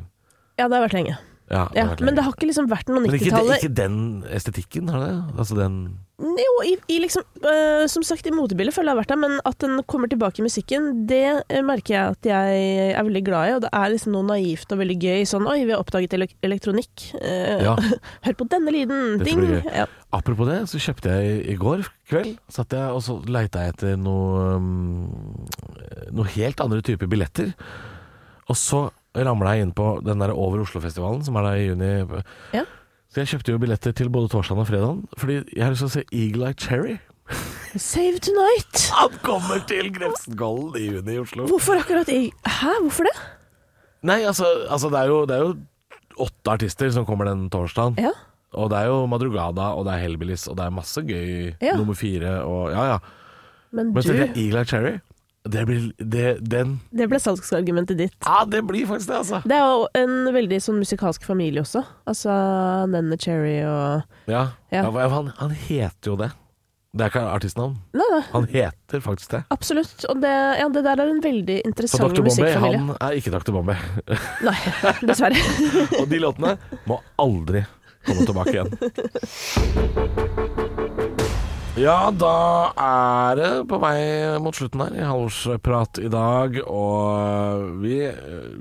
Ja, 0.59 0.67
det 0.67 0.75
har 0.75 0.83
vært 0.89 0.97
lenge. 0.99 1.15
Ja, 1.53 1.67
det 1.69 1.83
Ja, 1.83 1.91
men 2.01 2.17
det 2.17 2.23
har 2.25 2.33
ikke 2.33 2.47
liksom 2.49 2.67
vært 2.71 2.89
noe 2.89 3.03
90-tallet 3.05 3.61
ikke 3.61 3.75
den 3.77 3.97
estetikken, 4.33 4.89
har 4.89 5.03
det? 5.05 5.13
Altså 5.37 5.57
den 5.57 5.77
Jo, 6.23 6.53
i, 6.65 6.73
i 6.93 6.99
liksom 7.03 7.25
uh, 7.43 7.83
Som 7.91 8.05
sagt, 8.07 8.27
i 8.29 8.33
motebildet 8.33 8.75
føler 8.75 8.91
jeg 8.91 8.95
har 8.95 9.01
vært 9.01 9.13
der, 9.13 9.19
men 9.21 9.37
at 9.49 9.57
den 9.61 9.81
kommer 9.89 10.09
tilbake 10.11 10.41
i 10.41 10.45
musikken, 10.45 10.89
det 11.09 11.21
øh, 11.43 11.63
merker 11.65 11.95
jeg 11.95 12.15
at 12.15 12.29
jeg 12.29 12.63
er 12.93 13.05
veldig 13.05 13.23
glad 13.27 13.49
i, 13.49 13.55
og 13.57 13.63
det 13.65 13.71
er 13.75 13.93
liksom 13.93 14.15
noe 14.15 14.27
naivt 14.31 14.73
og 14.73 14.81
veldig 14.81 14.97
gøy. 15.01 15.25
Sånn 15.29 15.49
oi, 15.49 15.59
vi 15.65 15.75
har 15.75 15.83
oppdaget 15.83 16.15
ele 16.17 16.29
elektronikk. 16.45 17.09
Uh, 17.17 17.59
Ja. 17.63 17.75
Hør 18.25 18.39
på 18.39 18.47
denne 18.51 18.73
lyden! 18.73 19.19
Ding! 19.23 19.43
Ja. 19.67 19.85
Apropos 20.13 20.49
det, 20.49 20.59
så 20.71 20.81
kjøpte 20.81 21.13
jeg 21.13 21.39
i 21.49 21.55
går 21.57 21.85
kveld 22.09 22.35
Satt 22.51 22.75
jeg 22.75 22.93
og 22.93 23.01
så 23.01 23.15
leita 23.25 23.63
jeg 23.63 23.73
etter 23.73 23.95
noe 23.97 24.57
um, 24.59 25.47
Noe 26.13 26.29
helt 26.35 26.61
andre 26.61 26.83
typer 26.85 27.09
billetter. 27.09 27.53
Og 28.51 28.59
så 28.59 28.85
ramla 29.15 29.55
jeg 29.55 29.67
inn 29.67 29.73
på 29.77 29.87
den 30.05 30.21
der 30.23 30.33
Over 30.33 30.63
Oslo-festivalen, 30.63 31.23
som 31.25 31.35
er 31.37 31.47
der 31.47 31.59
i 31.59 31.67
juni. 31.67 31.91
Ja. 32.55 32.63
Så 33.13 33.21
jeg 33.21 33.29
kjøpte 33.33 33.53
jo 33.53 33.61
billetter 33.61 33.93
til 33.93 34.09
både 34.09 34.31
torsdag 34.33 34.57
og 34.63 34.69
fredag, 34.69 35.03
fordi 35.21 35.41
jeg 35.53 35.61
har 35.63 35.73
lyst 35.75 35.85
til 35.85 35.91
å 35.91 35.93
se 35.93 36.05
Eagle 36.09 36.49
Eye 36.49 36.57
Cherry. 36.57 36.95
Save 37.77 38.19
tonight! 38.25 38.87
Han 38.97 39.13
kommer 39.25 39.61
til 39.69 39.91
Grefsenkollen 39.93 40.75
i 40.81 40.87
juni 40.89 41.15
i 41.15 41.21
Oslo. 41.21 41.45
Hvorfor 41.49 41.79
akkurat 41.81 42.09
i 42.09 42.25
Hæ, 42.45 42.73
hvorfor 42.81 43.07
det? 43.09 43.13
Nei, 44.03 44.19
altså, 44.27 44.49
altså 44.67 44.89
det, 44.91 44.99
er 44.99 45.13
jo, 45.13 45.21
det 45.29 45.37
er 45.37 45.45
jo 45.45 45.53
åtte 46.25 46.57
artister 46.57 46.91
som 46.93 47.05
kommer 47.07 47.29
den 47.29 47.45
torsdagen. 47.53 47.95
Ja. 48.01 48.11
Og 48.53 48.69
det 48.69 48.81
er 48.81 48.91
jo 48.91 49.05
Madrugada, 49.09 49.71
og 49.77 49.87
det 49.87 49.95
er 49.95 50.03
Hellbillies, 50.03 50.43
og 50.51 50.57
det 50.59 50.65
er 50.67 50.75
masse 50.75 51.01
gøy. 51.05 51.53
Ja. 51.63 51.77
Nummer 51.79 51.97
fire 51.97 52.41
og 52.45 52.73
Ja, 52.73 52.83
ja. 52.93 52.97
Men 53.73 53.93
Men 53.93 54.03
du, 54.05 54.13
Eagle 54.13 54.59
Eye 54.61 54.69
Cherry. 54.69 54.97
Det 55.43 55.65
blir 55.67 55.89
det, 55.99 56.37
Den 56.47 56.77
det 56.95 57.09
ble 57.11 57.19
salgsargumentet 57.19 57.97
ditt. 57.99 58.13
Ja, 58.23 58.45
det 58.47 58.61
blir 58.63 58.85
faktisk 58.87 59.09
det, 59.09 59.17
altså. 59.17 59.41
Det 59.43 59.57
er 59.57 59.65
jo 59.67 59.87
en 59.99 60.13
veldig 60.33 60.59
sånn 60.63 60.79
musikalsk 60.79 61.25
familie 61.27 61.65
også. 61.65 61.83
Altså 62.07 62.31
Nenne 62.87 63.17
Cherry 63.19 63.57
og 63.67 64.03
Ja. 64.31 64.45
Ja. 64.71 64.85
ja. 64.87 65.09
han, 65.11 65.33
han 65.41 65.51
heter 65.65 66.13
jo 66.13 66.15
det. 66.23 66.31
Det 66.93 67.01
er 67.01 67.09
ikke 67.09 67.23
artistnavn. 67.25 67.73
Nei, 67.97 68.05
nei, 68.13 68.21
Han 68.31 68.43
heter 68.51 69.01
faktisk 69.01 69.31
det. 69.33 69.41
absolutt. 69.49 70.05
Og 70.13 70.19
det, 70.21 70.29
ja, 70.59 70.67
det 70.69 70.83
der 70.85 71.01
er 71.01 71.09
en 71.09 71.23
veldig 71.25 71.55
Så 71.59 71.67
interessant 71.71 72.03
Dr. 72.03 72.21
Bombay, 72.21 72.29
musikkfamilie. 72.29 72.77
han 72.77 72.89
er 73.01 73.11
ikke 73.17 73.31
Dr. 73.33 73.51
Bombay. 73.51 73.77
Nei, 74.47 74.57
dessverre. 75.01 75.39
Og 76.03 76.05
de 76.11 76.19
låtene 76.21 76.53
må 76.85 77.01
aldri 77.17 77.65
komme 78.05 78.27
tilbake 78.29 78.53
igjen. 78.53 78.69
Ja, 81.83 82.13
da 82.15 82.71
er 82.79 83.35
det 83.35 83.47
på 83.67 83.75
vei 83.81 83.99
mot 84.39 84.55
slutten 84.55 84.85
her 84.85 84.93
i 84.95 85.03
halvårsprat 85.03 85.99
i 85.99 86.09
dag. 86.11 86.59
Og 86.63 87.79
vi, 87.83 87.97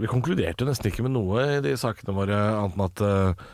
vi 0.01 0.11
konkluderte 0.11 0.67
nesten 0.67 0.91
ikke 0.91 1.05
med 1.07 1.15
noe 1.15 1.45
i 1.59 1.61
de 1.63 1.77
sakene 1.79 2.17
våre, 2.17 2.39
annet 2.57 2.75
enn 2.75 2.83
at 2.89 3.03
eh, 3.07 3.45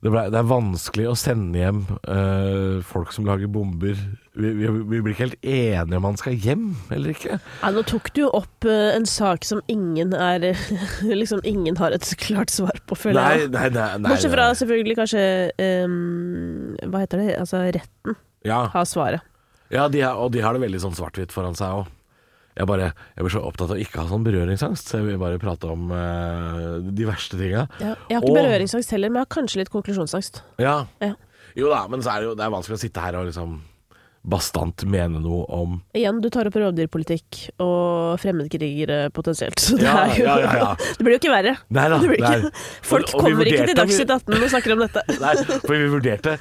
det, 0.00 0.10
ble, 0.10 0.24
det 0.32 0.40
er 0.40 0.48
vanskelig 0.48 1.06
å 1.06 1.12
sende 1.18 1.60
hjem 1.60 1.84
uh, 2.08 2.80
folk 2.88 3.12
som 3.14 3.28
lager 3.28 3.50
bomber. 3.52 4.00
Vi, 4.32 4.50
vi, 4.58 4.70
vi 4.72 5.02
blir 5.04 5.12
ikke 5.12 5.26
helt 5.28 5.44
enige 5.44 6.00
om 6.00 6.08
han 6.08 6.18
skal 6.18 6.38
hjem 6.40 6.64
eller 6.90 7.12
ikke. 7.12 7.36
Ja, 7.60 7.70
nå 7.76 7.84
tok 7.86 8.10
du 8.16 8.22
jo 8.24 8.30
opp 8.40 8.66
uh, 8.66 8.88
en 8.96 9.06
sak 9.06 9.46
som 9.46 9.60
ingen 9.70 10.16
er 10.16 10.48
Liksom 11.20 11.44
ingen 11.46 11.78
har 11.78 11.94
et 11.94 12.08
klart 12.24 12.50
svar 12.50 12.80
på, 12.88 12.98
føler 12.98 13.44
jeg. 13.44 13.52
Bortsett 14.02 14.34
fra 14.34 14.48
selvfølgelig 14.56 14.98
kanskje 14.98 15.22
um, 15.84 16.74
Hva 16.88 17.04
heter 17.04 17.22
det? 17.22 17.30
Altså 17.44 17.62
retten 17.68 18.18
ja. 18.46 18.64
har 18.72 18.84
svaret. 18.88 19.20
Ja, 19.70 19.86
de 19.88 20.00
er, 20.02 20.14
og 20.18 20.32
de 20.34 20.40
har 20.42 20.56
det 20.56 20.62
veldig 20.64 20.80
sånn 20.82 20.96
svart-hvitt 20.98 21.30
foran 21.34 21.54
seg 21.58 21.82
òg. 21.82 21.90
Jeg, 22.58 22.66
bare, 22.66 22.90
jeg 23.14 23.22
blir 23.24 23.32
så 23.32 23.40
opptatt 23.46 23.70
av 23.70 23.76
å 23.78 23.80
ikke 23.80 24.00
ha 24.02 24.08
sånn 24.10 24.24
berøringsangst, 24.26 24.88
så 24.90 24.98
jeg 24.98 25.06
vil 25.06 25.20
bare 25.22 25.38
prate 25.40 25.68
om 25.70 25.92
uh, 25.94 26.80
de 26.82 27.06
verste 27.08 27.38
tinga. 27.38 27.68
Ja. 27.80 27.94
Jeg 28.10 28.18
har 28.18 28.24
ikke 28.24 28.32
Og- 28.34 28.36
berøringsangst 28.40 28.90
heller, 28.96 29.08
men 29.12 29.20
jeg 29.22 29.28
har 29.28 29.34
kanskje 29.38 29.60
litt 29.62 29.70
konklusjonsangst. 29.72 30.42
Ja. 30.60 30.74
Ja. 31.00 31.14
Jo 31.56 31.70
da, 31.70 31.84
men 31.90 32.02
så 32.02 32.10
er 32.12 32.20
det 32.24 32.28
jo 32.30 32.34
det 32.38 32.44
er 32.44 32.52
vanskelig 32.52 32.76
å 32.76 32.82
sitte 32.82 33.02
her 33.04 33.16
og 33.20 33.30
liksom 33.30 33.60
bastant 34.20 34.82
mene 34.84 35.16
noe 35.22 35.46
om 35.56 35.78
Igjen, 35.96 36.18
du 36.20 36.28
tar 36.28 36.44
opp 36.50 36.58
rovdyrpolitikk 36.60 37.38
og 37.64 38.18
fremmedkrigere 38.20 39.06
potensielt. 39.16 39.62
Så 39.62 39.78
det 39.80 39.86
Ja, 39.88 40.02
jo 40.12 40.26
ja, 40.26 40.34
ja, 40.42 40.52
ja. 40.60 40.70
Det 40.98 41.06
blir 41.06 41.16
jo 41.16 41.20
ikke 41.22 41.32
verre. 41.32 41.54
Nei 41.72 41.86
da. 41.88 41.98
Det 42.02 42.10
blir 42.12 42.26
ikke, 42.26 42.50
folk 42.90 43.08
Og- 43.08 43.14
og 43.14 43.24
kommer 43.30 43.48
ikke 43.54 43.70
til 43.70 43.78
Dagsnytt 43.80 44.12
18 44.18 44.36
og 44.36 44.50
snakker 44.52 44.74
om 44.76 44.84
dette. 44.84 45.04
Nei, 45.22 45.34
for 45.64 45.72
vi 45.78 45.88
vurderte 45.94 46.36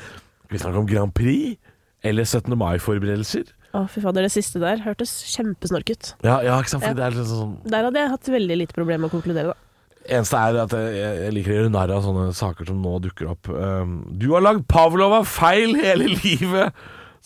vi 0.50 0.58
snakker 0.60 0.82
om 0.82 0.90
Grand 0.90 1.14
Prix 1.16 1.56
eller 2.04 2.28
17. 2.28 2.54
mai-forberedelser? 2.60 3.56
Å, 3.76 3.84
fy 3.92 4.02
fader, 4.02 4.26
det 4.26 4.34
siste 4.34 4.62
der 4.62 4.82
hørtes 4.82 5.12
kjempesnork 5.30 5.92
ut. 5.94 6.14
Ja, 6.26 6.40
ja, 6.46 6.56
ikke 6.58 6.72
sant? 6.74 6.86
Fordi 6.86 6.98
det 6.98 7.06
er 7.06 7.18
litt 7.18 7.28
sånn 7.30 7.58
Der 7.70 7.86
hadde 7.86 8.02
jeg 8.02 8.14
hatt 8.16 8.30
veldig 8.34 8.56
lite 8.64 8.78
problem 8.78 9.04
med 9.04 9.12
å 9.12 9.18
konkludere, 9.18 9.54
da. 9.54 9.66
Eneste 10.10 10.40
er 10.42 10.58
at 10.64 10.74
jeg, 10.74 11.34
liker 11.36 11.54
å 11.54 11.58
gjøre 11.60 11.74
narr 11.74 11.92
av 11.94 12.06
sånne 12.06 12.30
saker 12.34 12.70
som 12.72 12.80
nå 12.82 12.96
dukker 13.04 13.30
opp. 13.30 13.50
Um, 13.52 14.00
du 14.18 14.32
har 14.34 14.42
lagd 14.42 14.64
Pavlova 14.72 15.22
feil 15.28 15.76
hele 15.78 16.08
livet! 16.16 16.74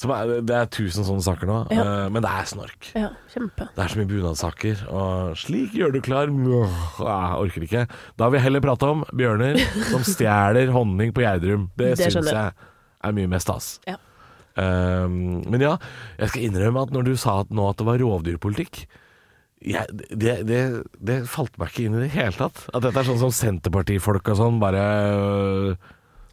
Er, 0.03 0.31
det 0.41 0.55
er 0.57 0.69
tusen 0.73 1.05
sånne 1.05 1.21
saker 1.23 1.47
nå, 1.47 1.57
Ja. 1.71 1.83
uh, 1.85 2.05
men 2.11 2.25
det 2.25 2.31
er 2.33 2.47
snork. 2.49 2.89
Ja, 2.97 3.11
kjempe. 3.31 3.69
Det 3.77 3.83
er 3.85 3.91
så 3.93 3.99
mye 4.01 4.09
bunadssaker, 4.09 4.81
og 4.89 5.37
slik 5.39 5.77
gjør 5.77 5.93
du 5.93 5.99
klar 6.03 6.31
Jeg 6.33 7.43
orker 7.45 7.67
ikke. 7.69 7.83
Da 8.19 8.27
vil 8.27 8.41
jeg 8.41 8.47
heller 8.49 8.65
prate 8.65 8.89
om 8.89 9.05
bjørner 9.13 9.61
som 9.93 10.03
stjeler 10.15 10.73
honning 10.75 11.13
på 11.15 11.23
Gjerdrum. 11.23 11.69
Det, 11.77 11.93
Det 12.01 12.09
syns 12.09 12.33
jeg 12.33 12.51
er 13.05 13.15
mye 13.15 13.31
mer 13.31 13.45
stas. 13.45 13.77
Ja. 13.87 13.95
Um, 14.53 15.41
men 15.49 15.63
ja, 15.65 15.77
jeg 16.19 16.29
skal 16.29 16.43
innrømme 16.45 16.83
at 16.85 16.91
når 16.93 17.07
du 17.07 17.15
sa 17.17 17.39
at 17.41 17.49
nå 17.53 17.71
at 17.71 17.79
det 17.79 17.87
var 17.87 17.97
rovdyrpolitikk 18.03 18.83
jeg, 19.63 19.87
det, 20.11 20.33
det, 20.47 20.59
det 20.99 21.15
falt 21.31 21.55
meg 21.57 21.71
ikke 21.71 21.85
inn 21.87 21.95
i 21.95 22.03
det 22.03 22.11
hele 22.13 22.35
tatt. 22.35 22.65
At 22.75 22.83
dette 22.83 22.99
er 22.99 23.07
sånn 23.07 23.21
som 23.21 23.31
Senterpartifolk 23.33 24.27
og 24.33 24.39
sånn 24.39 24.59
bare 24.61 24.83
øh, 25.07 25.91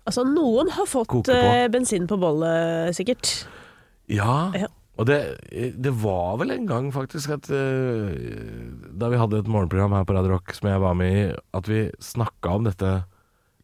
Altså, 0.08 0.24
noen 0.26 0.72
har 0.74 0.88
fått 0.90 1.12
på. 1.12 1.30
eh, 1.30 1.68
bensin 1.70 2.08
på 2.10 2.18
bollet, 2.18 2.90
sikkert. 2.96 3.44
Ja. 4.10 4.50
Ja. 4.58 4.66
Og 4.98 5.06
det, 5.08 5.20
det 5.80 5.92
var 6.02 6.40
vel 6.40 6.50
en 6.56 6.66
gang 6.68 6.90
faktisk 6.92 7.30
at 7.36 7.46
øh, 7.54 8.10
Da 9.00 9.08
vi 9.12 9.20
hadde 9.20 9.38
et 9.40 9.48
morgenprogram 9.48 9.94
her 9.96 10.04
på 10.08 10.16
Radio 10.16 10.34
Rock 10.34 10.52
som 10.56 10.68
jeg 10.72 10.82
var 10.82 10.98
med 10.98 11.14
i, 11.14 11.22
at 11.56 11.70
vi 11.70 11.84
snakka 12.02 12.56
om 12.58 12.66
dette 12.66 12.96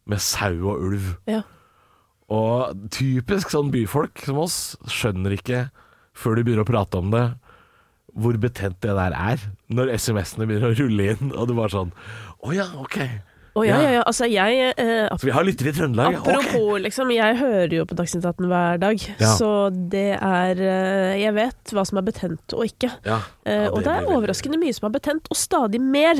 med 0.07 0.23
sau 0.23 0.55
og 0.71 0.87
ulv. 0.87 1.11
Ja. 1.27 1.42
Og 2.33 2.87
typisk 2.91 3.53
sånn 3.53 3.71
byfolk 3.75 4.25
som 4.27 4.41
oss 4.43 4.59
skjønner 4.91 5.37
ikke, 5.37 5.67
før 6.17 6.39
de 6.39 6.47
begynner 6.47 6.67
å 6.67 6.69
prate 6.71 6.99
om 6.99 7.12
det, 7.15 7.27
hvor 8.17 8.39
betent 8.41 8.81
det 8.83 8.95
der 8.97 9.15
er. 9.15 9.43
Når 9.71 9.93
SMS-ene 9.99 10.49
begynner 10.49 10.73
å 10.73 10.79
rulle 10.79 11.11
inn, 11.12 11.33
og 11.37 11.51
du 11.51 11.55
bare 11.59 11.75
sånn 11.75 11.93
Å 12.47 12.55
ja, 12.57 12.67
ok. 12.81 12.99
Å 13.57 13.64
ja, 13.64 13.77
Ja. 13.81 13.90
ja. 13.97 14.03
Altså, 14.05 14.27
jeg 14.29 14.75
eh, 14.77 15.09
Så 15.16 15.25
vi 15.25 15.33
har 15.33 15.47
lyttere 15.47 15.73
i 15.73 15.77
Trøndelag. 15.77 16.19
Apropos, 16.21 16.66
okay. 16.75 16.83
Liksom, 16.85 17.12
jeg 17.14 17.38
hører 17.40 17.73
jo 17.79 17.87
på 17.88 17.97
Dagsnytt 17.97 18.27
18 18.29 18.51
hver 18.51 18.81
dag, 18.83 19.07
Ja. 19.16 19.33
så 19.38 19.51
det 19.73 20.19
er 20.21 20.61
eh, 20.61 21.16
Jeg 21.23 21.33
vet 21.38 21.73
hva 21.73 21.87
som 21.88 21.99
er 21.99 22.07
betent 22.07 22.57
og 22.57 22.66
ikke. 22.69 22.92
Ja. 23.07 23.23
Ja, 23.47 23.57
det 23.62 23.71
og 23.73 23.85
det 23.87 23.92
er 23.95 24.09
overraskende 24.11 24.59
mye 24.59 24.75
som 24.75 24.88
er 24.88 24.95
betent, 24.99 25.29
og 25.31 25.38
stadig 25.38 25.81
mer. 25.81 26.19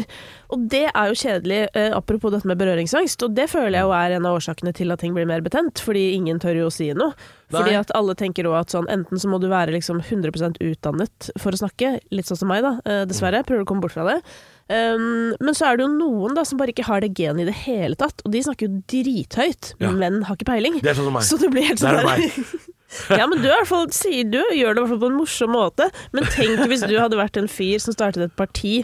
Og 0.55 0.69
det 0.71 0.85
er 0.93 1.11
jo 1.11 1.17
kjedelig, 1.19 1.61
eh, 1.75 1.91
apropos 1.93 2.31
dette 2.31 2.47
med 2.47 2.59
berøringsangst, 2.61 3.23
og 3.27 3.35
det 3.35 3.49
føler 3.51 3.81
jeg 3.81 3.89
jo 3.89 3.95
er 3.99 4.15
en 4.17 4.29
av 4.31 4.39
årsakene 4.39 4.73
til 4.73 4.95
at 4.95 5.03
ting 5.03 5.13
blir 5.13 5.27
mer 5.27 5.43
betent, 5.43 5.83
fordi 5.83 6.15
ingen 6.15 6.39
tør 6.39 6.63
jo 6.63 6.69
å 6.71 6.73
si 6.73 6.93
noe. 6.95 7.13
Fordi 7.51 7.77
at 7.79 7.93
alle 7.95 8.15
tenker 8.19 8.47
òg 8.49 8.61
at 8.61 8.75
sånn, 8.75 8.89
enten 8.91 9.21
så 9.23 9.29
må 9.31 9.39
du 9.43 9.49
være 9.51 9.75
liksom 9.75 10.01
100 10.03 10.59
utdannet 10.63 11.31
for 11.39 11.55
å 11.55 11.61
snakke, 11.61 12.01
litt 12.11 12.27
sånn 12.31 12.41
som 12.41 12.49
meg 12.51 12.63
da, 12.63 12.79
eh, 12.87 13.05
dessverre, 13.07 13.45
prøver 13.47 13.63
å 13.63 13.67
komme 13.67 13.83
bort 13.85 13.95
fra 13.95 14.07
det. 14.09 14.23
Um, 14.67 15.35
men 15.39 15.55
så 15.55 15.69
er 15.69 15.77
det 15.79 15.85
jo 15.87 15.93
noen 15.95 16.35
da 16.35 16.43
som 16.49 16.59
bare 16.59 16.73
ikke 16.75 16.87
har 16.89 17.05
det 17.05 17.13
genet 17.15 17.45
i 17.45 17.51
det 17.51 17.59
hele 17.67 17.95
tatt, 17.99 18.25
og 18.27 18.33
de 18.35 18.41
snakker 18.43 18.67
jo 18.67 18.81
drithøyt, 18.91 19.75
Ja. 19.79 19.93
men 19.95 20.23
har 20.27 20.35
ikke 20.35 20.49
peiling. 20.49 20.81
Det 20.83 20.91
er 20.91 20.99
sånn 20.99 21.07
som 21.07 21.15
meg. 21.15 21.23
Så 21.29 21.39
det 21.39 21.51
blir 21.55 21.69
helt 21.69 21.79
Det 21.79 21.87
er 21.93 22.01
sånn 22.01 22.11
meg. 22.11 22.73
ja, 23.21 23.27
men 23.31 23.43
du, 23.43 23.49
er, 23.51 23.65
fall, 23.69 23.87
sier 23.95 24.25
du 24.27 24.41
gjør 24.41 24.75
det 24.75 24.81
i 24.81 24.83
hvert 24.83 24.91
fall 24.95 25.03
på 25.05 25.11
en 25.13 25.21
morsom 25.21 25.55
måte. 25.55 25.87
Men 26.17 26.27
tenk 26.35 26.65
hvis 26.67 26.83
du 26.87 26.97
hadde 26.99 27.19
vært 27.19 27.39
en 27.39 27.47
fyr 27.51 27.79
som 27.83 27.95
startet 27.95 28.27
et 28.27 28.37
parti 28.39 28.81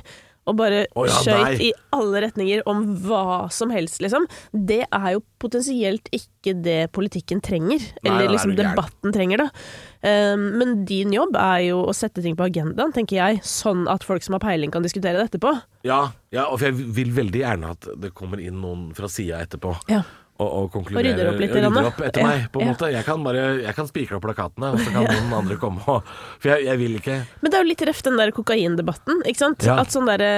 og 0.49 0.57
bare 0.59 0.85
oh 0.99 1.07
ja, 1.07 1.19
skøyt 1.23 1.63
i 1.63 1.71
alle 1.95 2.23
retninger 2.25 2.65
om 2.71 2.83
hva 3.05 3.49
som 3.55 3.71
helst, 3.75 4.01
liksom. 4.03 4.27
Det 4.51 4.83
er 4.89 5.09
jo 5.15 5.23
potensielt 5.43 6.09
ikke 6.15 6.57
det 6.65 6.91
politikken 6.97 7.43
trenger. 7.45 7.83
Nei, 8.03 8.11
eller 8.11 8.33
liksom 8.33 8.57
debatten 8.59 9.15
trenger, 9.15 9.45
da. 9.45 9.67
Um, 10.03 10.49
men 10.59 10.81
din 10.89 11.15
jobb 11.15 11.39
er 11.39 11.61
jo 11.69 11.85
å 11.87 11.95
sette 11.95 12.25
ting 12.25 12.35
på 12.39 12.49
agendaen, 12.49 12.95
tenker 12.95 13.21
jeg, 13.21 13.43
sånn 13.47 13.87
at 13.91 14.07
folk 14.07 14.27
som 14.27 14.35
har 14.39 14.43
peiling 14.43 14.75
kan 14.75 14.83
diskutere 14.83 15.21
det 15.21 15.31
etterpå. 15.31 15.55
Ja, 15.87 16.09
ja, 16.35 16.49
og 16.49 16.63
jeg 16.63 16.75
vil 16.75 17.15
veldig 17.15 17.45
gjerne 17.45 17.73
at 17.77 17.87
det 18.03 18.11
kommer 18.19 18.43
inn 18.43 18.59
noen 18.63 18.91
fra 18.99 19.11
sida 19.11 19.43
etterpå. 19.47 19.77
Ja. 19.93 20.03
Og, 20.43 20.49
og 20.59 20.69
konkludere 20.75 20.99
Og 20.99 21.07
rydder 21.07 21.31
opp 21.31 21.41
litt, 21.43 21.55
rydder 21.55 21.89
opp 21.89 22.01
etter 22.03 22.25
Ja, 22.25 22.29
meg, 22.29 22.47
på 22.53 22.61
en 22.63 22.67
ja. 22.67 22.75
måte. 22.75 22.91
Jeg 22.93 23.07
kan 23.07 23.23
bare 23.27 23.45
Jeg 23.63 23.75
kan 23.79 23.89
spikre 23.91 24.19
opp 24.19 24.27
plakatene, 24.27 24.73
og 24.75 24.83
så 24.83 24.93
kan 24.95 25.07
noen 25.07 25.37
andre 25.39 25.59
komme 25.63 25.85
og 25.87 26.11
For 26.43 26.51
jeg, 26.53 26.67
jeg 26.67 26.81
vil 26.83 26.99
ikke 26.99 27.19
Men 27.43 27.53
det 27.53 27.59
er 27.59 27.65
jo 27.65 27.71
litt 27.71 27.87
røft 27.89 28.09
den 28.09 28.21
der 28.21 28.35
kokaindebatten, 28.35 29.23
ikke 29.31 29.43
sant? 29.45 29.67
Ja. 29.69 29.79
At 29.83 29.95
sånn 29.95 30.11
derre 30.11 30.33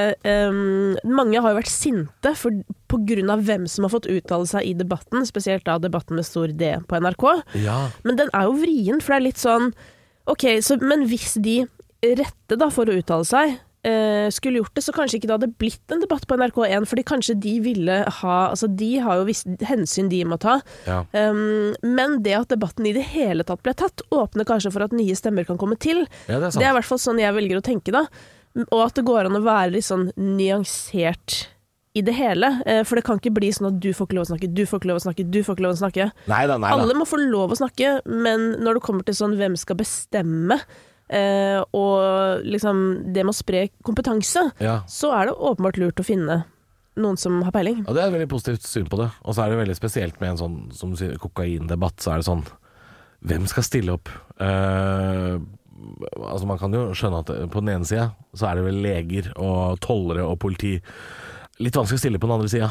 um, 0.53 0.95
Mange 1.09 1.41
har 1.41 1.55
jo 1.55 1.61
vært 1.63 1.73
sinte 1.73 2.35
for, 2.39 2.63
på 2.93 3.01
grunn 3.09 3.33
av 3.33 3.45
hvem 3.49 3.67
som 3.71 3.89
har 3.89 3.95
fått 3.95 4.09
uttale 4.11 4.49
seg 4.51 4.69
i 4.69 4.75
debatten, 4.79 5.25
spesielt 5.29 5.67
da 5.69 5.79
debatten 5.83 6.19
med 6.19 6.27
stor 6.29 6.53
D 6.53 6.75
på 6.89 7.01
NRK. 7.01 7.25
Ja. 7.65 7.79
Men 8.07 8.21
den 8.21 8.33
er 8.37 8.49
jo 8.49 8.59
vrien, 8.61 9.01
for 9.01 9.15
det 9.15 9.21
er 9.21 9.29
litt 9.31 9.43
sånn 9.43 9.73
Ok, 10.31 10.47
så, 10.65 10.79
men 10.81 11.05
hvis 11.11 11.35
de 11.45 11.63
rette 12.17 12.57
da 12.61 12.71
for 12.73 12.89
å 12.89 12.97
uttale 12.97 13.27
seg 13.29 13.59
eh, 13.85 14.27
skulle 14.35 14.61
gjort 14.63 14.75
det, 14.75 14.83
så 14.87 14.93
kanskje 14.97 15.19
ikke 15.21 15.29
det 15.31 15.37
hadde 15.37 15.51
blitt 15.61 15.93
en 15.95 16.01
debatt 16.03 16.27
på 16.27 16.37
NRK1, 16.41 16.87
fordi 16.91 17.05
kanskje 17.07 17.37
de 17.41 17.55
ville 17.65 17.99
ha 18.21 18.37
Altså, 18.51 18.69
de 18.69 18.91
har 19.05 19.21
jo 19.21 19.27
visse 19.29 19.57
hensyn 19.69 20.09
de 20.13 20.23
må 20.29 20.39
ta. 20.41 20.59
ja. 20.89 21.03
Um, 21.13 21.75
men 21.85 22.19
det 22.25 22.35
at 22.39 22.49
debatten 22.55 22.87
i 22.87 22.93
det 22.97 23.05
hele 23.15 23.45
tatt 23.47 23.63
ble 23.65 23.75
tatt, 23.79 24.03
åpner 24.15 24.45
kanskje 24.49 24.73
for 24.75 24.85
at 24.87 24.93
nye 24.97 25.15
stemmer 25.19 25.47
kan 25.47 25.59
komme 25.61 25.77
til. 25.81 26.05
Ja, 26.29 26.39
det 26.41 26.49
er 26.49 26.51
sant. 26.51 26.61
Det 26.63 26.69
er 26.69 26.73
i 26.75 26.79
hvert 26.81 26.91
fall 26.91 27.03
sånn 27.03 27.21
jeg 27.23 27.35
velger 27.37 27.61
å 27.61 27.65
tenke, 27.65 27.93
da. 27.95 28.07
Og 28.71 28.81
at 28.85 28.95
det 28.95 29.05
går 29.09 29.27
an 29.27 29.37
å 29.41 29.43
være 29.45 29.73
litt 29.75 29.87
sånn 29.89 30.09
nyansert 30.17 31.49
i 31.95 32.03
det 32.03 32.15
hele. 32.17 32.49
Eh, 32.67 32.83
For 32.87 32.99
det 32.99 33.05
kan 33.07 33.21
ikke 33.21 33.35
bli 33.35 33.51
sånn 33.55 33.69
at 33.71 33.79
du 33.83 33.91
får 33.95 34.09
ikke 34.09 34.17
lov 34.19 34.27
å 34.27 34.31
snakke, 34.33 34.49
du 34.55 34.65
får 34.67 34.81
ikke 34.81 34.91
lov 34.91 34.99
å 35.01 35.05
snakke, 35.05 35.27
du 35.31 35.41
får 35.47 35.57
ikke 35.57 35.67
lov 35.67 35.75
å 35.77 35.81
snakke. 35.83 36.09
Neida, 36.31 36.57
neida. 36.59 36.75
Alle 36.83 36.97
må 36.99 37.07
få 37.07 37.21
lov 37.23 37.55
å 37.55 37.59
snakke, 37.61 37.93
men 38.11 38.49
når 38.65 38.79
det 38.81 38.85
kommer 38.87 39.07
til 39.07 39.15
sånn 39.19 39.37
hvem 39.39 39.55
skal 39.61 39.79
bestemme, 39.79 40.59
eh, 41.11 41.61
og 41.75 42.43
liksom 42.45 43.13
det 43.13 43.25
med 43.25 43.33
å 43.35 43.37
spre 43.37 43.69
kompetanse, 43.85 44.53
Ja. 44.61 44.81
så 44.89 45.13
er 45.15 45.27
det 45.27 45.35
åpenbart 45.37 45.77
lurt 45.79 46.01
å 46.01 46.05
finne 46.05 46.45
noen 46.97 47.17
som 47.19 47.43
har 47.43 47.51
peiling. 47.53 47.85
Og 47.89 47.95
det 47.95 48.03
er 48.03 48.07
et 48.09 48.15
veldig 48.15 48.29
positivt 48.31 48.63
syn 48.63 48.87
på 48.87 48.97
det. 48.99 49.11
Og 49.25 49.35
så 49.35 49.45
er 49.45 49.51
det 49.51 49.59
veldig 49.67 49.77
spesielt 49.77 50.21
med 50.21 50.31
en 50.31 50.37
sånn 50.39 50.73
som 50.73 50.91
du 50.91 50.97
sier, 50.97 51.17
kokaindebatt. 51.19 51.97
Så 51.99 52.13
er 52.13 52.17
det 52.23 52.27
sånn 52.31 52.45
Hvem 53.25 53.47
skal 53.49 53.63
stille 53.65 53.89
opp? 53.97 54.09
Eh, 54.39 55.39
altså 56.21 56.47
Man 56.47 56.59
kan 56.61 56.73
jo 56.77 56.91
skjønne 56.93 57.23
at 57.23 57.31
på 57.51 57.63
den 57.65 57.71
ene 57.79 57.87
sida 57.89 58.11
så 58.37 58.51
er 58.51 58.57
det 58.61 58.65
vel 58.67 58.83
leger 58.85 59.31
og 59.41 59.81
tollere 59.81 60.27
og 60.29 60.39
politi. 60.43 60.75
Litt 61.59 61.73
vanskelig 61.79 61.97
å 61.97 62.03
stille 62.05 62.19
på 62.21 62.29
den 62.29 62.35
andre 62.37 62.51
sida. 62.53 62.69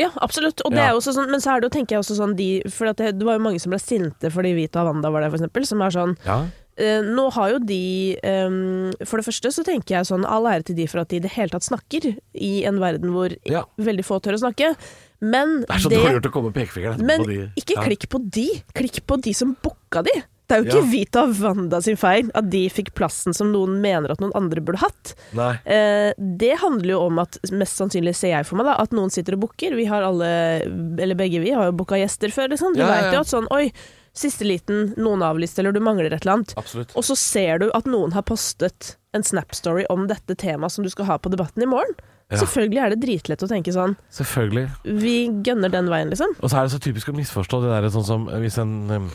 Ja, 0.00 0.08
absolutt. 0.24 0.60
Og 0.64 0.72
det 0.72 0.78
Ja. 0.80 0.86
er 0.88 0.90
jo 0.92 0.98
også 0.98 1.12
sånn, 1.14 1.30
men 1.30 1.40
så 1.40 1.52
er 1.54 1.60
det 1.60 1.70
jo, 1.70 1.78
tenker 1.78 1.94
jeg 1.94 2.00
også 2.02 2.16
sånn 2.16 2.34
de 2.36 2.62
For 2.70 2.86
at 2.88 2.96
det, 2.96 3.18
det 3.18 3.24
var 3.26 3.34
jo 3.38 3.44
mange 3.44 3.60
som 3.60 3.70
ble 3.70 3.78
sinte 3.78 4.30
fordi 4.32 4.54
Vita 4.56 4.80
og 4.82 4.86
Wanda 4.94 5.10
var 5.10 5.20
der, 5.20 5.30
for 5.30 5.38
eksempel. 5.38 5.66
Som 5.66 5.80
er 5.82 5.90
sånn 5.90 6.16
Ja. 6.26 6.46
Eh, 6.76 7.02
Nå 7.02 7.30
har 7.32 7.50
jo 7.54 7.58
de 7.58 8.16
um, 8.24 8.90
For 9.04 9.18
det 9.20 9.26
første 9.28 9.52
så 9.52 9.64
tenker 9.66 9.96
jeg 9.98 10.08
sånn 10.08 10.24
all 10.28 10.44
ære 10.50 10.64
til 10.70 10.76
de 10.76 10.86
for 10.86 11.00
at 11.02 11.08
de 11.12 11.16
i 11.16 11.24
det 11.24 11.32
hele 11.36 11.48
tatt 11.52 11.66
snakker 11.66 12.12
i 12.34 12.64
en 12.68 12.78
verden 12.82 13.12
hvor 13.12 13.34
Ja. 13.48 13.64
veldig 13.78 14.04
få 14.04 14.20
tør 14.22 14.38
å 14.38 14.42
snakke. 14.44 14.74
Men 15.20 15.60
Det 15.62 15.70
er 15.70 15.78
så 15.84 15.90
dårlig 15.92 16.16
gjort 16.18 16.30
å 16.30 16.34
komme 16.34 16.52
pekefingeren 16.52 16.98
etterpå 16.98 17.06
Men 17.06 17.22
de. 17.28 17.52
ikke 17.56 17.76
Ja. 17.76 17.82
klikk 17.86 18.08
på 18.08 18.18
de, 18.30 18.48
klikk 18.74 19.02
på 19.06 19.20
de 19.22 19.32
som 19.32 19.56
booka 19.62 20.02
de. 20.02 20.22
Det 20.48 20.56
er 20.58 20.64
jo 20.64 20.68
ikke 20.68 20.84
Ja. 20.84 20.90
Vita 20.90 21.22
Wanda 21.40 21.80
sin 21.80 21.96
feil 21.96 22.28
at 22.34 22.50
de 22.50 22.68
fikk 22.68 22.90
plassen 22.94 23.32
som 23.32 23.52
noen 23.52 23.80
mener 23.80 24.10
at 24.10 24.18
noen 24.20 24.32
andre 24.34 24.60
burde 24.60 24.80
hatt. 24.82 25.14
Nei. 25.32 25.54
Eh, 25.64 26.12
det 26.18 26.58
handler 26.58 26.90
jo 26.90 27.00
om 27.06 27.18
at, 27.20 27.38
mest 27.52 27.78
sannsynlig 27.78 28.14
ser 28.14 28.34
jeg 28.34 28.44
for 28.46 28.56
meg, 28.56 28.66
da, 28.66 28.74
at 28.82 28.90
noen 28.90 29.08
sitter 29.10 29.32
og 29.38 29.40
booker. 29.46 29.74
Vi 29.78 29.86
har 29.86 30.02
alle, 30.02 30.60
eller 31.00 31.14
begge 31.14 31.40
vi, 31.40 31.52
har 31.52 31.70
jo 31.70 31.72
booka 31.72 31.96
gjester 31.96 32.28
før, 32.28 32.50
liksom. 32.50 32.74
Du 32.74 32.80
Ja, 32.80 32.88
ja. 33.00 33.12
jo 33.12 33.20
at 33.20 33.26
sånn 33.28 33.46
Oi, 33.50 33.70
siste 34.16 34.44
liten, 34.44 34.92
noen 35.00 35.22
avlyste, 35.24 35.62
eller 35.62 35.72
du 35.72 35.80
mangler 35.80 36.10
et 36.12 36.22
eller 36.24 36.38
annet. 36.38 36.54
Absolutt. 36.60 36.92
Og 36.98 37.04
så 37.06 37.16
ser 37.16 37.62
du 37.62 37.70
at 37.72 37.86
noen 37.88 38.12
har 38.12 38.22
postet 38.28 38.96
en 39.16 39.24
Snap-story 39.24 39.86
om 39.92 40.06
dette 40.08 40.34
temaet 40.40 40.72
som 40.72 40.84
du 40.84 40.90
skal 40.92 41.08
ha 41.08 41.16
på 41.20 41.32
debatten 41.32 41.62
i 41.64 41.68
morgen. 41.68 41.94
Ja. 42.32 42.38
Selvfølgelig 42.40 42.80
er 42.80 42.92
det 42.94 43.00
dritlett 43.02 43.42
å 43.44 43.48
tenke 43.50 43.72
sånn 43.74 43.92
Selvfølgelig. 44.16 44.70
Vi 45.02 45.16
gønner 45.44 45.68
den 45.72 45.90
veien, 45.92 46.08
liksom. 46.12 46.30
Og 46.40 46.48
så 46.48 46.60
er 46.62 46.64
det 46.68 46.72
så 46.72 46.80
typisk 46.80 47.10
å 47.12 47.16
misforstå 47.18 47.60
det 47.64 47.72
der 47.74 47.88
sånn 47.92 48.06
som 48.08 48.24
hvis 48.40 48.56
en 48.62 48.72
um, 48.88 49.10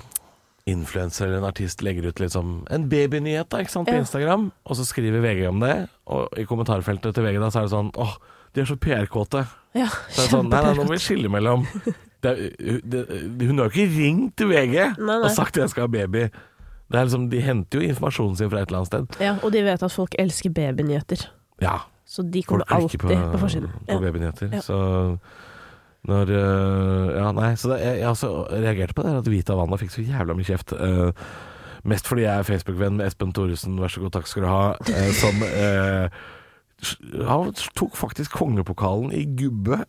influenser 0.69 1.25
eller 1.25 1.39
en 1.41 1.47
artist 1.49 1.81
legger 1.85 2.09
ut 2.11 2.19
liksom 2.21 2.59
en 2.69 2.85
babynyhet 2.91 3.49
da, 3.49 3.61
ikke 3.63 3.73
sant, 3.73 3.87
på 3.89 3.95
Ja. 3.97 4.03
Instagram, 4.03 4.51
og 4.67 4.77
så 4.77 4.85
skriver 4.85 5.23
VG 5.23 5.47
om 5.49 5.61
det, 5.63 5.87
og 6.05 6.27
i 6.37 6.45
kommentarfeltet 6.45 7.15
til 7.15 7.25
VG 7.25 7.39
da 7.41 7.49
så 7.53 7.61
er 7.63 7.69
det 7.69 7.73
sånn 7.73 7.91
åh, 7.97 8.17
de 8.53 8.61
er 8.63 8.69
så 8.69 8.77
PR-kåte. 8.81 9.45
Ja, 9.77 9.87
Så 10.09 10.21
er 10.21 10.25
det 10.27 10.31
sånn, 10.33 10.49
nei, 10.51 10.61
nei, 10.65 10.73
nå 10.77 10.85
må 10.87 10.93
vi 10.97 11.01
skille 11.03 11.29
mellom 11.31 11.65
det, 12.24 12.32
er- 12.34 12.82
det, 12.84 13.47
Hun 13.47 13.57
har 13.59 13.68
jo 13.68 13.74
ikke 13.74 13.93
ringt 13.97 14.38
til 14.38 14.47
VG 14.49 14.74
Nei, 14.76 14.93
nei. 15.05 15.18
og 15.24 15.32
sagt 15.36 15.57
jeg 15.57 15.70
skal 15.70 15.86
ha 15.86 15.88
baby. 15.93 16.28
Det 16.88 16.95
er 16.99 17.03
liksom, 17.09 17.30
De 17.30 17.41
henter 17.43 17.82
jo 17.82 17.89
informasjonen 17.91 18.38
sin 18.39 18.49
fra 18.49 18.61
et 18.63 18.70
eller 18.72 18.80
annet 18.82 18.88
sted. 18.93 19.20
Ja, 19.22 19.36
og 19.43 19.51
de 19.53 19.63
vet 19.65 19.84
at 19.84 19.91
folk 19.91 20.15
elsker 20.20 20.49
babynyheter. 20.55 21.28
Ja, 21.61 21.78
Så 22.07 22.24
de 22.24 22.43
kommer 22.43 22.63
alltid 22.72 22.99
på, 23.03 23.09
på, 23.11 23.38
forsiden. 23.41 23.70
på 23.89 23.99
babynyheter. 23.99 24.49
Ja. 24.53 24.61
Så 24.63 25.18
når 26.07 26.32
Ja, 27.18 27.32
nei, 27.36 27.51
så 27.59 27.74
det, 27.74 27.82
jeg, 27.84 27.99
jeg 27.99 28.07
også 28.07 28.30
reagerte 28.53 28.93
på 28.95 29.03
det 29.03 29.15
at 29.20 29.28
Vita 29.32 29.55
Wanda 29.59 29.76
fikk 29.82 29.91
så 29.91 30.05
jævla 30.07 30.36
mye 30.38 30.47
kjeft. 30.47 30.72
Uh, 30.72 31.11
mest 31.88 32.07
fordi 32.07 32.24
jeg 32.24 32.39
er 32.39 32.47
Facebook-venn 32.47 32.97
med 32.99 33.07
Espen 33.09 33.34
Thoresen, 33.36 33.76
vær 33.82 33.91
så 33.91 34.01
god, 34.05 34.13
takk 34.15 34.28
skal 34.32 34.45
du 34.45 34.49
ha, 34.51 34.63
uh, 34.80 35.11
som 35.20 35.43
øh, 35.43 36.07
han 37.25 37.53
tok 37.73 37.95
faktisk 37.97 38.36
kongepokalen 38.38 39.09
i 39.15 39.23
gubbe 39.25 39.80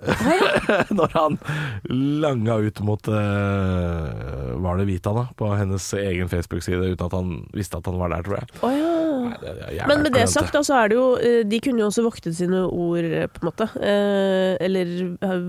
når 0.99 1.13
han 1.13 1.37
langa 2.25 2.57
ut 2.65 2.81
mot 2.81 3.11
uh, 3.13 4.55
Var 4.57 4.81
det 4.81 4.87
Vita, 4.89 5.13
da? 5.13 5.27
På 5.37 5.53
hennes 5.53 5.85
egen 5.95 6.31
Facebook-side, 6.33 6.95
uten 6.95 7.07
at 7.07 7.17
han 7.19 7.35
visste 7.53 7.81
at 7.81 7.91
han 7.91 8.01
var 8.01 8.15
der, 8.15 8.25
tror 8.25 8.41
jeg. 8.41 8.49
Oh, 8.65 8.73
ja. 8.73 8.99
Nei, 9.29 9.37
det 9.43 9.87
Men 9.89 10.03
med 10.03 10.15
det 10.17 10.27
sagt, 10.33 10.53
da, 10.55 10.63
så 10.65 10.79
er 10.83 10.91
det 10.91 10.99
jo 10.99 11.07
eh, 11.21 11.41
De 11.49 11.61
kunne 11.65 11.83
jo 11.83 11.89
også 11.91 12.05
voktet 12.07 12.37
sine 12.39 12.65
ord, 12.67 13.05
eh, 13.05 13.27
på 13.29 13.43
en 13.43 13.51
måte. 13.51 13.69
Eh, 13.77 14.55
eller 14.65 14.95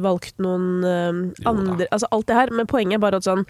valgt 0.04 0.40
noen 0.44 0.84
eh, 0.84 1.22
andre 1.50 1.88
Altså 1.90 2.10
alt 2.12 2.28
det 2.30 2.40
her. 2.40 2.54
Men 2.56 2.70
poenget 2.70 3.00
er 3.00 3.06
bare 3.06 3.22
at 3.22 3.28
sånn 3.28 3.46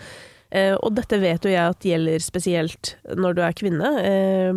Og 0.52 0.95
dette 0.97 1.20
vet 1.22 1.43
jo 1.45 1.52
jeg 1.52 1.62
at 1.76 1.86
gjelder 1.86 2.20
spesielt 2.26 2.95
når 3.16 3.36
du 3.38 3.41
er 3.45 3.54
kvinne, 3.54 3.89
eh, 4.02 4.54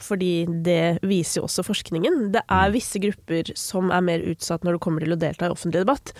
fordi 0.00 0.46
det 0.64 0.98
viser 1.04 1.42
jo 1.42 1.46
også 1.48 1.64
forskningen. 1.66 2.32
Det 2.32 2.40
er 2.48 2.72
visse 2.72 2.96
grupper 3.02 3.52
som 3.54 3.90
er 3.92 4.00
mer 4.00 4.24
utsatt 4.24 4.64
når 4.64 4.78
det 4.78 4.80
kommer 4.86 5.04
til 5.04 5.12
å 5.12 5.20
delta 5.20 5.46
i 5.50 5.52
offentlig 5.52 5.84
debatt. 5.84 6.14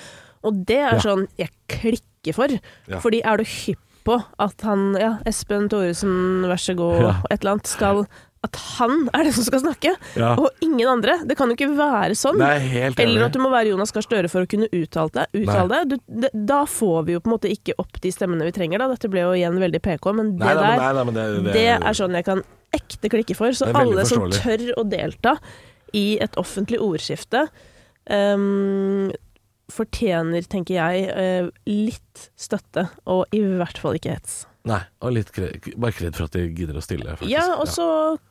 Og 0.44 0.60
det 0.68 0.76
er 0.76 0.92
Ja. 0.96 1.00
sånn 1.00 1.26
jeg 1.38 1.48
klikker 1.68 2.34
for. 2.34 2.48
Ja. 2.86 3.00
Fordi 3.00 3.22
er 3.24 3.36
du 3.38 3.44
hypp 3.44 3.78
på 4.04 4.22
at 4.38 4.60
han, 4.60 4.92
ja, 5.00 5.14
Espen 5.24 5.70
Thoresen, 5.70 6.42
vær 6.44 6.60
så 6.60 6.76
god, 6.76 7.00
Ja. 7.00 7.14
et 7.30 7.40
eller 7.40 7.52
annet, 7.56 7.66
skal 7.66 8.06
At 8.44 8.58
han 8.76 9.06
er 9.16 9.24
den 9.24 9.32
som 9.32 9.46
skal 9.46 9.62
snakke, 9.62 9.94
Ja. 10.20 10.34
og 10.36 10.50
ingen 10.64 10.88
andre. 10.90 11.16
Det 11.24 11.36
kan 11.38 11.48
jo 11.48 11.56
ikke 11.56 11.70
være 11.78 12.16
sånn. 12.18 12.36
Eller 13.00 13.24
at 13.24 13.32
du 13.32 13.40
må 13.40 13.48
være 13.52 13.70
Jonas 13.72 13.94
Gahr 13.94 14.04
Støre 14.04 14.28
for 14.28 14.44
å 14.44 14.50
kunne 14.50 14.68
uttale 14.68 15.10
deg. 15.14 15.38
Uttale 15.44 15.68
deg. 15.78 15.94
Du, 15.94 16.20
det, 16.26 16.30
da 16.52 16.64
får 16.68 17.06
vi 17.06 17.16
jo 17.16 17.22
på 17.24 17.30
en 17.30 17.36
måte 17.38 17.52
ikke 17.52 17.76
opp 17.80 18.00
de 18.04 18.12
stemmene 18.12 18.44
vi 18.44 18.52
trenger. 18.52 18.82
Da. 18.84 18.90
Dette 18.92 19.08
ble 19.12 19.24
jo 19.24 19.32
igjen 19.38 19.56
veldig 19.62 19.80
PK, 19.80 20.10
men 20.18 20.34
det 20.36 20.44
Nei, 20.44 20.54
der 20.60 20.76
nei, 20.76 20.92
nei, 20.98 21.04
men 21.08 21.16
det, 21.16 21.54
det 21.56 21.68
er 21.78 21.96
sånn 21.96 22.18
jeg 22.20 22.28
kan 22.28 22.44
ekte 22.74 23.10
klikke 23.12 23.36
for. 23.38 23.54
Så 23.56 23.70
Det 23.70 23.80
alle 23.80 24.04
som 24.08 24.28
tør 24.34 24.66
å 24.76 24.84
delta 24.88 25.38
i 25.94 26.18
et 26.20 26.36
offentlig 26.40 26.80
ordskifte, 26.82 27.46
um, 28.10 29.12
fortjener, 29.72 30.44
tenker 30.50 30.76
jeg, 30.76 31.06
eh, 31.08 31.46
litt 31.70 32.26
støtte, 32.36 32.88
og 33.08 33.24
i 33.32 33.40
hvert 33.40 33.78
fall 33.80 33.96
ikke 33.96 34.12
hets. 34.18 34.42
Nei, 34.64 34.80
og 35.04 35.12
litt 35.12 35.28
kred, 35.34 35.66
bare 35.76 35.92
kred 35.92 36.16
for 36.16 36.24
at 36.24 36.36
de 36.38 36.46
gidder 36.48 36.78
å 36.80 36.84
stille, 36.84 37.04
faktisk. 37.18 37.28
Ja, 37.32 37.58
og 37.58 37.68
så 37.68 37.86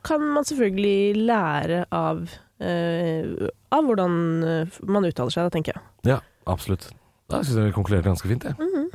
kan 0.06 0.24
man 0.34 0.46
selvfølgelig 0.48 1.22
lære 1.30 1.84
av, 1.94 2.24
eh, 2.58 3.46
av 3.70 3.86
hvordan 3.86 4.16
eh, 4.42 4.82
man 4.82 5.06
uttaler 5.06 5.30
seg, 5.30 5.46
da, 5.46 5.54
tenker 5.54 5.76
jeg. 5.76 5.84
Ja, 6.10 6.18
absolutt. 6.50 6.90
Da 7.30 7.38
syns 7.40 7.56
jeg 7.56 7.70
vi 7.70 7.76
konkluderte 7.76 8.10
ganske 8.10 8.28
fint, 8.28 8.44
jeg. 8.44 8.58
Mm. 8.58 8.90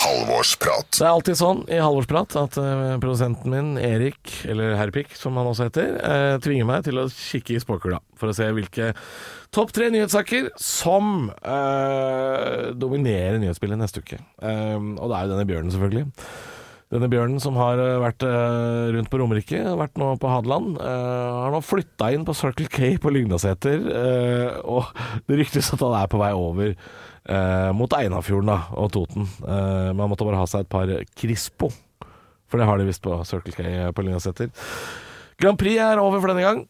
Halvorsprat. 0.00 0.90
Det 0.98 1.06
er 1.06 1.14
alltid 1.14 1.38
sånn 1.38 1.62
i 1.72 1.78
halvårsprat 1.80 2.36
at 2.36 2.58
uh, 2.60 2.98
produsenten 3.00 3.54
min, 3.54 3.72
Erik, 3.80 4.20
eller 4.50 4.76
Herpik 4.76 5.14
som 5.16 5.38
han 5.40 5.48
også 5.48 5.70
heter, 5.70 5.96
uh, 6.02 6.36
tvinger 6.42 6.68
meg 6.68 6.84
til 6.84 7.00
å 7.00 7.06
kikke 7.08 7.56
i 7.56 7.62
spåkula 7.62 8.02
for 8.20 8.30
å 8.30 8.36
se 8.36 8.50
hvilke 8.52 8.92
topp 9.54 9.72
tre 9.76 9.88
nyhetssaker 9.94 10.52
som 10.60 11.30
uh, 11.40 12.70
dominerer 12.76 13.40
nyhetsbildet 13.40 13.80
neste 13.80 14.04
uke. 14.04 14.20
Og 14.40 15.06
det 15.06 15.16
er 15.16 15.24
jo 15.24 15.32
denne 15.32 15.48
bjørnen, 15.48 15.72
selvfølgelig. 15.74 16.08
Denne 16.90 17.06
bjørnen 17.06 17.38
som 17.38 17.54
har 17.54 17.78
eh, 17.78 18.00
vært 18.02 18.24
eh, 18.26 18.88
rundt 18.96 19.10
på 19.12 19.18
Romerike, 19.20 19.60
vært 19.78 19.98
nå 20.00 20.08
på 20.18 20.30
Hadeland, 20.30 20.74
eh, 20.82 21.26
har 21.36 21.52
nå 21.54 21.60
flytta 21.62 22.08
inn 22.10 22.24
på 22.26 22.34
Circle 22.34 22.66
K 22.66 22.96
på 22.98 23.12
Lygnaseter, 23.14 23.84
og 24.66 24.90
det 25.30 25.38
ryktes 25.38 25.70
at 25.76 25.84
han 25.86 25.94
er 26.00 26.10
på 26.10 26.20
vei 26.20 26.32
over 26.34 26.74
mot 27.76 27.92
Einafjorden 27.94 28.48
da, 28.48 28.56
og 28.80 28.88
Toten. 28.94 29.26
Man 29.44 30.08
måtte 30.08 30.24
bare 30.26 30.38
ha 30.40 30.46
seg 30.48 30.64
et 30.64 30.70
par 30.72 30.90
Crispo, 31.20 31.68
for 32.50 32.58
det 32.58 32.66
har 32.66 32.80
de 32.80 32.86
visst 32.88 33.04
på 33.04 33.18
Circle 33.28 33.54
K 33.54 33.92
på 33.94 34.02
Lygnaseter. 34.02 34.48
Grand 35.38 35.60
Prix 35.60 35.78
er 35.84 36.00
over 36.02 36.18
for 36.18 36.32
denne 36.32 36.42
gang. 36.42 36.64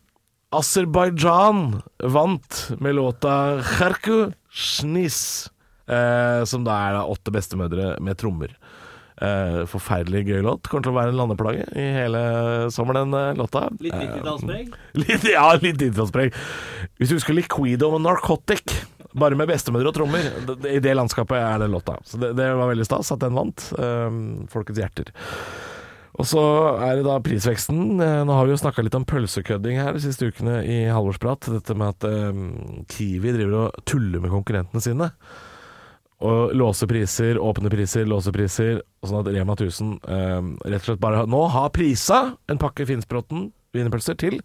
Aserbajdsjan 0.58 1.78
vant 2.12 2.58
med 2.82 2.98
låta 2.98 3.38
Kharku 3.78 4.34
Shnis, 4.50 5.22
som 5.86 6.66
da 6.66 6.76
er 6.90 6.98
da 6.98 7.06
åtte 7.08 7.32
bestemødre 7.32 7.94
med 8.04 8.20
trommer. 8.20 8.58
Eh, 9.20 9.58
forferdelig 9.68 10.22
gøy 10.30 10.40
låt. 10.46 10.68
Kommer 10.70 10.86
til 10.86 10.94
å 10.94 10.96
være 10.96 11.12
en 11.12 11.18
landeplage 11.20 11.66
i 11.76 11.86
hele 11.92 12.20
sommer, 12.72 12.96
den 13.02 13.12
eh, 13.18 13.34
låta. 13.36 13.66
Litt 13.84 13.92
Eh, 13.92 14.06
90-tallspreg? 14.06 14.70
Litt, 15.02 15.26
ja, 15.28 15.42
litt 15.60 15.76
90-tallspreg. 15.76 16.38
Hvis 16.96 17.12
du 17.12 17.18
husker 17.18 17.36
Liquido 17.36 17.90
og 17.92 18.00
Narcotic, 18.00 18.78
bare 19.12 19.36
med 19.36 19.50
bestemødre 19.50 19.90
og 19.90 19.96
trommer, 19.98 20.30
i 20.70 20.78
det 20.80 20.94
landskapet 20.96 21.36
er 21.36 21.60
den 21.60 21.74
låta. 21.74 21.98
Så 22.08 22.20
det, 22.22 22.32
det 22.38 22.46
var 22.56 22.70
veldig 22.72 22.86
stas 22.88 23.12
at 23.12 23.20
den 23.20 23.36
vant. 23.36 23.66
Um, 23.76 24.22
folkets 24.48 24.80
hjerter. 24.80 25.12
Og 26.20 26.26
så 26.28 26.40
er 26.84 26.98
det 26.98 27.04
da 27.06 27.18
prisveksten. 27.24 28.00
Eh, 28.00 28.16
Nå 28.24 28.34
har 28.38 28.48
vi 28.48 28.54
jo 28.54 28.60
snakka 28.62 28.86
litt 28.86 28.96
om 28.98 29.04
pølsekødding 29.08 29.82
her 29.82 29.94
de 29.96 30.02
siste 30.04 30.30
ukene 30.32 30.62
i 30.64 30.80
halvårsprat. 30.88 31.50
Dette 31.58 31.76
med 31.76 31.92
at 31.92 32.08
um, 32.32 32.84
Kiwi 32.90 33.36
driver 33.36 33.66
og 33.66 33.84
tuller 33.88 34.24
med 34.24 34.32
konkurrentene 34.32 34.84
sine. 34.84 35.12
Og 36.20 36.52
låse 36.52 36.84
priser, 36.88 37.38
åpne 37.40 37.70
priser, 37.72 38.04
låse 38.08 38.32
priser. 38.34 38.82
Sånn 39.06 39.22
at 39.22 39.30
Rema 39.32 39.56
1000 39.56 39.94
eh, 40.04 40.50
rett 40.66 40.82
og 40.82 40.88
slett 40.90 41.00
bare 41.00 41.24
nå 41.30 41.46
har 41.54 41.70
prisa 41.72 42.20
en 42.50 42.60
pakke 42.60 42.84
Finnsbråten 42.88 43.48
wienerpølser 43.72 44.18
til 44.20 44.40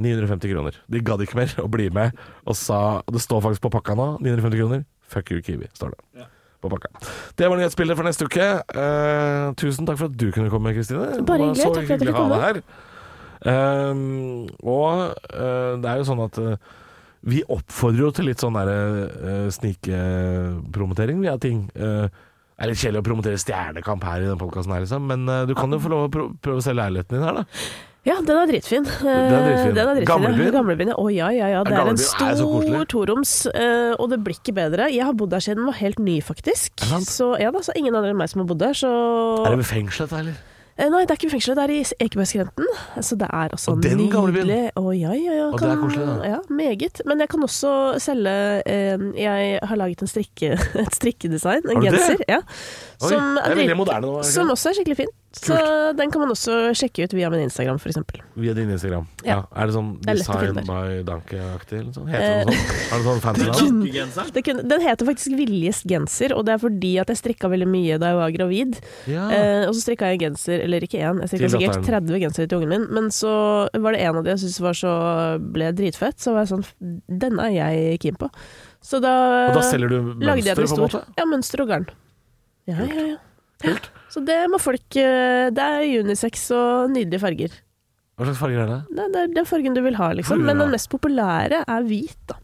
950 0.00 0.52
kroner. 0.52 0.76
De 0.92 1.00
gadd 1.04 1.24
ikke 1.24 1.38
mer 1.38 1.54
å 1.62 1.68
bli 1.72 1.88
med 1.92 2.16
og 2.44 2.56
sa 2.58 3.00
og 3.00 3.16
Det 3.16 3.22
står 3.24 3.42
faktisk 3.46 3.64
på 3.64 3.72
pakka 3.78 3.96
nå, 3.96 4.10
950 4.24 4.60
kroner. 4.60 4.84
Fuck 5.10 5.32
you, 5.32 5.40
Kiwi, 5.44 5.70
står 5.76 5.96
det. 5.96 6.28
På 6.60 6.68
pakka. 6.68 6.92
Det 7.40 7.48
var 7.48 7.56
nyhetsbildet 7.56 7.96
for 7.96 8.04
neste 8.04 8.28
uke. 8.28 8.46
Eh, 8.60 9.46
tusen 9.60 9.88
takk 9.88 9.96
for 9.96 10.12
at 10.12 10.16
du 10.20 10.28
kunne 10.34 10.52
komme, 10.52 10.74
Kristine. 10.76 11.22
Bare 11.24 11.48
hyggelig. 11.48 11.64
Takk 11.64 11.88
for 11.88 11.96
at 11.96 12.04
du 12.04 12.10
fikk 12.10 12.16
komme. 12.16 12.62
Um, 13.40 14.50
og 14.60 15.14
eh, 15.32 15.78
det 15.80 15.88
er 15.88 16.00
jo 16.02 16.04
sånn 16.04 16.20
at 16.26 16.36
eh, 16.42 16.58
vi 17.26 17.42
oppfordrer 17.52 18.06
jo 18.06 18.10
til 18.16 18.30
litt 18.30 18.40
sånn 18.40 18.56
derre 18.56 18.78
uh, 19.10 19.50
snikpromotering 19.52 21.20
via 21.20 21.36
ting. 21.40 21.66
Uh, 21.76 22.08
det 22.08 22.66
er 22.66 22.72
litt 22.72 22.80
kjedelig 22.80 23.00
å 23.00 23.06
promotere 23.06 23.40
Stjernekamp 23.40 24.02
her 24.04 24.24
i 24.24 24.28
den 24.28 24.40
podkasten 24.40 24.74
her, 24.74 24.82
liksom, 24.84 25.06
men 25.08 25.28
uh, 25.28 25.44
du 25.48 25.54
kan 25.56 25.72
jo 25.72 25.80
få 25.80 25.92
lov 25.92 26.08
å 26.08 26.10
pro 26.12 26.26
prøve 26.44 26.60
å 26.60 26.64
selge 26.64 26.82
leiligheten 26.82 27.16
din 27.16 27.24
her, 27.24 27.40
da. 27.40 27.46
Ja, 28.08 28.14
den 28.24 28.32
er 28.32 28.48
dritfin. 28.48 28.86
er 28.88 29.42
dritfin. 29.44 29.70
Eh, 29.70 29.74
Den 29.76 29.88
er 29.90 29.98
dritfin. 29.98 30.08
Gamlebyen? 30.08 30.52
Gamlebyen, 30.54 30.92
ja. 30.92 30.96
Å 30.96 31.10
ja, 31.12 31.26
ja, 31.36 31.48
ja. 31.52 31.64
Det 31.68 31.76
er 31.76 31.90
en 31.90 31.98
stor 32.00 32.86
toroms, 32.88 33.32
eh, 33.52 33.92
og 33.92 34.08
det 34.08 34.22
blir 34.24 34.38
ikke 34.38 34.54
bedre. 34.56 34.86
Jeg 34.88 35.04
har 35.04 35.12
bodd 35.12 35.34
der 35.34 35.44
siden 35.44 35.60
den 35.60 35.68
var 35.68 35.76
helt 35.82 36.00
ny, 36.00 36.16
faktisk. 36.24 36.80
Så 37.04 37.34
ja 37.42 37.52
da, 37.52 37.60
så 37.60 37.76
ingen 37.76 37.92
andre 37.92 38.14
enn 38.14 38.20
meg 38.20 38.32
som 38.32 38.40
har 38.40 38.48
bodd 38.48 38.62
der, 38.62 38.72
så 38.72 38.88
Er 39.44 39.52
det 39.52 39.60
ved 39.60 39.68
fengselet, 39.68 40.16
eller? 40.16 40.40
Eh, 40.80 40.88
Nei, 40.88 41.02
det 41.04 41.12
er 41.12 41.18
ikke 41.20 41.30
fengselet, 41.34 41.58
det 41.58 41.64
er 41.66 41.72
i 41.74 42.06
Ekebergskrenten. 42.06 42.68
Så 43.04 43.16
det 43.20 43.26
er 43.28 43.52
altså 43.52 43.74
Og 43.74 43.82
den 43.84 44.00
gamlebyen? 44.12 44.46
nydelig. 44.48 44.70
Å 44.80 44.94
ja, 44.96 45.12
ja, 45.12 45.34
ja. 45.36 45.46
Og 45.52 45.58
det 45.60 45.68
er 45.68 45.80
koselig, 45.82 46.06
da. 46.08 46.30
Ja, 46.30 46.38
meget. 46.48 47.02
Men 47.04 47.20
jeg 47.20 47.28
kan 47.34 47.44
også 47.44 47.72
selge 48.00 48.34
eh, 48.64 49.04
Jeg 49.20 49.58
har 49.62 49.76
laget 49.76 50.02
en 50.06 50.08
strikke, 50.10 50.54
et 50.86 50.94
strikkedesign, 50.96 51.68
en 51.68 51.84
genser. 51.84 52.24
Ja, 52.28 52.40
Oi, 52.40 53.10
som, 53.12 53.34
det 53.36 53.44
er 53.52 53.60
veldig 53.60 53.76
moderne 53.82 54.06
nå. 54.08 54.14
det 54.22 54.30
ikke 54.30 54.38
som 54.40 54.54
også 54.56 54.72
er 54.72 54.78
skikkelig 54.80 54.96
fin. 55.04 55.12
Så 55.30 55.54
den 55.94 56.10
kan 56.10 56.24
man 56.24 56.32
også 56.34 56.72
sjekke 56.74 57.04
ut 57.06 57.12
via 57.14 57.28
min 57.30 57.44
Instagram, 57.44 57.76
f.eks. 57.78 58.00
Via 58.34 58.54
din 58.56 58.70
Instagram. 58.74 59.04
Ja. 59.22 59.36
Ja. 59.36 59.36
Er 59.62 59.68
det 59.70 59.74
sånn 59.76 59.90
Det 60.02 60.10
er 60.10 60.18
Design 60.18 60.56
by 60.66 61.04
Danke-aktig? 61.06 61.82
sånn? 61.94 62.08
Heter 62.10 62.32
det 62.32 62.48
noe 62.48 62.56
sånt? 62.58 62.90
Har 62.90 63.04
sånn 63.04 63.22
fancy? 63.22 64.32
Det 64.34 64.42
kunne, 64.48 64.64
den 64.72 64.82
heter 64.82 65.06
faktisk 65.06 65.36
Viljes 65.38 65.84
genser, 65.86 66.34
og 66.34 66.48
det 66.48 66.56
er 66.56 66.62
fordi 66.64 66.90
at 66.98 67.12
jeg 67.14 67.20
strikka 67.20 67.50
veldig 67.52 67.68
mye 67.70 68.00
da 68.02 68.10
jeg 68.10 68.18
var 68.18 68.34
gravid. 68.34 68.80
Ja. 69.06 69.28
Eh, 69.30 69.68
og 69.68 69.76
så 69.78 69.84
strikka 69.84 70.10
jeg 70.10 70.18
en 70.18 70.24
genser, 70.24 70.64
eller 70.66 70.88
ikke 70.88 70.98
én, 70.98 71.22
jeg 71.22 71.30
strikka 71.30 71.52
sikkert 71.54 71.78
datteren. 71.78 72.10
30 72.10 72.24
gensere 72.26 72.50
til 72.50 72.58
ungen 72.58 72.74
min. 72.74 72.88
Men 72.98 73.08
så 73.14 73.36
var 73.86 73.94
det 73.94 74.02
en 74.08 74.18
av 74.18 74.26
de 74.26 74.34
jeg 74.34 74.42
syntes 74.42 74.58
var 74.66 74.80
så 74.82 74.96
ble 75.54 75.70
dritfett, 75.78 76.18
så 76.18 76.34
var 76.34 76.42
jeg 76.48 76.52
sånn 76.56 76.66
Denne 77.06 77.46
er 77.46 77.54
jeg 77.54 78.02
keen 78.02 78.18
på. 78.18 78.26
Så 78.82 78.98
da, 78.98 79.14
Og 79.52 79.60
da 79.60 79.64
selger 79.70 79.94
du 79.94 79.98
mønster, 80.18 80.58
på 80.58 80.66
en 80.74 80.84
måte? 80.88 81.06
Ja, 81.22 81.30
mønster 81.30 81.62
og 81.62 81.70
garn. 81.70 81.88
Ja, 82.66 82.82
ja, 82.82 83.10
ja. 83.14 83.18
Kult. 83.62 83.90
Så 84.10 84.22
det 84.26 84.38
må 84.50 84.58
folk 84.58 84.96
eh, 84.98 85.48
Det 85.54 85.62
er 85.64 86.04
unisex 86.04 86.48
og 86.56 86.90
nydelige 86.94 87.22
farger. 87.22 87.52
Hva 88.18 88.26
slags 88.28 88.40
farger 88.42 88.60
er 88.64 88.70
det? 88.74 88.78
Det 88.92 89.02
er, 89.06 89.10
det 89.14 89.20
er 89.24 89.34
den 89.40 89.46
fargen 89.48 89.76
du 89.76 89.80
vil 89.86 89.96
ha, 89.96 90.10
liksom. 90.18 90.42
Men 90.44 90.58
den 90.60 90.72
mest 90.74 90.90
populære 90.92 91.62
er 91.64 91.86
hvit, 91.88 92.16
da. 92.28 92.36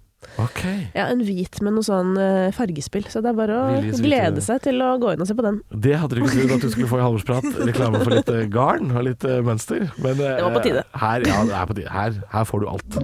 Ok. 0.42 0.62
Ja, 0.96 1.04
en 1.12 1.20
hvit 1.24 1.58
med 1.62 1.76
noe 1.76 1.84
sånn 1.86 2.14
eh, 2.18 2.48
fargespill. 2.56 3.04
Så 3.12 3.20
det 3.22 3.30
er 3.30 3.36
bare 3.36 3.56
å 3.60 3.66
Viljes 3.76 4.00
hvite- 4.00 4.06
glede 4.08 4.42
seg 4.44 4.62
til 4.64 4.80
å 4.82 4.94
gå 5.00 5.12
inn 5.14 5.22
og 5.22 5.28
se 5.28 5.36
på 5.36 5.44
den. 5.44 5.58
Det 5.84 5.92
hadde 6.00 6.16
du 6.16 6.22
ikke 6.24 6.32
trodd 6.38 6.54
at 6.56 6.64
du 6.64 6.70
skulle 6.72 6.88
få 6.90 6.98
i 6.98 7.04
Halvorsprat. 7.04 7.46
Reklame 7.68 8.00
for 8.02 8.14
litt 8.16 8.32
eh, 8.32 8.46
garn 8.52 8.90
og 8.96 9.04
litt 9.10 9.26
mønster. 9.46 9.84
Men 10.00 10.16
Det 10.22 10.32
var 10.40 10.56
på 10.56 10.64
tide. 10.64 10.86
Her, 11.04 11.28
ja, 11.28 11.42
det 11.50 11.56
er 11.60 11.70
på 11.70 11.76
tide. 11.78 11.92
Her, 11.94 12.18
her 12.32 12.48
får 12.48 12.64
du 12.64 12.68
alt. 12.72 12.98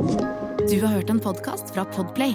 Du 0.64 0.76
har 0.80 0.90
hørt 0.96 1.12
en 1.12 1.20
podkast 1.28 1.74
fra 1.76 1.84
Podplay. 1.94 2.34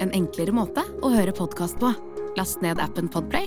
En 0.00 0.10
enklere 0.16 0.52
måte 0.56 0.82
å 1.04 1.12
høre 1.14 1.36
podkast 1.36 1.78
på. 1.80 1.92
Last 2.40 2.60
ned 2.64 2.80
appen 2.82 3.06
Podplay, 3.12 3.46